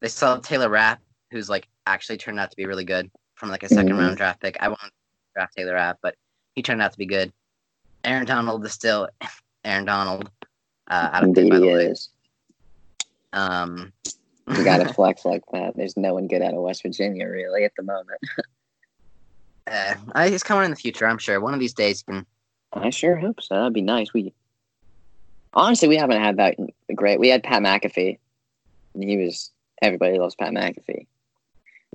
[0.01, 1.01] They sell Taylor Rapp,
[1.31, 3.99] who's like actually turned out to be really good from like a 2nd Mhm.
[3.99, 4.57] round draft pick.
[4.61, 4.81] I won't
[5.35, 6.15] draft Taylor Rapp, but
[6.55, 7.33] he turned out to be good.
[8.05, 9.09] Aaron Donald is still
[9.65, 10.31] Aaron Donald.
[10.89, 11.95] Uh, out of by the way.
[13.33, 13.93] Um,
[14.49, 15.77] You got to flex like that.
[15.77, 18.21] There's no one good out of West Virginia, really, at the moment.
[19.67, 21.41] uh, I- he's coming in the future, I'm sure.
[21.41, 22.27] One of these days, can
[22.73, 23.55] I sure hope so.
[23.55, 24.13] That'd be nice.
[24.13, 24.33] We
[25.53, 26.57] honestly, we haven't had that
[26.95, 27.21] great.
[27.21, 28.19] We had Pat McAfee,
[28.95, 31.07] and he was everybody loves Pat McAfee.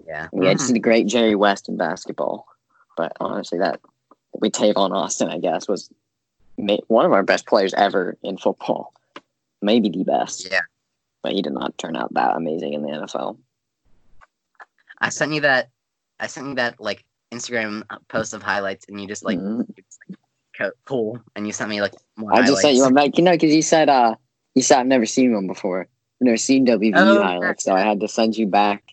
[0.08, 0.28] yeah.
[0.32, 2.48] We had just a great Jerry West in basketball,
[2.96, 3.82] but honestly, that
[4.40, 5.90] we Tavon Austin, I guess, was
[6.88, 8.94] one of our best players ever in football,
[9.62, 10.48] maybe the best.
[10.50, 10.62] Yeah.
[11.22, 13.38] but he did not turn out that amazing in the NFL.
[15.02, 15.70] I sent you that.
[16.20, 19.66] I sent you that like Instagram post of highlights, and you just like, Mhm.
[19.76, 20.00] just,
[20.60, 21.94] like cool, and you sent me like.
[22.32, 22.82] I just sent you highlights.
[22.82, 24.16] one back, you know, because you said uh,
[24.56, 25.82] you said I've never seen one before.
[25.82, 25.88] I've
[26.22, 28.84] never seen WVU Oh, highlights, so I had to send you back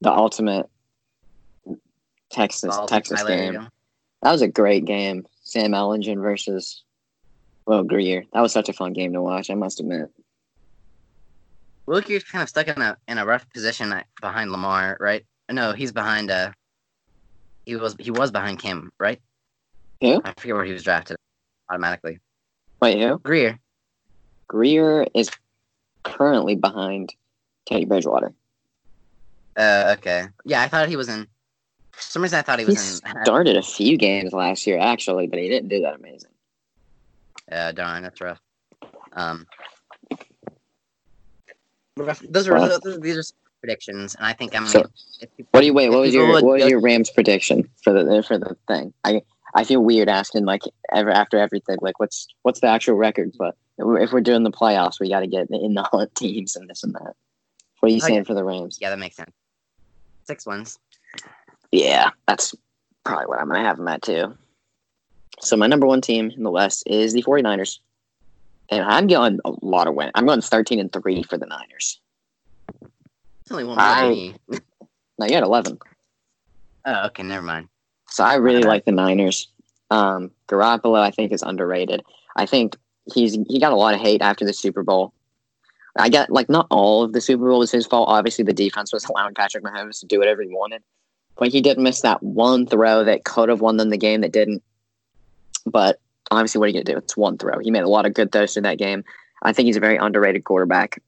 [0.00, 0.68] the ultimate
[2.30, 3.68] Texas All Texas game.
[4.22, 5.26] That was a great game.
[5.42, 6.82] Sam Ehlinger versus
[7.66, 8.24] Will Grier.
[8.32, 9.50] That was such a fun game to watch.
[9.50, 10.10] I must admit.
[11.86, 15.24] Will Grier's kind of stuck in a in a rough position uh, behind Lamar, right?
[15.50, 16.30] No, he's behind.
[16.30, 16.52] Uh,
[17.64, 19.20] he was he was behind Kim, right?
[20.00, 20.20] Who?
[20.24, 21.16] I forget where he was drafted
[21.68, 22.20] automatically.
[22.80, 23.18] Wait, who?
[23.18, 23.58] Grier.
[24.48, 25.30] Grier is
[26.02, 27.14] currently behind
[27.66, 28.32] Teddy Bridgewater.
[29.56, 30.26] Uh, okay.
[30.44, 31.26] Yeah, I thought he was in.
[31.92, 33.10] For some reason, I thought he He was in.
[33.10, 36.30] He started a few games last year, actually, but he didn't do that amazing.
[37.50, 38.40] Uh, darn, that's rough.
[39.12, 39.46] Um.
[42.28, 43.22] Those are Well- those, these are
[43.60, 44.84] predictions, and I think I'm So-
[45.36, 45.88] people- What do you wait?
[45.90, 48.92] What was your would what was your Rams prediction for the for the thing?
[49.04, 49.22] I
[49.54, 53.32] I feel weird asking like ever after everything like what's what's the actual record?
[53.38, 56.68] But if we're doing the playoffs, we got to get in the hunt teams and
[56.68, 57.14] this and that.
[57.80, 58.08] What are you Okay.
[58.08, 58.78] saying for the Rams?
[58.80, 59.32] Yeah, that makes sense.
[60.24, 60.78] Six wins.
[61.72, 62.54] Yeah, that's
[63.04, 64.36] probably what I'm gonna have them at too.
[65.40, 67.78] So my number one team in the West is the 49ers.
[68.68, 70.10] And I'm going a lot of win.
[70.14, 72.00] I'm going 13 and 3 for the Niners.
[72.82, 74.34] It's only one I-.
[75.18, 75.78] Now you got 11.
[76.86, 77.68] Oh, okay, never mind.
[78.08, 79.48] So I really like the Niners.
[79.90, 82.02] Um, Garoppolo, I think, is underrated.
[82.36, 82.76] I think
[83.12, 85.12] he's he got a lot of hate after the Super Bowl.
[85.98, 88.08] I get like not all of the Super Bowl was his fault.
[88.08, 90.82] Obviously, the defense was allowing Patrick Mahomes to do whatever he wanted,
[91.36, 94.32] but he did miss that one throw that could have won them the game that
[94.32, 94.62] didn't.
[95.66, 96.00] But
[96.30, 96.98] obviously, what are you gonna do?
[96.98, 97.58] It's one throw.
[97.58, 99.04] He made a lot of good throws in that game.
[99.42, 101.02] I think he's a very underrated quarterback.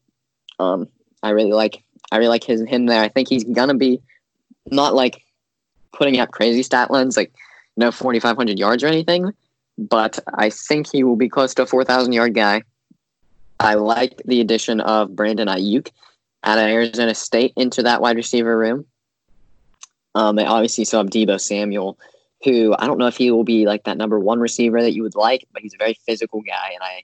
[0.58, 0.88] Um,
[1.22, 3.02] I really like I really like his him there.
[3.02, 4.00] I think he's gonna be
[4.70, 5.22] not like
[5.92, 7.32] putting up crazy stat lines like
[7.76, 9.32] no forty five hundred yards or anything,
[9.76, 12.62] but I think he will be close to a four thousand yard guy.
[13.60, 15.90] I like the addition of Brandon Aiyuk
[16.44, 18.84] out of Arizona State into that wide receiver room.
[20.14, 21.98] Um, they obviously still have Deebo Samuel,
[22.44, 25.02] who I don't know if he will be like that number one receiver that you
[25.02, 27.02] would like, but he's a very physical guy, and I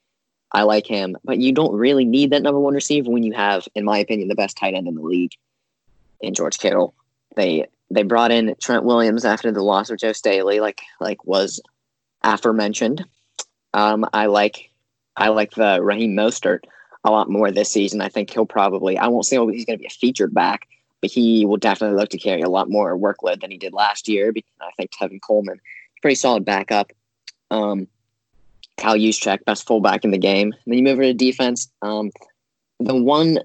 [0.52, 1.16] I like him.
[1.24, 4.28] But you don't really need that number one receiver when you have, in my opinion,
[4.28, 5.32] the best tight end in the league
[6.20, 6.94] in George Kittle.
[7.36, 11.60] They they brought in Trent Williams after the loss of Joe Staley, like like was
[12.22, 13.04] aforementioned.
[13.72, 14.70] Um, I like
[15.16, 16.60] I like the Raheem Mostert
[17.04, 18.00] a lot more this season.
[18.00, 20.68] I think he'll probably I won't say he's going to be a featured back,
[21.04, 24.08] but he will definitely look to carry a lot more workload than he did last
[24.08, 24.32] year.
[24.32, 25.60] Because I think Tevin Coleman,
[26.00, 26.92] pretty solid backup.
[27.50, 27.88] Um,
[28.78, 30.54] Kyle Juszczyk, best fullback in the game.
[30.64, 31.70] And then you move over to defense.
[31.82, 32.10] Um,
[32.80, 33.38] the one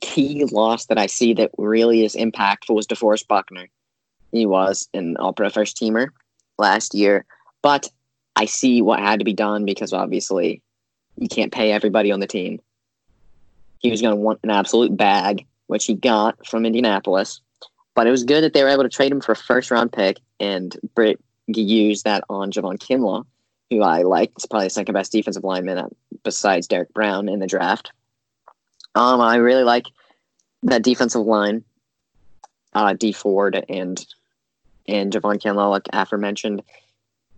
[0.00, 3.68] key loss that I see that really is impactful was DeForest Buckner.
[4.32, 6.08] He was an All Pro first teamer
[6.56, 7.26] last year,
[7.60, 7.90] but
[8.36, 10.62] I see what had to be done because obviously
[11.18, 12.58] you can't pay everybody on the team.
[13.80, 17.40] He was going to want an absolute bag, which he got from Indianapolis.
[17.94, 19.92] But it was good that they were able to trade him for a first round
[19.92, 23.24] pick and Britt used that on Javon Kinlaw
[23.70, 24.32] who I like.
[24.36, 25.88] It's probably the second best defensive lineman uh,
[26.22, 27.92] besides Derrick Brown in the draft.
[28.94, 29.86] Um, I really like
[30.62, 31.64] that defensive line.
[32.72, 34.04] Uh, Dee Ford and
[34.88, 36.62] and Javon Kinlaw, like aforementioned.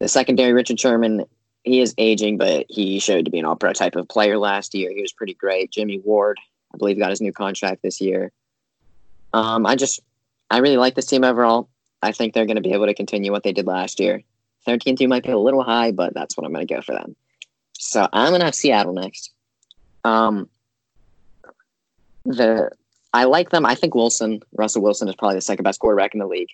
[0.01, 1.24] The secondary, Richard Sherman,
[1.64, 4.91] he is aging, but he showed to be an all-pro type of player last year.
[4.91, 5.70] He was pretty great.
[5.70, 6.39] Jimmy Ward,
[6.75, 8.33] I believe, got his new contract this year.
[9.33, 10.01] Um, I just,
[10.51, 11.69] I really like this team overall.
[12.03, 14.23] I think they're going to be able to continue what they did last year.
[14.64, 16.93] 13 2 might be a little high, but that's what I'm going to go for
[16.93, 17.16] them.
[17.79, 19.33] So I'm going to have Seattle next.
[20.05, 20.49] Um,
[22.25, 22.71] the
[23.14, 23.64] I like them.
[23.64, 26.51] I think Wilson, Russell Wilson, is probably the second best quarterback in the league.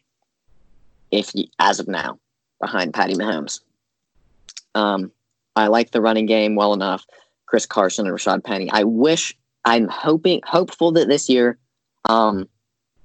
[1.11, 2.19] If you, as of now,
[2.61, 3.61] behind Patty Mahomes.
[4.75, 5.13] Um,
[5.57, 7.05] I like the running game well enough.
[7.47, 8.71] Chris Carson and Rashaad Penny.
[8.71, 11.59] I wish I'm hoping hopeful that this year,
[12.07, 12.49] um,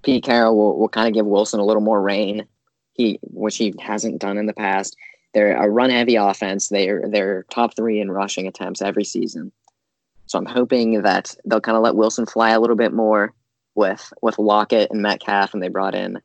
[0.04, 2.48] Pete Carroll will, will kind of give Wilson a little more reign
[3.00, 4.98] he which he hasn't done in the past.
[5.34, 6.68] They're a run heavy offense.
[6.68, 9.54] They're they're top three in rushing attempts every season.
[10.28, 13.34] So I'm hoping that they'll kind of let Wilson fly a little bit more
[13.74, 16.20] with with Lockett and Metcalf, and they brought in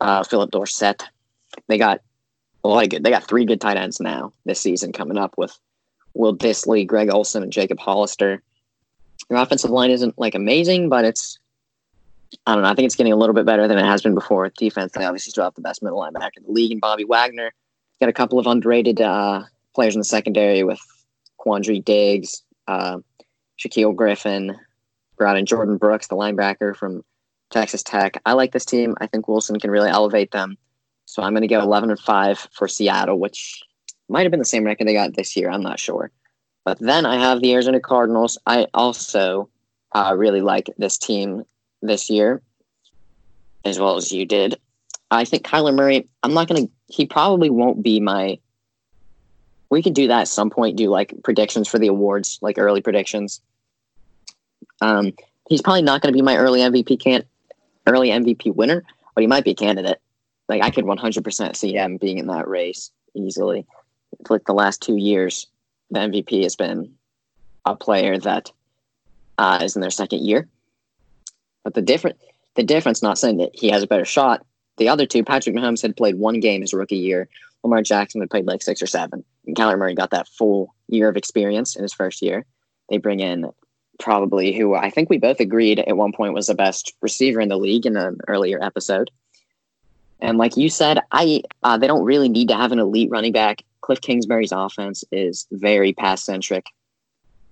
[0.00, 1.04] uh, Phillip Dorsett.
[1.68, 2.02] They got
[2.62, 3.02] a lot of good.
[3.02, 5.58] They got three good tight ends now this season coming up with
[6.12, 8.42] Will Dissly, Greg Olsen, and Jacob Hollister.
[9.30, 11.38] Your offensive line isn't like amazing, but it's
[12.46, 12.68] I don't know.
[12.68, 14.48] I think it's getting a little bit better than it has been before.
[14.50, 17.52] Defense, they obviously still have the best middle linebacker in the league, and Bobby Wagner.
[18.00, 19.44] Got a couple of underrated uh,
[19.74, 20.80] players in the secondary with
[21.38, 22.98] Quandre Diggs, uh,
[23.58, 24.58] Shaquill Griffin,
[25.16, 27.04] brought in Jordyn Brooks, the linebacker from
[27.50, 28.20] Texas Tech.
[28.26, 28.94] I like this team.
[29.00, 30.56] I think Wilson can really elevate them.
[31.06, 33.62] So I'm going to go 11 and 5 for Seattle, which
[34.08, 35.50] might have been the same record they got this year.
[35.50, 36.10] I'm not sure.
[36.64, 38.38] But then I have the Arizona Cardinals.
[38.46, 39.48] I also
[39.92, 41.44] uh, really like this team
[41.82, 42.42] this year,
[43.64, 44.58] as well as you did.
[45.10, 48.38] I think Kyler Murray, I'm not going to, he probably won't be my.
[49.70, 52.80] We could do that at some point, do like predictions for the awards, like early
[52.80, 53.40] predictions.
[54.80, 55.12] Um,
[55.48, 57.26] he's probably not going to be my early MVP can't
[57.86, 58.84] early MVP winner,
[59.14, 60.00] but he might be a candidate.
[60.48, 63.66] Like I could 100% see him being in that race easily.
[64.28, 65.46] like the last two years,
[65.90, 66.94] the MVP has been
[67.64, 68.50] a player that
[69.38, 70.48] uh, is in their second year.
[71.62, 72.18] But the different
[72.54, 74.44] the difference, not saying that he has a better shot.
[74.76, 77.28] The other two, Patrick Mahomes had played one game his rookie year.
[77.64, 79.24] Lamar Jackson had played like six or seven.
[79.46, 82.44] And Kyler Murray got that full year of experience in his first year.
[82.88, 83.50] They bring in
[83.98, 87.48] probably who I think we both agreed at one point was the best receiver in
[87.48, 89.10] the league in an earlier episode.
[90.20, 93.32] And like you said, I uh, they don't really need to have an elite running
[93.32, 93.62] back.
[93.84, 96.68] Cliff Kingsbury's offense is very pass centric.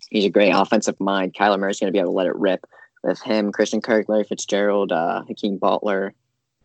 [0.09, 1.35] He's a great offensive mind.
[1.35, 2.65] Kyler Murray's going to be able to let it rip
[3.05, 6.15] with him, Christian Kirk, Larry Fitzgerald, uh, Hakeem Butler,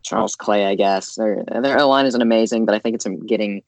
[0.02, 0.64] Charles Clay.
[0.64, 3.62] I guess their their line isn't amazing, but I think it's getting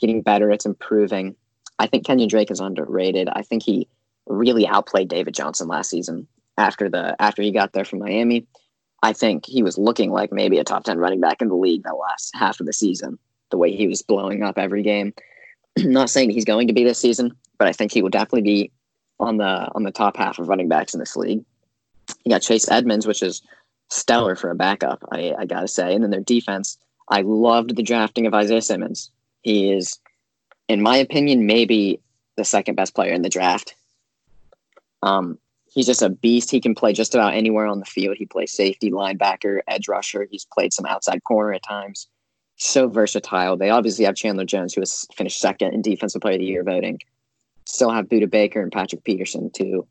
[0.00, 0.50] getting better.
[0.50, 1.36] It's improving.
[1.78, 3.28] I think Kenyan Drake is underrated.
[3.28, 3.88] I think he
[4.26, 6.26] really outplayed David Johnson last season
[6.56, 8.46] after the after he got there from Miami.
[9.02, 11.82] I think he was looking like maybe a top ten running back in the league
[11.82, 13.18] the last half of the season.
[13.50, 15.12] The way he was blowing up every game.
[15.78, 18.72] Not saying he's going to be this season, but I think he will definitely be
[19.20, 21.44] on the on the top half of running backs in this league.
[22.24, 23.42] You got Chase Edmonds, which is
[23.90, 25.94] stellar for a backup, I, I gotta say.
[25.94, 29.10] And then their defense, I loved the drafting of Isaiah Simmons.
[29.42, 29.98] He is,
[30.68, 32.00] in my opinion, maybe
[32.36, 33.74] the second best player in the draft.
[35.02, 35.38] Um,
[35.72, 36.50] he's just a beast.
[36.50, 38.16] He can play just about anywhere on the field.
[38.16, 40.26] He plays safety, linebacker, edge rusher.
[40.30, 42.08] He's played some outside corner at times.
[42.56, 43.56] So versatile.
[43.56, 46.62] They obviously have Chandler Jones, who has finished second in Defensive Player of the Year
[46.62, 47.00] voting.
[47.66, 49.86] Still have Budda Baker and Patrick Peterson, two,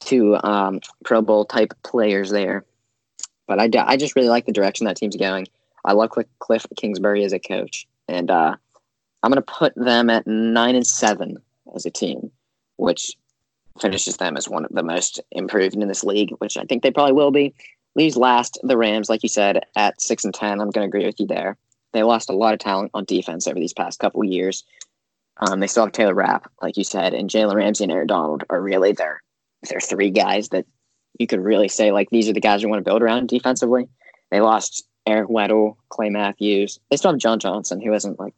[0.00, 2.64] two um, Pro Bowl type players there.
[3.46, 5.46] But I, I just really like the direction that team's going.
[5.84, 8.56] I love Cliff Kingsbury as a coach, and uh,
[9.22, 11.38] I'm going to put them at nine and seven
[11.74, 12.30] as a team,
[12.76, 13.16] which
[13.80, 16.90] finishes them as one of the most improved in this league, which I think they
[16.90, 17.54] probably will be.
[17.94, 20.60] Leaves last the Rams, like you said, at six and ten.
[20.60, 21.56] I'm going to agree with you there.
[21.92, 24.64] They lost a lot of talent on defense over these past couple years.
[25.38, 28.44] Um, they still have Taylor Rapp, like you said, and Jalen Ramsey and Aaron Donald
[28.50, 29.22] are really their
[29.68, 30.66] their three guys that
[31.18, 33.88] you could really say like these are the guys you want to build around defensively.
[34.30, 36.78] They lost Eric Weddle, Clay Matthews.
[36.90, 38.34] They still have John Johnson, who isn't like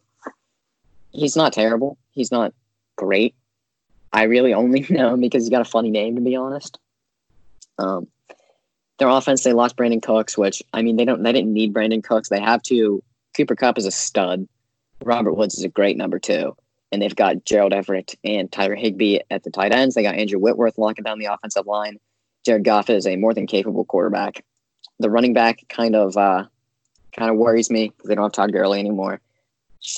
[1.12, 1.98] he's not terrible.
[2.12, 2.52] He's not
[2.96, 3.34] great.
[4.12, 6.78] I really only know him because he's got a funny name, to be honest.
[7.78, 8.09] Um,
[8.98, 12.05] their offense, they lost Brandin Cooks, which I mean, they don't, they didn't need Brandin
[12.05, 12.28] Cooks.
[12.28, 13.02] They have to.
[13.37, 14.47] Cooper Kupp is a stud.
[15.05, 16.57] Robert Woods is a great number two,
[16.93, 19.95] and they've got Gerald Everett and Tyler Higbee at the tight ends.
[19.95, 21.99] They got Andrew Whitworth locking down the offensive line.
[22.47, 24.45] Jared Goff is a more than capable quarterback.
[25.01, 26.45] The running back kind of uh,
[27.16, 29.20] kind of worries me because they don't have Todd Gurley anymore.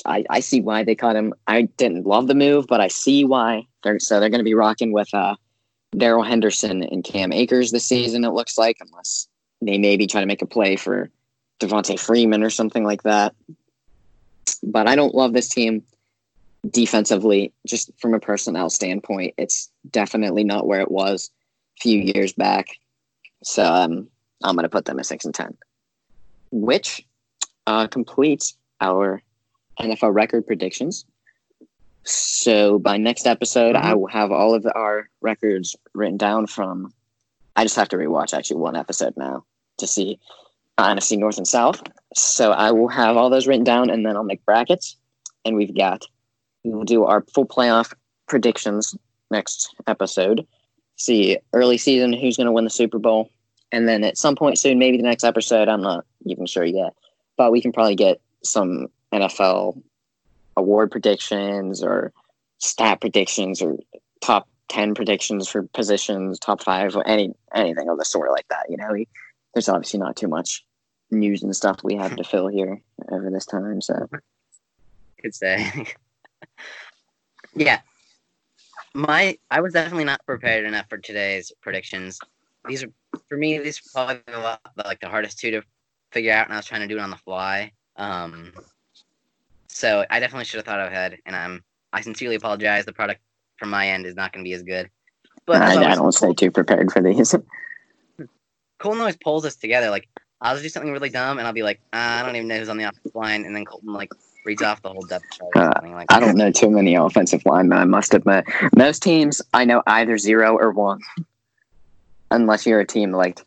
[0.05, 1.33] I, I see why they cut him.
[1.47, 3.67] I didn't love the move, but I see why.
[3.83, 5.35] They're, so they're going to be rocking with uh,
[5.91, 8.25] Darrell Henderson and Cam Akers this season.
[8.25, 9.27] It looks like, unless
[9.61, 11.09] they maybe try to make a play for
[11.59, 13.35] Devonta Freeman or something like that.
[14.63, 15.83] But I don't love this team
[16.69, 17.53] defensively.
[17.65, 21.31] Just from a personnel standpoint, it's definitely not where it was
[21.77, 22.67] a few years back.
[23.43, 24.07] So um,
[24.43, 25.57] I'm going to put them at six and ten,
[26.51, 27.05] which
[27.65, 29.21] uh, completes our
[29.79, 31.05] NFL record predictions.
[32.03, 33.85] So by next episode, mm-hmm.
[33.85, 36.93] I will have all of our records written down from.
[37.55, 39.43] I just have to rewatch actually one episode now
[39.77, 40.19] to see
[40.77, 41.81] uh, NFC North and South.
[42.15, 44.95] So I will have all those written down, and then I'll make brackets.
[45.45, 46.05] And we've got
[46.63, 47.93] we will do our full playoff
[48.27, 48.95] predictions
[49.31, 50.45] next episode.
[50.97, 53.31] See early season who's going to win the Super Bowl,
[53.71, 55.69] and then at some point soon, maybe the next episode.
[55.69, 56.93] I'm not even sure yet,
[57.37, 59.81] but we can probably get some NFL
[60.55, 62.11] award predictions or
[62.57, 63.77] stat predictions or
[64.21, 68.65] top 10 predictions for positions, top five, or any anything of the sort like that.
[68.69, 69.07] You know, we,
[69.53, 70.65] there's obviously not too much
[71.11, 72.81] news and stuff we have to fill here
[73.11, 73.81] over this time.
[73.81, 74.07] So,
[75.21, 75.85] could say,
[77.55, 77.81] yeah.
[78.93, 82.19] My, I was definitely not prepared enough for today's predictions.
[82.67, 82.91] These are,
[83.29, 85.61] for me, these are probably a lot, like the hardest two to
[86.11, 87.71] figure out, and I was trying to do it on the fly.
[87.95, 88.53] Um,
[89.67, 92.85] so I definitely should have thought ahead, and I'm I sincerely apologize.
[92.85, 93.21] The product
[93.57, 94.89] from my end is not going to be as good.
[95.45, 97.33] But I, I don't stay too prepared for these.
[98.79, 99.89] Coltin always pulls us together.
[99.89, 100.09] Like
[100.41, 102.69] I'll do something really dumb, and I'll be like, ah, I don't even know who's
[102.69, 104.11] on the offensive line, and then Coltin like
[104.45, 105.51] reads off the whole depth chart.
[105.55, 107.77] Uh, like I don't know too many offensive linemen.
[107.77, 111.01] I must admit, most teams I know either zero or one,
[112.29, 113.43] unless you're a team like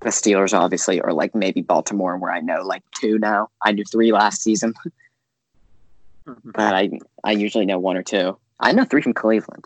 [0.00, 3.48] the Steelers, obviously, or like maybe Baltimore, where I know like two now.
[3.62, 4.74] I knew three last season.
[6.44, 6.90] but I
[7.24, 8.38] I usually know one or two.
[8.60, 9.64] I know three from Cleveland.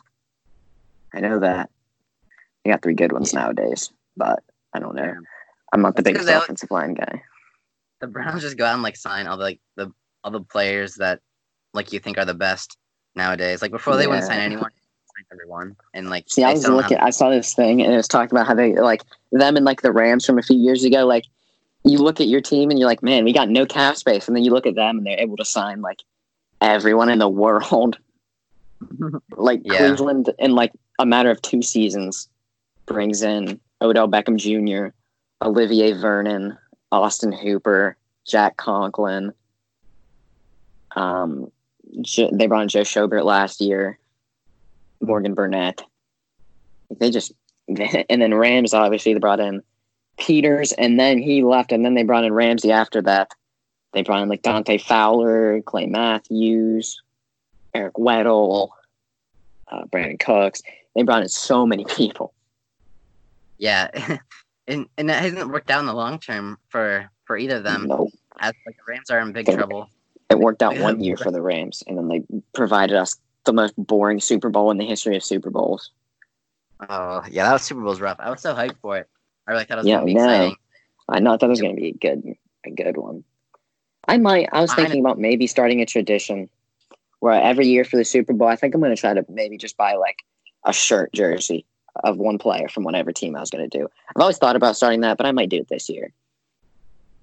[1.14, 1.70] I know that.
[2.64, 5.14] They got three good ones nowadays, but I don't know.
[5.72, 7.22] I'm not the biggest offensive line guy.
[8.00, 9.92] The Browns just go out and like sign all the like the
[10.22, 11.20] all the players that
[11.72, 12.76] like you think are the best
[13.14, 13.62] nowadays.
[13.62, 14.08] Like before they yeah.
[14.08, 15.76] wouldn't sign anyone, sign everyone.
[15.94, 16.98] And like see, I was looking.
[16.98, 17.06] Have...
[17.06, 19.82] I saw this thing and it was talking about how they like them and like
[19.82, 21.06] the Rams from a few years ago.
[21.06, 21.24] Like
[21.84, 24.36] you look at your team and you're like, man, we got no cap space, and
[24.36, 26.02] then you look at them and they're able to sign like
[26.60, 27.98] everyone in the world.
[29.36, 29.78] like yeah.
[29.78, 32.28] Cleveland, in like a matter of two seasons,
[32.86, 34.94] brings in Odell Beckham Jr.,
[35.42, 36.56] Olivier Vernon,
[36.90, 39.32] Austin Hooper, Jack Conklin.
[40.94, 41.50] Um,
[42.32, 43.98] they brought in Joe Schobert last year,
[45.00, 45.82] Morgan Burnett.
[46.98, 47.32] They just,
[47.68, 49.62] and then Rams obviously they brought in
[50.18, 53.32] Peters, and then he left, and then they brought in Ramsey after that.
[53.92, 57.02] They brought in like Dante Fowler, Clay Matthews,
[57.74, 58.70] Eric Weddle,
[59.68, 60.62] uh, Brandin Cooks.
[60.94, 62.32] They brought in so many people.
[63.58, 63.88] Yeah,
[64.68, 67.86] and and that hasn't worked out in the long term for for either of them.
[67.88, 68.10] Nope.
[68.38, 69.88] As like the Rams are in big it, trouble.
[70.30, 72.22] It worked out one year for the Rams, and then they
[72.54, 75.90] provided us the most boring Super Bowl in the history of Super Bowls.
[76.88, 78.18] Oh yeah, that was Super Bowl's rough.
[78.18, 79.08] I was so hyped for it.
[79.46, 80.24] I really thought it was Yeah, gonna be I know.
[80.24, 80.56] exciting.
[81.08, 82.22] I know that was going to be a good,
[82.64, 83.24] a good one.
[84.06, 84.48] I might.
[84.52, 86.48] I was I thinking about maybe starting a tradition
[87.20, 89.58] where every year for the Super Bowl, I think I'm going to try to maybe
[89.58, 90.22] just buy like
[90.64, 93.88] a shirt jersey of one player from whatever team I was going to do.
[94.08, 96.12] I've always thought about starting that, but I might do it this year.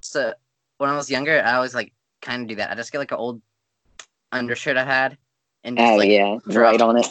[0.01, 0.34] So
[0.78, 2.72] when I was younger, I always like kind of do that.
[2.72, 3.41] I just get like an old
[4.32, 5.17] undershirt I had
[5.63, 6.70] and just Oh like yeah, draw.
[6.70, 7.07] right on it.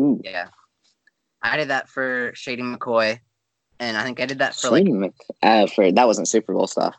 [0.00, 0.48] Ooh, yeah.
[1.42, 3.20] I did that for Shady McCoy,
[3.78, 6.54] and I think I did that for like Shady Mc- uh, for that wasn't Super
[6.54, 6.96] Bowl stuff.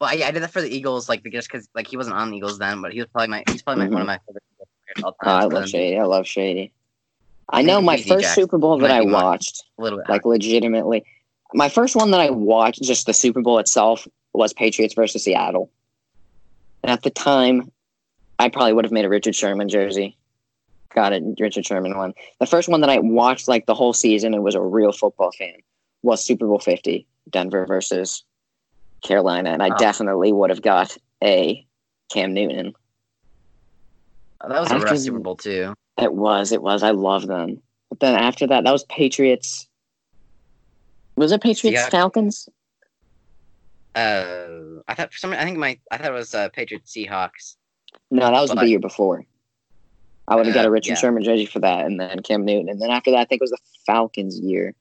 [0.00, 2.30] well, yeah, I did that for the Eagles, like just because like he wasn't on
[2.30, 4.42] the Eagles then, but he was probably my he's probably my, one of my favorite
[5.02, 5.98] all Oh, I love Shady.
[5.98, 6.72] I love Shady.
[7.50, 10.08] I know my first Jackson Super Bowl that I watched, A little bit.
[10.08, 11.04] like legitimately,
[11.54, 15.70] my first one that I watched, just the Super Bowl itself, was Patriots versus Seattle.
[16.82, 17.72] And at the time,
[18.38, 20.16] I probably would have made a Richard Sherman jersey.
[20.94, 22.12] Got it, Richard Sherman one.
[22.38, 25.32] The first one that I watched like the whole season and was a real football
[25.32, 25.54] fan
[26.02, 28.24] was Super Bowl Fifty, Denver versus
[29.02, 29.76] Carolina, and I Oh.
[29.78, 31.66] definitely would have got a
[32.10, 32.74] Cam Newton.
[34.40, 35.74] Oh, that was a rough Super Bowl too.
[35.98, 36.82] It was, it was.
[36.82, 37.60] I love them.
[37.88, 39.66] But then after that, that was Patriots.
[41.16, 41.88] Was it Patriots Yeah.
[41.88, 42.48] Falcons?
[43.94, 47.56] Uh, I thought for some I think my I thought it was uh, Patriots Seahawks.
[48.10, 49.24] No, that was the But- year before.
[50.28, 50.94] I would have got a Uh, Richard yeah.
[50.96, 53.44] Sherman jersey for that, and then Cam Newton, and then after that, I think it
[53.44, 54.74] was the Falcons year,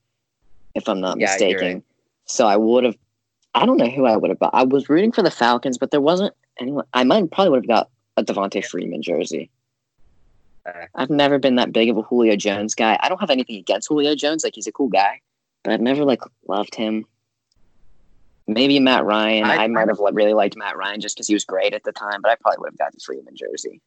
[0.75, 1.73] if I'm not Yeah, mistaken.
[1.75, 1.83] right.
[2.25, 2.97] So I would have.
[3.55, 4.53] I don't know who I would have bought.
[4.53, 6.83] I was rooting for the Falcons, but there wasn't anyone.
[6.93, 9.49] I might probably would have got a Devonta Freeman jersey.
[10.95, 12.97] I've never been that big of a Julio Jones guy.
[13.01, 15.21] I don't have anything against Julio Jones; like he's a cool guy,
[15.63, 17.05] but I've never like loved him.
[18.47, 19.43] Maybe Matt Ryan.
[19.45, 21.91] I- I, might have really liked Matt Ryan just because he was great at the
[21.91, 23.81] time, but I probably would have got the Freeman jersey.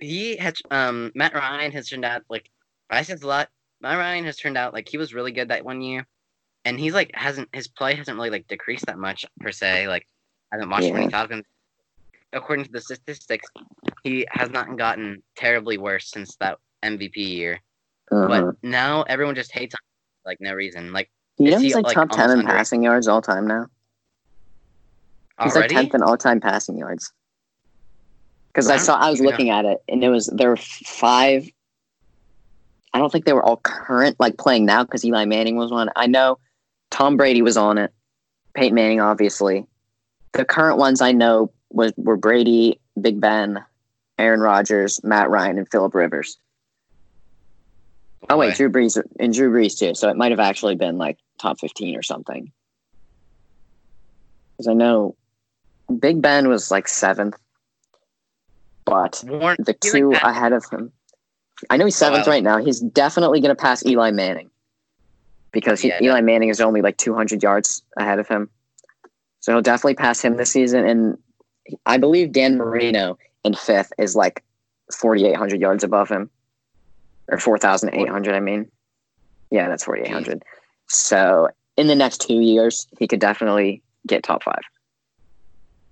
[0.00, 2.50] He had um Matt Ryan has turned out like
[2.90, 3.48] I said a lot.
[3.80, 6.06] Matt Ryan has turned out like he was really good that one year,
[6.64, 9.88] and he's like hasn't his play hasn't really like decreased that much per se.
[9.88, 10.06] Like
[10.52, 11.10] I haven't watched many Yeah.
[11.10, 11.44] Falcons.
[12.34, 13.48] According to the statistics,
[14.02, 17.60] he has not gotten terribly worse since that MVP year.
[18.10, 18.28] Uh-huh.
[18.28, 19.78] But now everyone just hates him
[20.26, 20.92] like no reason.
[20.92, 23.22] Like You Is know he, he's like, like, top ten in under- passing yards all
[23.22, 23.66] time now.
[25.42, 27.12] He's already, like tenth in all time passing yards.
[28.48, 31.48] Because I I saw, I was looking at it, and it was there were five.
[32.92, 35.90] I don't think they were all current, like playing now, because Eli Manning was one.
[35.96, 36.38] I know
[36.90, 37.92] Tom Brady was on it,
[38.54, 39.66] Peyton Manning, obviously.
[40.32, 43.62] The current ones I know was were Brady, Big Ben,
[44.18, 46.38] Aaron Rodgers, Matt Ryan, and Philip Rivers.
[48.30, 49.94] Oh wait, Drew Brees and Drew Brees too.
[49.94, 52.50] So it might have actually been like top fifteen or something.
[54.52, 55.16] Because I know
[55.98, 57.36] Big Ben was like seventh,
[58.84, 60.92] but the he, like, two ahead of him.
[61.70, 62.32] I know he's seventh wow.
[62.32, 62.58] right now.
[62.58, 64.50] He's definitely going to pass Eli Manning
[65.52, 68.50] because he, Yeah, Eli Manning is only like 200 yards ahead of him.
[69.40, 70.86] So he'll definitely pass him this season.
[70.86, 71.18] And
[71.86, 74.42] I believe Dan Marino in fifth is like
[74.92, 76.30] 4,800 yards above him,
[77.28, 78.34] or 4,800.
[78.34, 78.70] I mean,
[79.50, 80.42] yeah, that's 4,800.
[80.88, 84.62] So in the next two years, he could definitely get top five.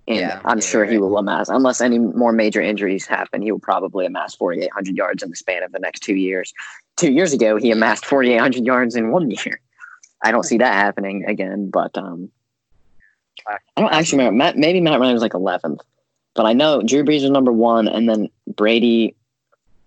[0.09, 3.41] And Yeah, I'm yeah, sure you're he will amass, unless any more major injuries happen,
[3.41, 6.53] he will probably amass 4,800 yards in the span of the next two years.
[6.97, 9.61] Two years ago, he amassed 4,800 yards in one year.
[10.25, 12.31] I don't see that happening again, but um,
[13.47, 14.39] I don't actually remember.
[14.39, 15.80] Matt, maybe Matt Ryan was like 11th,
[16.35, 19.14] but I know Drew Brees was number one, and then Brady,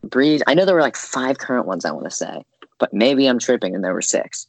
[0.05, 0.41] Brees.
[0.47, 1.85] I know there were like five current ones.
[1.85, 2.43] I want to say,
[2.79, 4.47] but maybe I'm tripping, and there were six.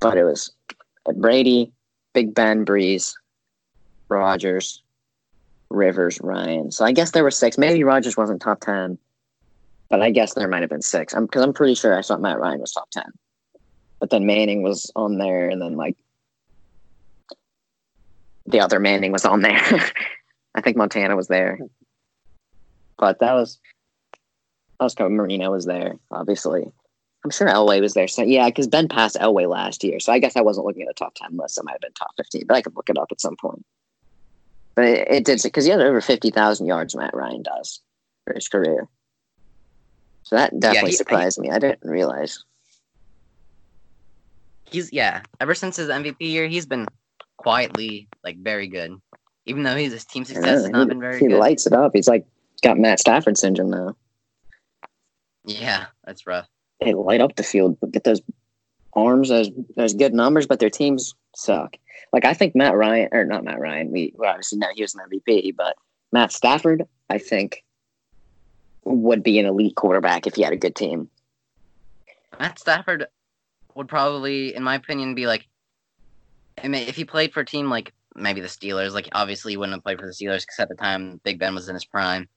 [0.00, 0.50] But it was
[1.16, 1.72] Brady,
[2.12, 3.14] Big Ben, Brees,
[4.08, 4.82] Rodgers,
[5.68, 6.70] Rivers, Ryan.
[6.70, 7.58] So I guess there were six.
[7.58, 8.98] Maybe Rodgers wasn't top ten,
[9.88, 11.14] but I guess there might have been six.
[11.14, 13.12] I'm because I'm pretty sure I saw Matt Ryan was top ten,
[13.98, 15.96] but then Manning was on there, and then like
[18.50, 19.60] the other Manning was on there.
[20.54, 21.58] I think Montana was there,
[22.98, 23.58] but that was
[24.78, 25.94] that was kind Marino was there.
[26.10, 26.72] Obviously,
[27.24, 28.08] I'm sure Elway was there.
[28.08, 30.88] So yeah, because Ben passed Elway last year, so I guess I wasn't looking at
[30.88, 31.58] the top ten list.
[31.58, 33.64] I might have been top fifteen, but I could look it up at some point.
[34.74, 36.96] But it, it did because he had over fifty thousand yards.
[36.96, 37.80] Matt Ryan does
[38.24, 38.88] for his career,
[40.24, 41.50] so that definitely he- surprised me.
[41.50, 42.42] I didn't realize.
[44.70, 45.22] he's yeah.
[45.40, 46.86] Ever since his MVP year, he's been
[47.40, 48.92] quietly like very good.
[49.46, 51.38] Even though he's his team success know, has not he, been very he good.
[51.38, 51.92] lights it up.
[51.94, 52.26] He's like
[52.62, 53.96] got Matt Stafford syndrome now.
[55.44, 56.46] yeah, that's rough.
[56.80, 58.20] They light up the field, but get those
[58.92, 61.76] arms, those those good numbers, but their teams suck.
[62.12, 64.94] Like I think Matt Ryan or not Matt Ryan, we well, obviously know he was
[64.94, 65.76] an MVP, but
[66.12, 67.64] Matt Stafford, I think,
[68.84, 71.08] would be an elite quarterback if he had a good team.
[72.38, 73.06] Matt Stafford
[73.74, 75.46] would probably, in my opinion, be like,
[76.62, 79.56] I mean, if he played for a team like maybe the Steelers, like obviously he
[79.56, 81.84] wouldn't have played for the Steelers because at the time Big Ben was in his
[81.84, 82.28] prime.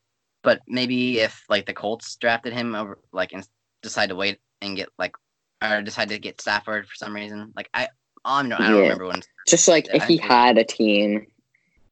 [0.44, 3.48] But maybe if like the Colts drafted him over, like, and
[3.82, 5.16] decide to wait and get like,
[5.64, 7.88] or decide to get Stafford for some reason, like I,
[8.26, 8.82] I don't, I don't Yeah.
[8.84, 9.22] remember when.
[9.48, 11.28] Just like if he had a team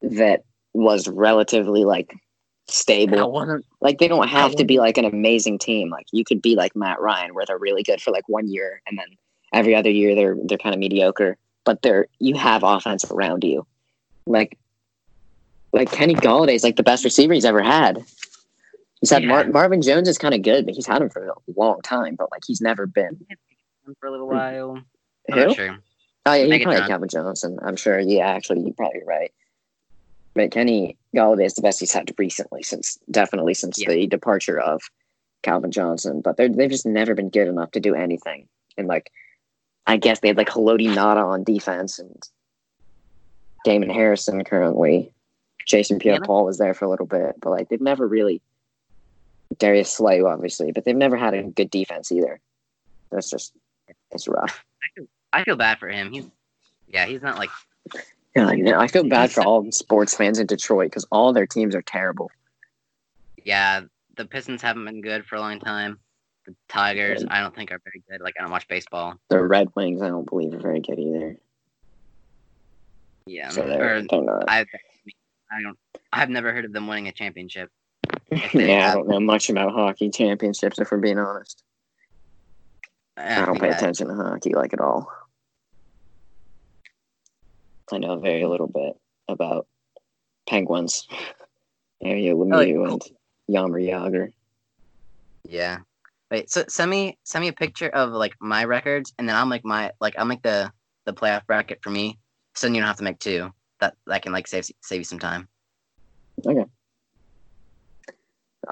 [0.02, 0.42] that
[0.74, 2.14] was relatively like
[2.68, 3.60] stable.
[3.80, 5.90] Like they don't have to be like an amazing team.
[5.90, 8.80] Like you could be like Matt Ryan, where they're really good for like one year,
[8.86, 9.06] and then
[9.52, 11.36] every other year they're they're kind of mediocre.
[11.64, 13.66] But they're you have offense around you.
[14.26, 14.58] Like
[15.72, 18.04] like Kenny Golladay is like the best receiver he's ever had.
[19.00, 21.32] He's had Mar- Marvin Jones is kind of good, but he's had him for a
[21.56, 22.14] long time.
[22.16, 23.18] But like he's never been.
[24.00, 24.78] For a little while.
[25.30, 25.54] I'm not Who?
[25.54, 25.78] sure.
[26.26, 26.62] Oh yeah, you Megatron.
[26.62, 27.58] probably had Calvin Johnson.
[27.62, 27.98] I'm sure.
[27.98, 29.32] Yeah, actually, you're probably right.
[30.34, 33.88] But Kenny Golladay is the best he's had recently, since definitely since Yeah.
[33.90, 34.82] the departure of
[35.42, 36.20] Calvin Johnson.
[36.20, 38.48] But they're they've just never been good enough to do anything.
[38.78, 39.10] And like,
[39.86, 42.28] I guess they had like Haloti Ngata on defense and
[43.64, 45.12] Damon Harrison currently.
[45.66, 46.02] Jason Yeah.
[46.02, 48.40] Pierre-Paul was there for a little bit, but like they've never really.
[49.58, 52.40] Darius Slay, obviously, but they've never had a good defense either.
[53.10, 53.52] That's just
[54.10, 54.64] it's rough.
[55.32, 56.12] I feel bad for him.
[56.12, 56.26] He's,
[56.88, 57.50] yeah, he's not like
[58.34, 58.78] Yeah, I know.
[58.78, 62.30] I feel bad for all sports fans in Detroit because all their teams are terrible.
[63.44, 63.82] Yeah,
[64.16, 65.98] the Pistons haven't been good for a long time.
[66.46, 68.20] The Tigers, I don't think are very good.
[68.20, 69.14] Like I don't watch baseball.
[69.28, 71.36] The Red Wings, I don't believe, are very good either.
[73.26, 74.44] Yeah, So they're, or they're not.
[74.48, 74.66] I,
[75.50, 75.78] I don't.
[76.12, 77.70] I've never heard of them winning a championship.
[78.52, 81.62] yeah, I don't know much about hockey championships, if we're being honest.
[83.16, 85.10] I don't pay attention to hockey like at all.
[87.92, 89.66] I know very little bit about
[90.48, 91.06] Penguins,
[92.02, 92.92] Mario Lemieux, cool.
[92.92, 93.02] and
[93.50, 94.32] Jaromir Jagr.
[95.44, 95.78] Yeah.
[96.32, 96.50] Wait.
[96.50, 99.66] So send me send me a picture of like my records, and then I'll make
[99.66, 100.72] my like I'll make the
[101.04, 102.18] the playoff bracket for me.
[102.54, 103.52] So then you don't have to make two.
[103.80, 105.46] That that can like save save you some time.
[106.46, 106.64] Uh,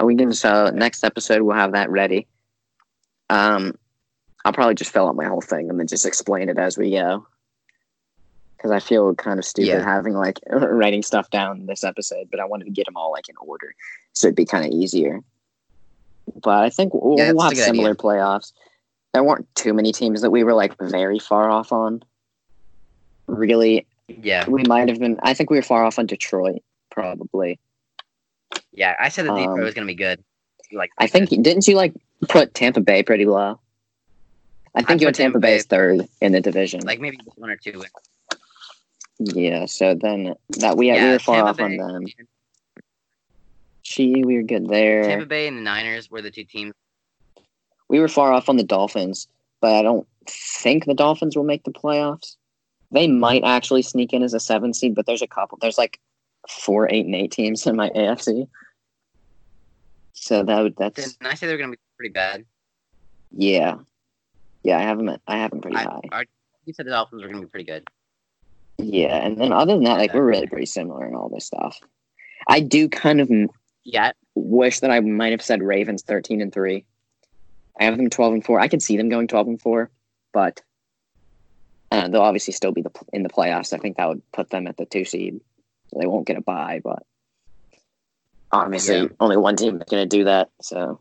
[0.04, 2.26] we can so next episode we'll have that ready.
[3.28, 3.74] Um,
[4.46, 6.92] I'll probably just fill out my whole thing and then just explain it as we
[6.92, 7.26] go.
[8.56, 9.84] Because I feel kind of stupid Yeah.
[9.84, 13.28] having like writing stuff down this episode, but I wanted to get them all like
[13.28, 13.74] in order,
[14.14, 15.20] so it'd be kind of easier.
[16.42, 17.94] But I think we'll, Yeah, we'll have similar idea.
[18.02, 18.52] playoffs.
[19.12, 22.02] There weren't too many teams that we were like very far off on.
[23.26, 24.48] Really, Yeah.
[24.48, 25.18] we might have been.
[25.22, 27.58] I think we were far off on Detroit, probably.
[28.72, 28.94] Yeah.
[28.98, 30.22] I said the deep Um, was gonna be good.
[30.72, 31.92] Like I think didn't you like
[32.28, 33.58] put Tampa Bay pretty low?
[34.74, 36.80] I think I you had Tampa Tampa Bay Bay- third in the division.
[36.82, 37.82] like maybe one or two.
[39.18, 42.04] yeah, so then that we we were far Tampa off Bay, on them.
[43.82, 45.04] Gee, we were good there.
[45.04, 46.74] Tampa Bay and the Niners were the two teams.
[47.88, 49.26] We were far off on the Dolphins,
[49.60, 52.36] but I don't think the Dolphins will make the playoffs.
[52.92, 55.58] They might actually sneak in as a seven seed, but there's a couple.
[55.60, 56.00] There's like
[56.48, 58.48] four, eight, and eight teams in my AFC.
[60.12, 62.44] So that would that's Didn't I say they're gonna be pretty bad?
[63.32, 63.76] yeah,
[64.62, 64.78] yeah.
[64.78, 65.16] I have them.
[65.26, 66.00] I have them pretty I, high.
[66.12, 66.24] I,
[66.66, 67.88] you said the Dolphins were gonna be pretty good.
[68.78, 71.78] Yeah, and then other than that, like we're really pretty similar in all this stuff.
[72.48, 73.30] I do kind of
[73.92, 74.12] Yeah.
[74.34, 76.86] wish that I might have said Ravens thirteen and three.
[77.78, 78.60] I have them twelve and four.
[78.60, 79.90] I could see them going twelve and four,
[80.32, 80.62] but
[81.90, 83.72] uh, they'll obviously still be the, in the playoffs.
[83.72, 85.40] I think that would put them at the two seed.
[85.98, 87.02] They won't get a bye, but
[88.52, 89.08] obviously Yeah.
[89.18, 90.50] only one team is going to do that.
[90.62, 91.00] So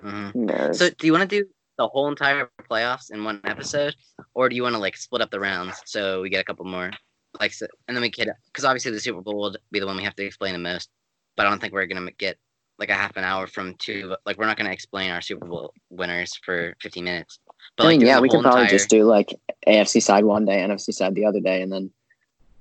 [0.00, 0.72] hmm who?
[0.74, 1.48] So do you want to do
[1.78, 3.96] the whole entire playoffs in one episode,
[4.34, 6.64] or do you want to like split up the rounds so we get a couple
[6.64, 6.92] more,
[7.40, 7.52] like,
[7.88, 10.16] and then we could, because obviously the Super Bowl will be the one we have
[10.16, 10.90] to explain the most,
[11.36, 12.38] but I don't think we're gonna get
[12.78, 14.16] like a half an hour from two.
[14.26, 17.38] Like we're not gonna explain our Super Bowl winners for 15 minutes.
[17.76, 19.34] But I mean, doing yeah, we could probably entire- just do like
[19.66, 21.90] AFC side one day, NFC side the other day, and then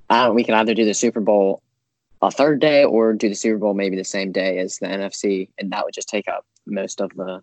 [0.09, 1.61] uh, we can either do the Super Bowl
[2.21, 5.49] a third day or do the Super Bowl maybe the same day as the NFC,
[5.57, 7.41] and that would just take up most of the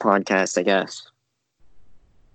[0.00, 1.06] podcast, I guess.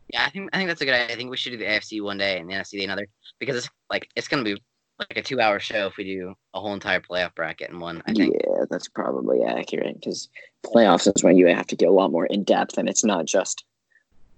[0.09, 1.13] Yeah, I think I think that's a good idea.
[1.13, 3.07] I think we should do the AFC one day and the NFC the another
[3.39, 4.61] because it's like it's gonna be
[4.99, 8.01] like a two-hour show if we do a whole entire playoff bracket in one.
[8.05, 8.33] I think.
[8.33, 10.29] Yeah, that's probably accurate because
[10.65, 13.25] playoffs is when you have to get a lot more in depth, and it's not
[13.25, 13.65] just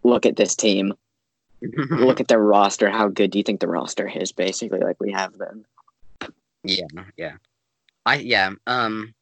[0.04, 0.94] look at this team,
[1.62, 2.90] look at their roster.
[2.90, 4.32] How good do you think the roster is?
[4.32, 5.66] Basically, like we have been.
[6.64, 7.34] Yeah, yeah.
[8.06, 9.14] I yeah, um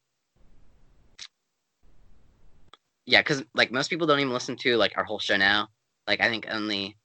[3.06, 5.68] Yeah, cuz like most people don't even listen to like our whole show now.
[6.08, 6.96] Like I think only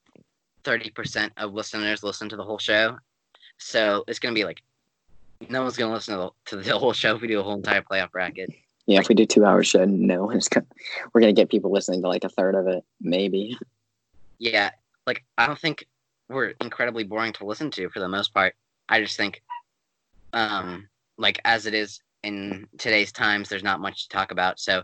[0.63, 2.97] 30% of listeners listen to the whole show.
[3.57, 4.61] So it's going to be like
[5.49, 7.81] no one's listen to the, to the whole show if we do a whole entire
[7.81, 8.49] playoff bracket.
[8.85, 10.65] Yeah, if we do two hours show, no, gonna,
[11.13, 13.57] we're gonna get people listening to like a third of it, maybe.
[14.39, 14.71] Yeah,
[15.07, 15.87] like I don't think
[16.29, 18.55] we're incredibly boring to listen to for the most part.
[18.89, 19.41] I just think,
[20.33, 20.87] um,
[21.17, 24.83] like as it is in today's times, there's not much to talk about, so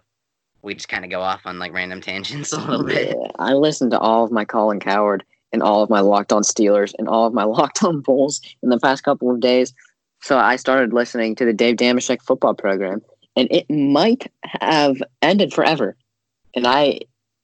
[0.62, 3.16] we just kind of go off on like random tangents a little bit.
[3.20, 6.44] Yeah, I listened to all of my Colin Cowherd and all of my Locked On
[6.44, 9.74] Steelers and all of my Locked On Bulls in the past couple of days.
[10.22, 13.02] So I started listening to the Dave Dameshek football program,
[13.38, 15.96] and it might have ended forever.
[16.56, 17.00] And I,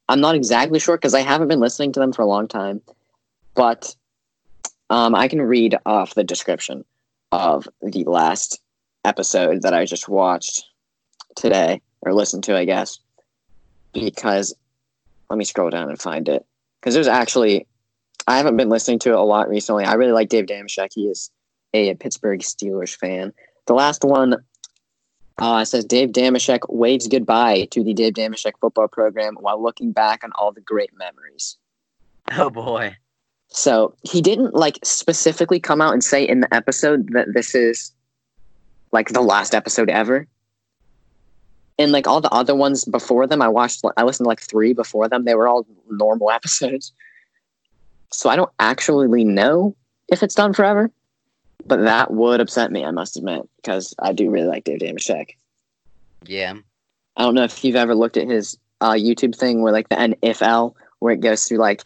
[0.10, 2.82] I'm not exactly sure because I haven't been listening to them for a long time,
[3.54, 3.96] but
[4.90, 6.84] um, I can read off the description
[7.32, 8.60] of the last
[9.06, 10.66] episode that I just watched
[11.36, 13.00] today or listened to, I guess,
[14.04, 14.54] because
[15.30, 16.46] let me scroll down and find it
[16.80, 17.68] because there's actually
[18.28, 19.86] I haven't been listening to it a lot recently.
[19.86, 20.94] I really like Dave Dameshek.
[20.94, 21.30] He is
[21.74, 23.34] a Pittsburgh Steelers fan.
[23.68, 24.38] The last one
[25.38, 30.24] uh, says Dave Dameshek waves goodbye to the Dave Dameshek football program while looking back
[30.24, 31.58] on all the great memories.
[32.32, 32.96] Oh boy.
[33.50, 37.92] So he didn't like specifically come out and say in the episode that this is
[38.92, 40.28] like the last episode ever.
[41.78, 44.74] And like all the other ones before them, I watched, I listened to like three
[44.74, 45.26] before them.
[45.26, 46.94] They were all normal episodes.
[48.12, 49.76] So I don't actually know
[50.08, 50.90] if it's done forever,
[51.66, 55.32] but that would upset me, I must admit, because I do really like Dave Dameshek.
[56.26, 56.56] Yeah.
[57.18, 59.96] I don't know if you've ever looked at his uh, YouTube thing where like the
[59.96, 61.84] NFL, where it goes through like,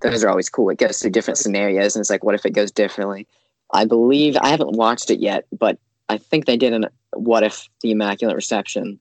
[0.00, 0.68] those are always cool.
[0.70, 3.26] It goes through different scenarios and it's like, what if it goes differently?
[3.72, 5.78] I believe, I haven't watched it yet, but
[6.08, 8.98] I think they did an what if the Immaculate Reception,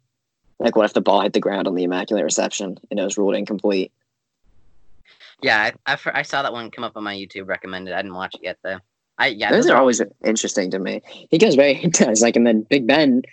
[0.61, 3.17] like what if the ball hit the ground on the Immaculate Reception and it was
[3.17, 3.91] ruled incomplete?
[5.41, 7.93] Yeah, I, I, I saw that one come up on my YouTube recommended.
[7.93, 8.79] I didn't watch it yet though.
[9.17, 11.01] I yeah, those are always interesting to me.
[11.29, 13.23] He goes very intense, like, and then Big Ben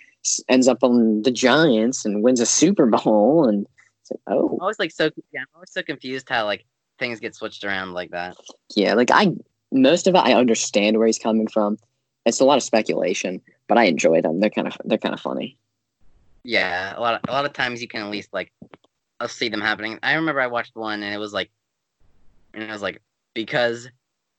[0.47, 3.67] ends up on the Giants and wins a Super Bowl, and
[4.01, 6.65] it's like, oh, I'm always like so yeah, I'm always so confused how like
[6.97, 8.35] things get switched around like that.
[8.75, 9.31] yeah, like I
[9.71, 11.77] most of it I understand where he's coming from.
[12.25, 14.39] It's a lot of speculation, but I enjoy them.
[14.39, 15.57] They're kind of they're kind of funny.
[16.43, 18.51] Yeah, a lot of, a lot of times you can at least like
[19.19, 19.99] I'll see them happening.
[20.01, 21.51] I remember I watched one and it was like
[22.53, 23.01] and it was like
[23.33, 23.89] because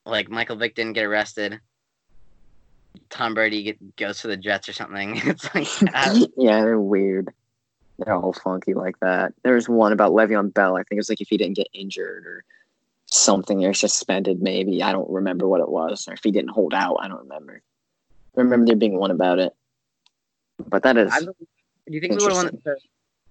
[0.05, 1.59] like Michael Vick didn't get arrested,
[3.09, 5.21] Tom Brady get, goes to the Jets or something.
[5.25, 7.29] It's like ah, yeah, they're weird.
[7.99, 9.33] They're all funky like that.
[9.43, 10.75] There's one about Le'Veon Bell.
[10.75, 12.43] I think it was like if he didn't get injured or
[13.05, 14.81] something or suspended, maybe.
[14.81, 16.07] I don't remember what it was.
[16.07, 17.61] Or if he didn't hold out, I don't remember.
[18.35, 19.53] I remember there being one about it.
[20.67, 21.19] But that is I,
[21.87, 22.75] do you think we would want to?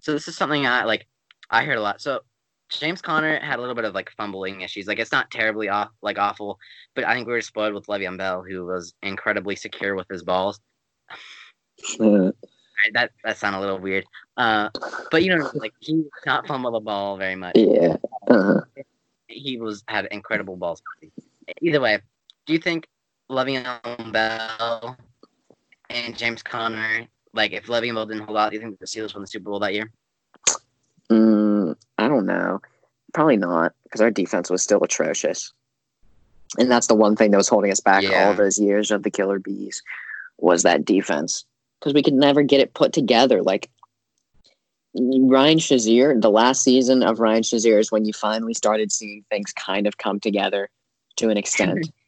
[0.01, 1.07] So this is something I like.
[1.51, 2.01] I heard a lot.
[2.01, 2.20] So
[2.70, 4.86] James Conner had a little bit of like fumbling issues.
[4.86, 6.59] Like it's not terribly off, like awful,
[6.94, 10.22] but I think we were spoiled with Le'Veon Bell, who was incredibly secure with his
[10.22, 10.61] balls.
[12.01, 12.30] uh,
[12.94, 14.05] That that sounded a little weird.
[14.36, 14.70] Uh,
[15.11, 17.57] but you know, like he did not fumble the ball very much.
[17.57, 17.96] yeah.
[18.28, 18.61] Uh,
[19.26, 20.82] He was had incredible balls.
[21.61, 21.98] Either way,
[22.46, 22.86] do you think
[23.30, 24.96] Le'Veon Bell
[25.88, 29.14] and James Conner, like if Le'Veon Bell didn't hold out, do you think the Steelers
[29.14, 29.91] won the Super Bowl that year?
[31.11, 32.61] mm, I don't know.
[33.12, 35.52] Probably not, because our defense was still atrocious.
[36.59, 38.28] And that's the one thing that was holding us back Yeah.
[38.28, 39.82] all those years of the Killer Bees
[40.39, 41.44] was that defense.
[41.78, 43.43] Because we could never get it put together.
[43.43, 43.70] Like
[44.94, 49.52] Ryan Shazier, the last season of Ryan Shazier is when you finally started seeing things
[49.52, 50.69] kind of come together
[51.16, 51.90] to an extent.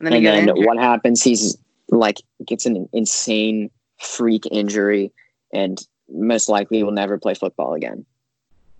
[0.00, 1.22] And then and then what happens?
[1.22, 1.58] He's
[1.90, 2.16] like
[2.46, 5.12] gets an insane freak injury,
[5.52, 8.04] and most likely will never play football again.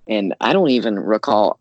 [0.09, 1.59] And I don't even recall.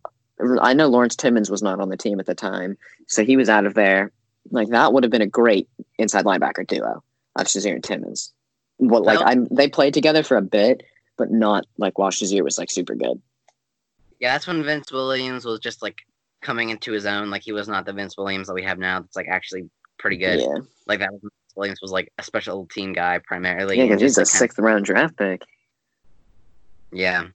[0.62, 2.78] I know Lawrence Timmons was not on the team at the time,
[3.08, 4.12] so he was out of there.
[4.52, 7.04] Like that would have been a great inside linebacker duo
[7.38, 8.34] of Shazier and Timmons.
[8.80, 10.84] Well, like I, they played together for a bit,
[11.18, 13.22] but not like while Shazier was like super good.
[14.20, 16.02] Yeah, that's when Vince Williams was just like
[16.42, 17.30] coming into his own.
[17.30, 19.00] Like he was not the Vince Williams that we have now.
[19.00, 20.42] That's like actually pretty good.
[20.42, 23.78] Yeah, Like that was Williams was like a special team guy primarily.
[23.78, 25.42] yeah, because he's a sixth round draft pick.
[26.92, 27.26] Yeah.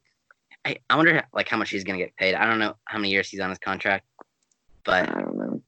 [0.64, 2.34] I, I wonder like how much he's gonna get paid.
[2.34, 4.04] I don't know how many years he's on his contract,
[4.84, 5.62] but I don't know.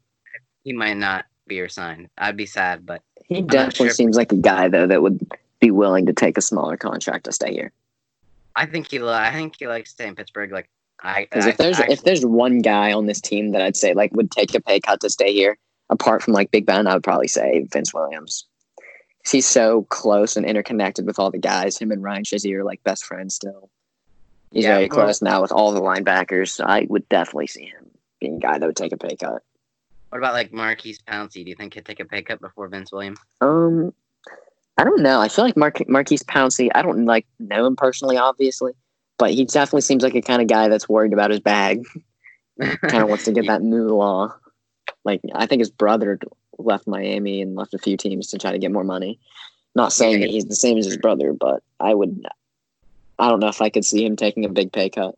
[0.65, 2.09] he might not be resigned.
[2.19, 3.95] I'd be sad, but He not definitely sure.
[3.95, 5.21] seems like a guy though that would
[5.61, 7.73] be willing to take a smaller contract to stay here.
[8.57, 10.51] I think he li- I think he likes to stay in Pittsburgh.
[10.53, 10.69] Like
[11.03, 13.95] I Because if there's I- if there's one guy on this team that I'd say
[13.95, 15.57] like would take a pay cut to stay here,
[15.91, 18.47] apart from like Big Ben, I would probably say Vince Williams.
[19.31, 21.77] He's so close and interconnected with all the guys.
[21.77, 23.69] Him and Ryan Shazier are like best friends still.
[24.51, 26.49] He's Yeah, very close now with all the linebackers.
[26.49, 29.43] So I would definitely see him being a guy that would take a pay cut.
[30.09, 31.45] what about like Maurkice Pouncey?
[31.45, 33.19] Do you think he'd take a pay cut before Vince Williams?
[33.43, 33.93] Um,
[34.79, 35.21] I don't know.
[35.21, 36.71] I feel like Mark Maurkice Pouncey.
[36.75, 38.73] I don't like know him personally, obviously,
[39.19, 41.85] but he definitely seems like a kind of guy that's worried about his bag.
[42.61, 44.35] kind of wants to get that new law.
[45.05, 46.19] Like I think his brother
[46.59, 49.19] left Miami and left a few teams to try to get more money.
[49.75, 52.27] Not saying that he's the same as his brother, but I would.
[53.19, 55.15] I don't know if I could see him taking a big pay cut.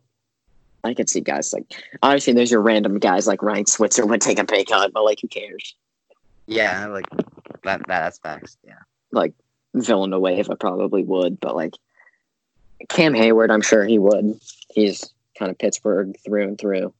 [0.83, 1.65] I could see guys like
[2.01, 5.19] obviously there's your random guys like Ryan Switzer would take a pay cut, but like
[5.21, 5.75] who cares?
[6.45, 7.05] Yeah, like
[7.63, 7.81] that.
[7.87, 8.57] That's facts.
[8.65, 8.79] Yeah.
[9.11, 9.33] Like
[9.73, 11.75] Villanueva probably would, but like
[12.89, 14.39] Cam Heyward, I'm sure he would.
[14.69, 16.93] He's kind of Pittsburgh through and through.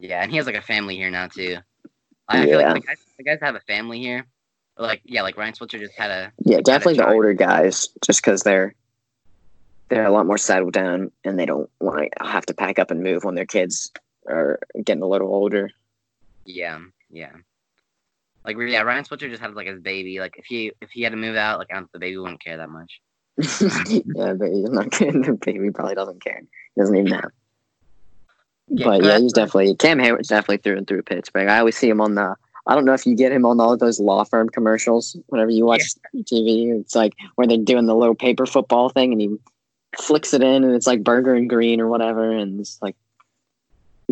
[0.00, 1.58] Yeah, and he has like a family here now too.
[2.28, 4.26] I, I feel like the guys, the guys have a family here.
[4.76, 8.42] Like yeah, like Ryan Switzer just had a yeah, definitely the older guys, just because
[8.42, 8.74] they're
[9.88, 12.90] they're a lot more settled down and they don't want to have to pack up
[12.90, 13.90] and move when their kids
[14.28, 15.70] are getting a little older.
[16.44, 16.78] Yeah,
[17.10, 17.32] yeah.
[18.44, 20.20] Like yeah, Ryan Switzer just had like his baby.
[20.20, 22.70] Like if he if he had to move out, like the baby wouldn't care that
[22.70, 23.00] much.
[24.16, 25.22] yeah, but he's not kidding.
[25.22, 26.40] The baby probably doesn't care.
[26.74, 27.28] He doesn't even know.
[28.70, 31.48] Yeah, but yeah, he's definitely Cam Heyward's definitely through and through Pittsburgh.
[31.48, 32.36] I always see him on the.
[32.66, 35.50] I don't know if you get him on all of those law firm commercials whenever
[35.50, 35.82] you watch
[36.12, 36.22] yeah.
[36.22, 36.78] TV.
[36.78, 39.36] It's like where they're doing the little paper football thing, and he
[39.98, 42.96] flicks it in, and it's like Berger and Green or whatever, and it's like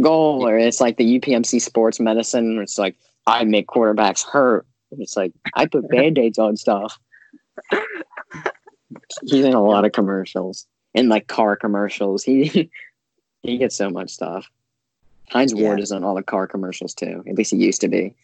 [0.01, 0.47] goal, yeah.
[0.47, 2.97] or it's like the UPMC sports medicine, where it's like
[3.27, 4.67] I make quarterbacks hurt.
[4.91, 6.99] And it's like I put band aids on stuff.
[9.23, 12.25] He's in a lot of commercials in like car commercials.
[12.25, 12.71] He
[13.49, 14.49] he gets so much stuff.
[15.31, 15.63] Hines yeah.
[15.63, 17.23] Ward is on all the car commercials too.
[17.27, 18.15] At least he used to be.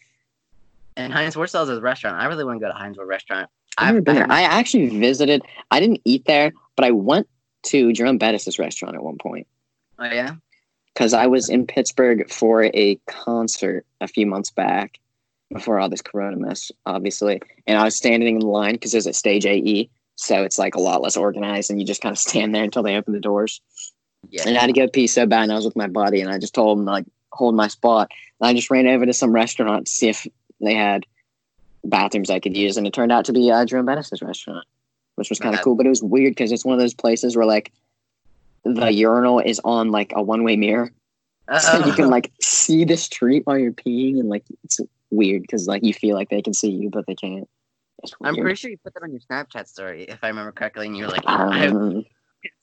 [0.95, 2.17] And Hines Ward sells his restaurant.
[2.17, 3.49] I really want to go to Hines Ward restaurant.
[3.77, 4.31] I've, I've been there.
[4.31, 5.41] I actually visited.
[5.71, 7.27] I didn't eat there, but I went
[7.63, 9.47] to Jerome Bettis' restaurant at one point.
[9.99, 10.35] Oh yeah.
[10.93, 14.99] Because I was in Pittsburgh for a concert a few months back,
[15.53, 19.13] before all this Corona mess, obviously, and I was standing in line because there's a
[19.13, 22.53] stage AE, so it's like a lot less organized, and you just kind of stand
[22.53, 23.61] there until they open the doors.
[24.29, 24.43] Yeah.
[24.47, 26.31] And I had to go pee so bad, and I was with my buddy, and
[26.31, 28.11] I just told him like hold my spot.
[28.39, 30.27] And I just ran over to some restaurant to see if
[30.61, 31.05] they had
[31.83, 34.65] bathrooms I could use, and it turned out to be uh, Jerome Bettis' restaurant,
[35.15, 35.75] which was kind of cool.
[35.75, 37.71] But it was weird because it's one of those places where like
[38.63, 40.91] the urinal is on like a one way mirror,
[41.47, 44.79] uh so you can like see the street while you're peeing, and like it's
[45.11, 47.47] weird because like you feel like they can see you, but they can't.
[48.21, 50.97] I'm pretty sure you put that on your Snapchat story, if I remember correctly, and
[50.97, 52.05] you're like, I don't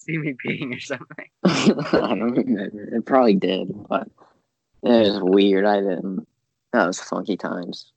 [0.00, 1.28] see me peeing or something.
[1.44, 2.96] I don't remember.
[2.96, 4.08] It probably did, but
[4.82, 5.64] it was weird.
[5.64, 6.26] I didn't.
[6.72, 7.92] That was funky times.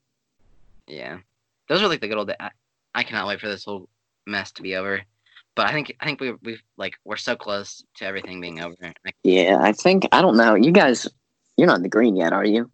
[0.88, 1.20] Yeah,
[1.70, 2.38] those are like the good old days.
[2.40, 2.50] I,
[2.96, 3.88] I cannot wait for this whole
[4.26, 5.02] mess to be over.
[5.56, 8.76] But I think I think we we like we're so close to everything being over.
[8.82, 10.56] Like, yeah, I think I don't know.
[10.56, 11.08] You guys,
[11.58, 12.70] you're not in the green yet, are you?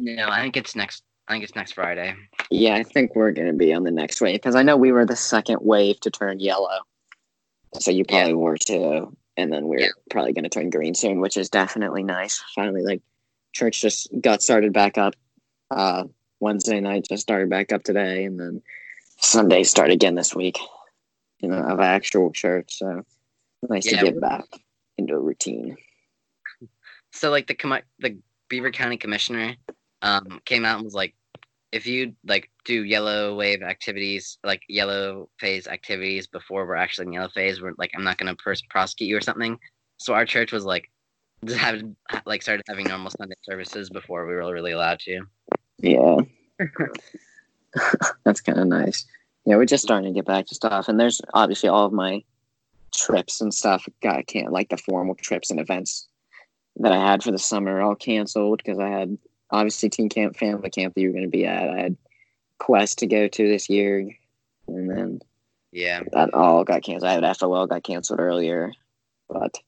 [0.00, 1.04] No, I think it's next.
[1.28, 2.14] I think it's next Friday.
[2.50, 5.06] Yeah, I think we're gonna be on the next wave because I know we were
[5.06, 6.80] the second wave to turn yellow.
[7.74, 8.36] So you probably yeah.
[8.36, 9.88] were too, and then we're yeah.
[10.10, 12.42] probably gonna turn green soon, which is definitely nice.
[12.54, 13.02] Finally, like
[13.52, 15.14] church just got started back up.
[15.70, 16.04] Uh,
[16.40, 18.62] Wednesday night just started back up today, and then
[19.18, 20.58] Sunday start again this week.
[21.40, 22.78] You know, of actual church.
[22.78, 23.04] So
[23.68, 24.44] nice yeah, to get back
[24.96, 25.76] into a routine.
[27.12, 28.18] So, like the com- the
[28.48, 29.56] Beaver County Commissioner
[30.02, 31.14] um, came out and was like,
[31.72, 37.12] if you like do yellow wave activities, like yellow phase activities before we're actually in
[37.12, 39.58] yellow phase, we're like, I'm not gonna pers- prosecute you or something.
[39.98, 40.90] So our church was like,
[41.44, 41.82] just have
[42.26, 45.20] like started having normal Sunday services before we were really allowed to.
[45.78, 46.16] Yeah,
[48.24, 49.04] that's kind of nice.
[49.44, 52.22] Yeah, we're just starting to get back to stuff, and there's obviously all of my
[52.94, 56.08] trips and stuff got can't like the formal trips and events
[56.76, 59.18] that I had for the summer all canceled because I had
[59.50, 61.68] obviously team camp, family camp that you were going to be at.
[61.68, 61.96] I had
[62.58, 64.10] Quest to go to this year,
[64.66, 65.20] and then
[65.72, 67.08] yeah, that all got canceled.
[67.08, 68.72] I had FOL got canceled earlier,
[69.28, 69.58] but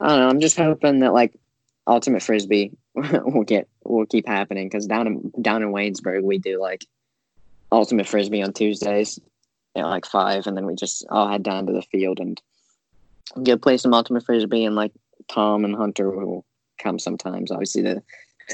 [0.00, 0.28] I don't know.
[0.28, 1.34] I'm just hoping that like
[1.86, 6.60] Ultimate Frisbee will get will keep happening because down in down in Waynesburg we do
[6.60, 6.86] like
[7.70, 9.18] Ultimate Frisbee on Tuesdays
[9.74, 12.40] at like five, and then we just all head down to the field and
[13.42, 14.92] get play some Ultimate Frisbee, and like
[15.28, 16.44] Tom and Hunter will
[16.78, 17.50] come sometimes.
[17.50, 18.02] Obviously the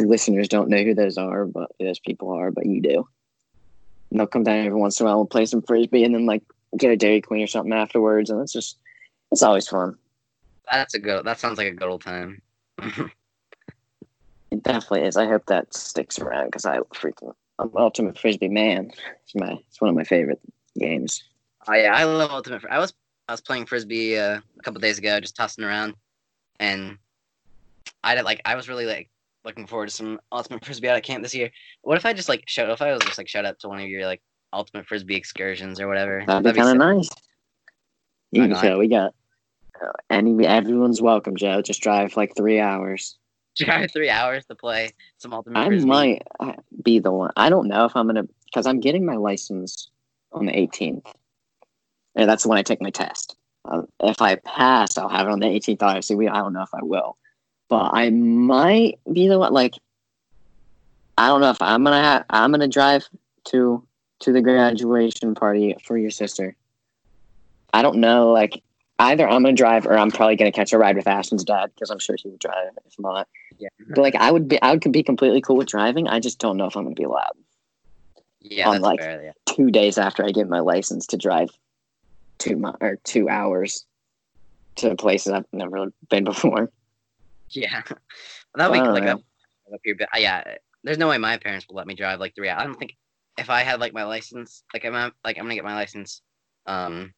[0.01, 3.07] listeners don't know who those are, but those people are, but you do.
[4.11, 6.27] And they'll come down every once in a while and play some frisbee, and then
[6.27, 6.43] like
[6.77, 8.79] get a Dairy Queen or something afterwards, and it's just
[9.31, 9.97] it's always fun.
[10.71, 11.25] That's a good.
[11.25, 12.41] That sounds like a good old time.
[14.51, 15.17] it definitely is.
[15.17, 18.91] I hope that sticks around because I freaking I'm Ultimate Frisbee man.
[19.25, 20.41] It's my it's one of my favorite
[20.79, 21.23] games.
[21.69, 22.65] Oh yeah, I love Ultimate.
[22.71, 22.95] I was
[23.29, 25.95] I was playing frisbee uh, a couple days ago, just tossing around,
[26.59, 26.99] and
[28.03, 29.09] I did like I was really like
[29.45, 31.51] looking forward to some ultimate frisbee out of camp this year.
[31.83, 32.71] What if I just like showed?
[32.71, 35.81] If I was just like showed up to one of your like ultimate frisbee excursions
[35.81, 36.25] or whatever.
[36.27, 37.09] That'd be That'd be kind of nice.
[38.31, 39.15] You can show we got
[39.83, 41.63] uh, any everyone's welcome, Joe.
[41.63, 43.19] Just drive like three hours.
[43.57, 45.87] Drive three hours to play some ultimate I frisbee.
[45.87, 47.33] might uh, be the one.
[47.37, 49.91] I don't know if I'm gonna because I'm getting my license
[50.33, 51.05] on the 18th,
[52.15, 53.37] and that's when I take my test.
[53.67, 55.83] Uh, if I pass, I'll have it on the 18th.
[55.83, 57.19] Obviously, we I don't know if I will,
[57.73, 59.51] but I might be the one.
[59.55, 59.75] Like,
[61.17, 63.09] I don't know if I'm gonna ha- I'm gonna drive
[63.45, 63.83] to
[64.21, 66.55] to the graduation party for your sister.
[67.73, 68.31] I don't know.
[68.31, 68.63] Like,
[68.99, 71.89] either I'm gonna drive or I'm probably gonna catch a ride with Ashton's dad because
[71.89, 72.73] I'm sure he would drive.
[72.85, 73.27] If not.
[73.57, 73.71] Yeah.
[73.89, 76.09] But like I would be, I would be completely cool with driving.
[76.09, 77.33] I just don't know if I'm to be allowed
[78.43, 79.23] Yeah, on, that's like- fair.
[79.25, 79.33] Yeah.
[79.47, 81.49] two days after I get my license to drive
[82.37, 83.87] two mi- or two hours
[84.77, 86.71] to places I've never been before.
[87.61, 87.83] Yeah.
[88.55, 89.13] that would be like know.
[89.13, 89.21] up,
[89.75, 92.49] up here, but yeah, there's no way my parents will let me drive like three
[92.49, 92.63] hours.
[92.63, 92.97] I don't think
[93.39, 96.23] if I had like my license, like I'm like I'm gonna get my license,
[96.67, 97.13] um,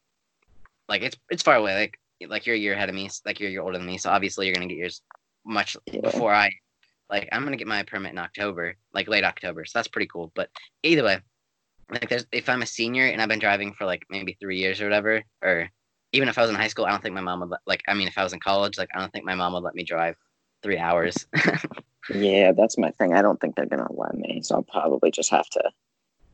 [0.89, 1.75] like it's it's far away.
[1.75, 1.99] Like
[2.29, 3.09] like you're a year ahead of me.
[3.25, 5.03] Like you're a year older than me, so obviously you're gonna get yours
[5.45, 6.01] much Yeah.
[6.01, 6.51] before I.
[7.11, 10.33] Like I'm gonna get my permit in October, like late October, so that's pretty cool.
[10.35, 10.51] But
[10.83, 11.21] either way,
[11.91, 14.81] like there's if I'm a senior and I've been driving for like maybe three years
[14.81, 15.69] or whatever, or
[16.13, 17.83] even if I was in high school, I don't think my mom would let, like.
[17.89, 19.75] I mean, if I was in college, like I don't think my mom would let
[19.75, 20.17] me drive
[20.65, 21.27] three hours.
[22.15, 23.15] Yeah, that's my thing.
[23.15, 25.71] I don't think they're going to let me, so I'll probably just have to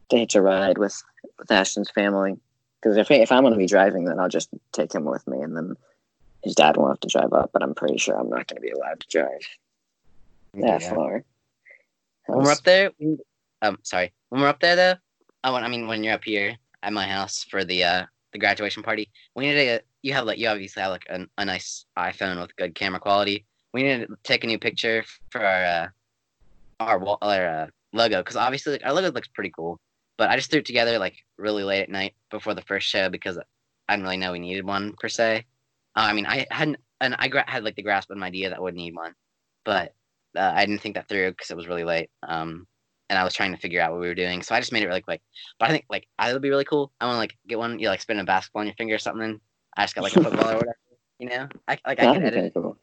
[0.09, 1.01] to hitch a ride with
[1.39, 2.35] with Ashton's family.
[2.83, 5.41] Because if if I'm going to be driving, then I'll just take him with me,
[5.41, 5.77] and then
[6.43, 7.51] his dad won't have to drive up.
[7.53, 9.47] But I'm pretty sure I'm not going to be allowed to drive
[10.55, 10.91] that Yeah.
[10.93, 11.25] far.
[12.27, 12.91] When we're up there,
[13.63, 14.13] um, sorry.
[14.31, 14.95] When we're up there though,
[15.45, 15.65] I want.
[15.65, 19.09] I mean, when you're up here at my house for the uh the graduation party,
[19.37, 19.83] we need to.
[20.03, 23.47] You have like you obviously have like a, a nice iPhone with good camera quality.
[23.73, 25.89] We need to take a new picture for our uh,
[26.81, 29.79] our wall our uh, logo because obviously like, our logo looks pretty cool.
[30.19, 33.09] But I just threw it together like really late at night before the first show
[33.09, 35.47] because I didn't really know we needed one per se.
[35.97, 38.51] Uh, I mean, I hadn't, and I gra- had like the grasp of an idea
[38.51, 39.15] that would need one,
[39.65, 39.95] but
[40.37, 42.11] uh, I didn't think that through because it was really late.
[42.27, 42.67] Um,
[43.09, 44.85] and I was trying to figure out what we were doing, so I just made
[44.85, 45.21] it really quick.
[45.59, 46.93] But I think like I would be really cool.
[47.01, 48.95] I want to like get one, you know, like spin a basketball on your finger
[48.95, 49.41] or something.
[49.77, 50.77] I just got like a football or whatever,
[51.19, 51.49] you know.
[51.67, 52.77] I like I can edit cool.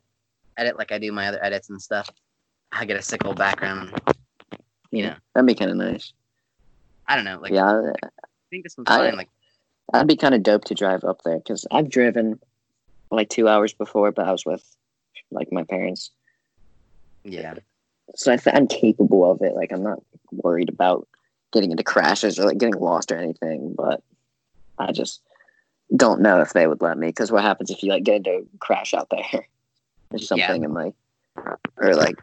[0.57, 2.09] Edit like I do my other edits and stuff.
[2.71, 3.99] I get a sick old background.
[4.91, 6.13] You know, That'd be kind of nice.
[7.07, 7.39] I don't know.
[7.39, 8.07] Like yeah, I
[8.49, 9.17] think this one's I- fine.
[9.17, 9.29] Like
[9.93, 12.39] That'd be kind of dope to drive up there because I've driven
[13.09, 14.63] like two hours before, but I was with
[15.31, 16.11] like my parents,
[17.23, 17.55] yeah,
[18.15, 19.55] so I th- I'm capable of it.
[19.55, 21.07] Like I'm not worried about
[21.53, 23.73] getting into crashes or like getting lost or anything.
[23.77, 24.03] But
[24.77, 25.21] I just
[25.95, 28.31] don't know if they would let me because what happens if you like get into
[28.53, 29.23] a crash out there
[30.11, 30.93] or something and like
[31.77, 32.15] or like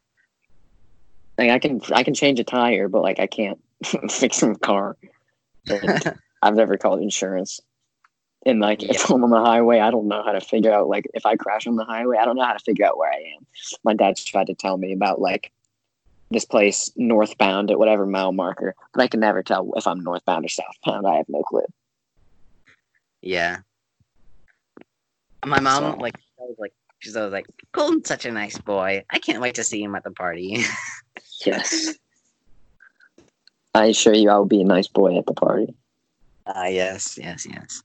[1.38, 3.60] like I can I can change a tire, but like I can't
[4.10, 4.96] fix my car.
[6.42, 7.60] I've never called insurance.
[8.46, 11.06] And like if I'm on the highway, I don't know how to figure out like
[11.14, 13.34] if I crash on the highway, I don't know how to figure out where I
[13.36, 13.46] am.
[13.84, 15.50] My dad tried to tell me about like
[16.30, 20.44] this place northbound at whatever mile marker, but I can never tell if I'm northbound
[20.44, 21.06] or southbound.
[21.06, 21.64] I have no clue.
[23.22, 23.58] yeah.
[25.46, 26.56] My mom So- like I was
[27.04, 29.04] like she's always like Coltin's such a nice boy.
[29.10, 30.62] I can't wait to see him at the party.
[31.44, 31.94] Yes.
[33.74, 35.74] I assure you I will be a nice boy at the party.
[36.46, 37.82] Ah, yes, yes, yes.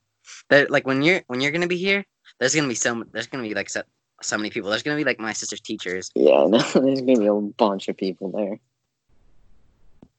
[0.50, 2.06] There, like when you're when you're gonna be here,
[2.40, 3.82] there's gonna be so there's gonna be like so,
[4.22, 4.70] so many people.
[4.70, 6.10] There's gonna be like my sister's teachers.
[6.16, 6.60] Yeah, I know.
[6.74, 8.60] There's gonna be a bunch of people there.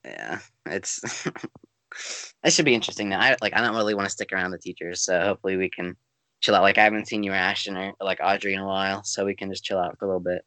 [0.04, 1.26] Yeah, it's
[2.44, 3.08] it should be interesting.
[3.08, 5.70] Now, I like I don't really want to stick around the teachers, so hopefully we
[5.70, 5.96] can
[6.40, 6.62] chill out.
[6.62, 9.34] Like I haven't seen you or Ashton or like Audrey in a while, so we
[9.34, 10.44] can just chill out for a little bit.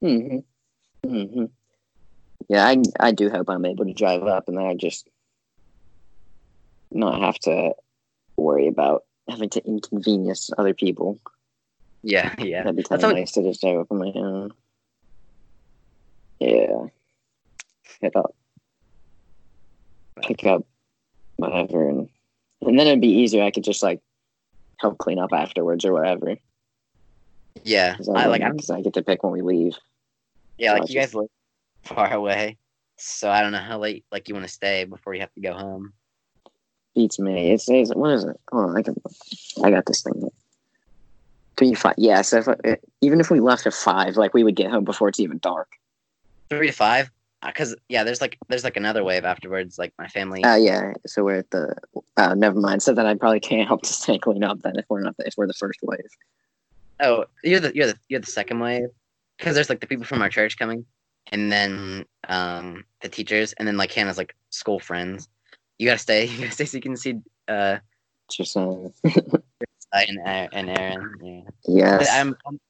[0.00, 0.38] hmm
[1.06, 1.44] hmm
[2.48, 5.08] Yeah, I I do hope I'm able to drive up and then I just
[6.90, 7.72] not have to
[8.36, 11.20] worry about having to inconvenience other people.
[12.02, 12.62] Yeah, yeah.
[12.62, 14.50] That'd be kind That's of nice to just drive up on my own.
[16.40, 16.86] Yeah.
[18.00, 18.34] Hit up.
[20.22, 20.66] Pick up
[21.36, 22.08] whatever and
[22.60, 23.42] and then it'd be easier.
[23.42, 24.00] I could just like
[24.82, 26.36] help clean up afterwards or whatever.
[27.64, 29.76] Yeah, I I, like because I get to pick when we leave.
[30.58, 30.92] yeah, like Gotcha.
[30.92, 31.28] you guys live
[31.84, 32.58] far away,
[32.96, 35.40] so I don't know how late like you want to stay before you have to
[35.40, 35.92] go home.
[36.94, 37.52] beats me.
[37.52, 38.38] It says what is it?
[38.50, 38.96] Hold on, I can.
[39.64, 40.28] I got this thing.
[41.56, 41.94] Three to five.
[41.98, 42.22] Yeah.
[42.22, 45.08] So if, uh, even if we left at five, like we would get home before
[45.08, 45.68] it's even dark.
[46.50, 47.10] Three to five,
[47.46, 49.78] because yeah, there's like there's like another wave afterwards.
[49.78, 50.44] Like my family.
[50.44, 50.92] Uh yeah.
[51.06, 51.74] So we're at the.
[52.16, 52.82] Uh, never mind.
[52.82, 55.26] So then I probably can't help to stay clean up then if we're not the,
[55.26, 56.00] if we're the first wave.
[57.00, 58.88] Oh, you're the you're the you're the second wave,
[59.38, 60.84] because there's like the people from our church coming,
[61.32, 65.28] and then um the teachers, and then like Hannah's like school friends.
[65.78, 66.26] you gotta stay.
[66.28, 67.78] You gotta stay so you can see uh
[68.30, 68.56] Just
[69.92, 70.18] and
[70.52, 71.18] and Aaron.
[71.22, 71.40] Yeah.
[71.66, 71.98] Yes.
[71.98, 72.60] But I'm, I'm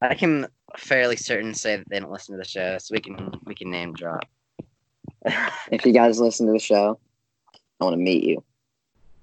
[0.00, 3.30] I can fairly certain say that they don't listen to the show, so we can
[3.44, 4.24] we can name drop.
[5.70, 6.98] If you guys listen to the show,
[7.80, 8.42] I want to meet you.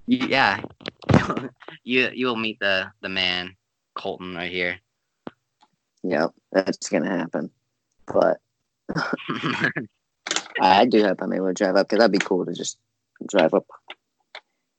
[0.08, 0.62] Yeah,
[1.84, 3.56] you you will meet the the man
[3.96, 4.80] Coltin right here.
[6.04, 7.52] Yep, that's gonna happen.
[8.08, 8.40] But
[10.62, 12.78] I do hope I'm able to drive up because that'd be cool to just
[13.28, 13.66] drive up.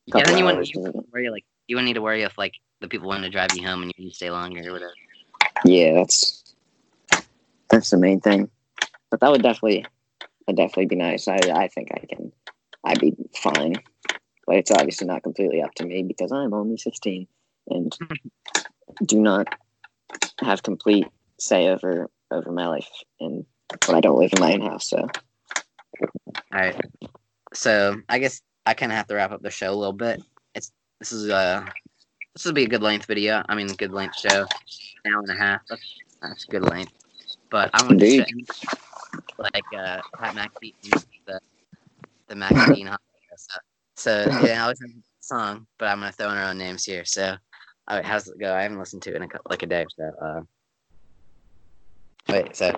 [0.06, 2.54] yeah, then you wouldn't you wouldn't worry like you wouldn't need to worry if like
[2.80, 4.92] the people wanted to drive you home and you need stay longer or whatever.
[5.64, 6.49] Yeah, that's
[7.70, 8.50] that's the main thing.
[9.10, 9.86] But that would definitely,
[10.46, 11.28] would definitely be nice.
[11.28, 12.32] I I think I can,
[12.84, 13.74] I'd be fine.
[14.46, 17.26] But it's obviously not completely up to me because I'm only 16
[17.68, 17.96] and
[19.06, 19.54] do not
[20.40, 21.06] have complete
[21.38, 22.88] say over over my life
[23.20, 23.44] and
[23.86, 24.90] when I don't live in my own house.
[24.90, 26.80] So All right.
[27.54, 30.20] So I guess I kind of have to wrap up the show a little bit.
[30.54, 31.64] It's this is uh
[32.34, 33.42] this will be a good length video.
[33.48, 34.46] I mean, good length show.
[35.04, 35.60] An hour and a half.
[35.68, 36.92] That's, that's good length.
[37.50, 38.24] But I want to
[39.38, 40.74] like uh Pat McAfee
[41.26, 41.40] the
[42.28, 43.00] the McAfee Hot
[43.36, 43.62] stuff.
[43.96, 46.84] So yeah, I was in the song, but I'm gonna throw in our own names
[46.84, 47.04] here.
[47.04, 47.36] So
[47.88, 48.54] all right, how's it go?
[48.54, 49.84] I haven't listened to it in a couple, like a day.
[49.98, 50.40] So uh,
[52.28, 52.76] wait, so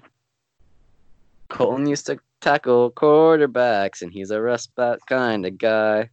[1.51, 6.11] Coltin used to tackle quarterbacks, and he's a rust bat kind of guy.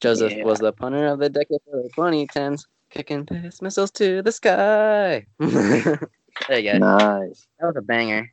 [0.00, 0.44] Joseph Yeah.
[0.44, 5.26] was the punter of the decade for the 2010s, kicking piss missiles to the sky.
[6.48, 6.78] there you go.
[6.78, 7.46] nice.
[7.58, 8.30] That was a banger.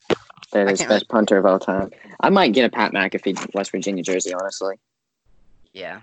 [0.52, 1.90] That is best punter of all time.
[2.20, 4.34] I might get a Pat McAfee West Virginia jersey.
[4.34, 4.76] Honestly,
[5.74, 6.02] Yeah.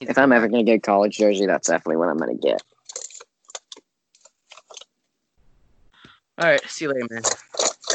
[0.00, 2.62] if I'm ever gonna get a college jersey, that's definitely what I'm gonna get.
[6.38, 6.64] All right.
[6.68, 7.22] See you later, man.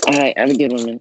[0.08, 1.00] All right, have a good one, man.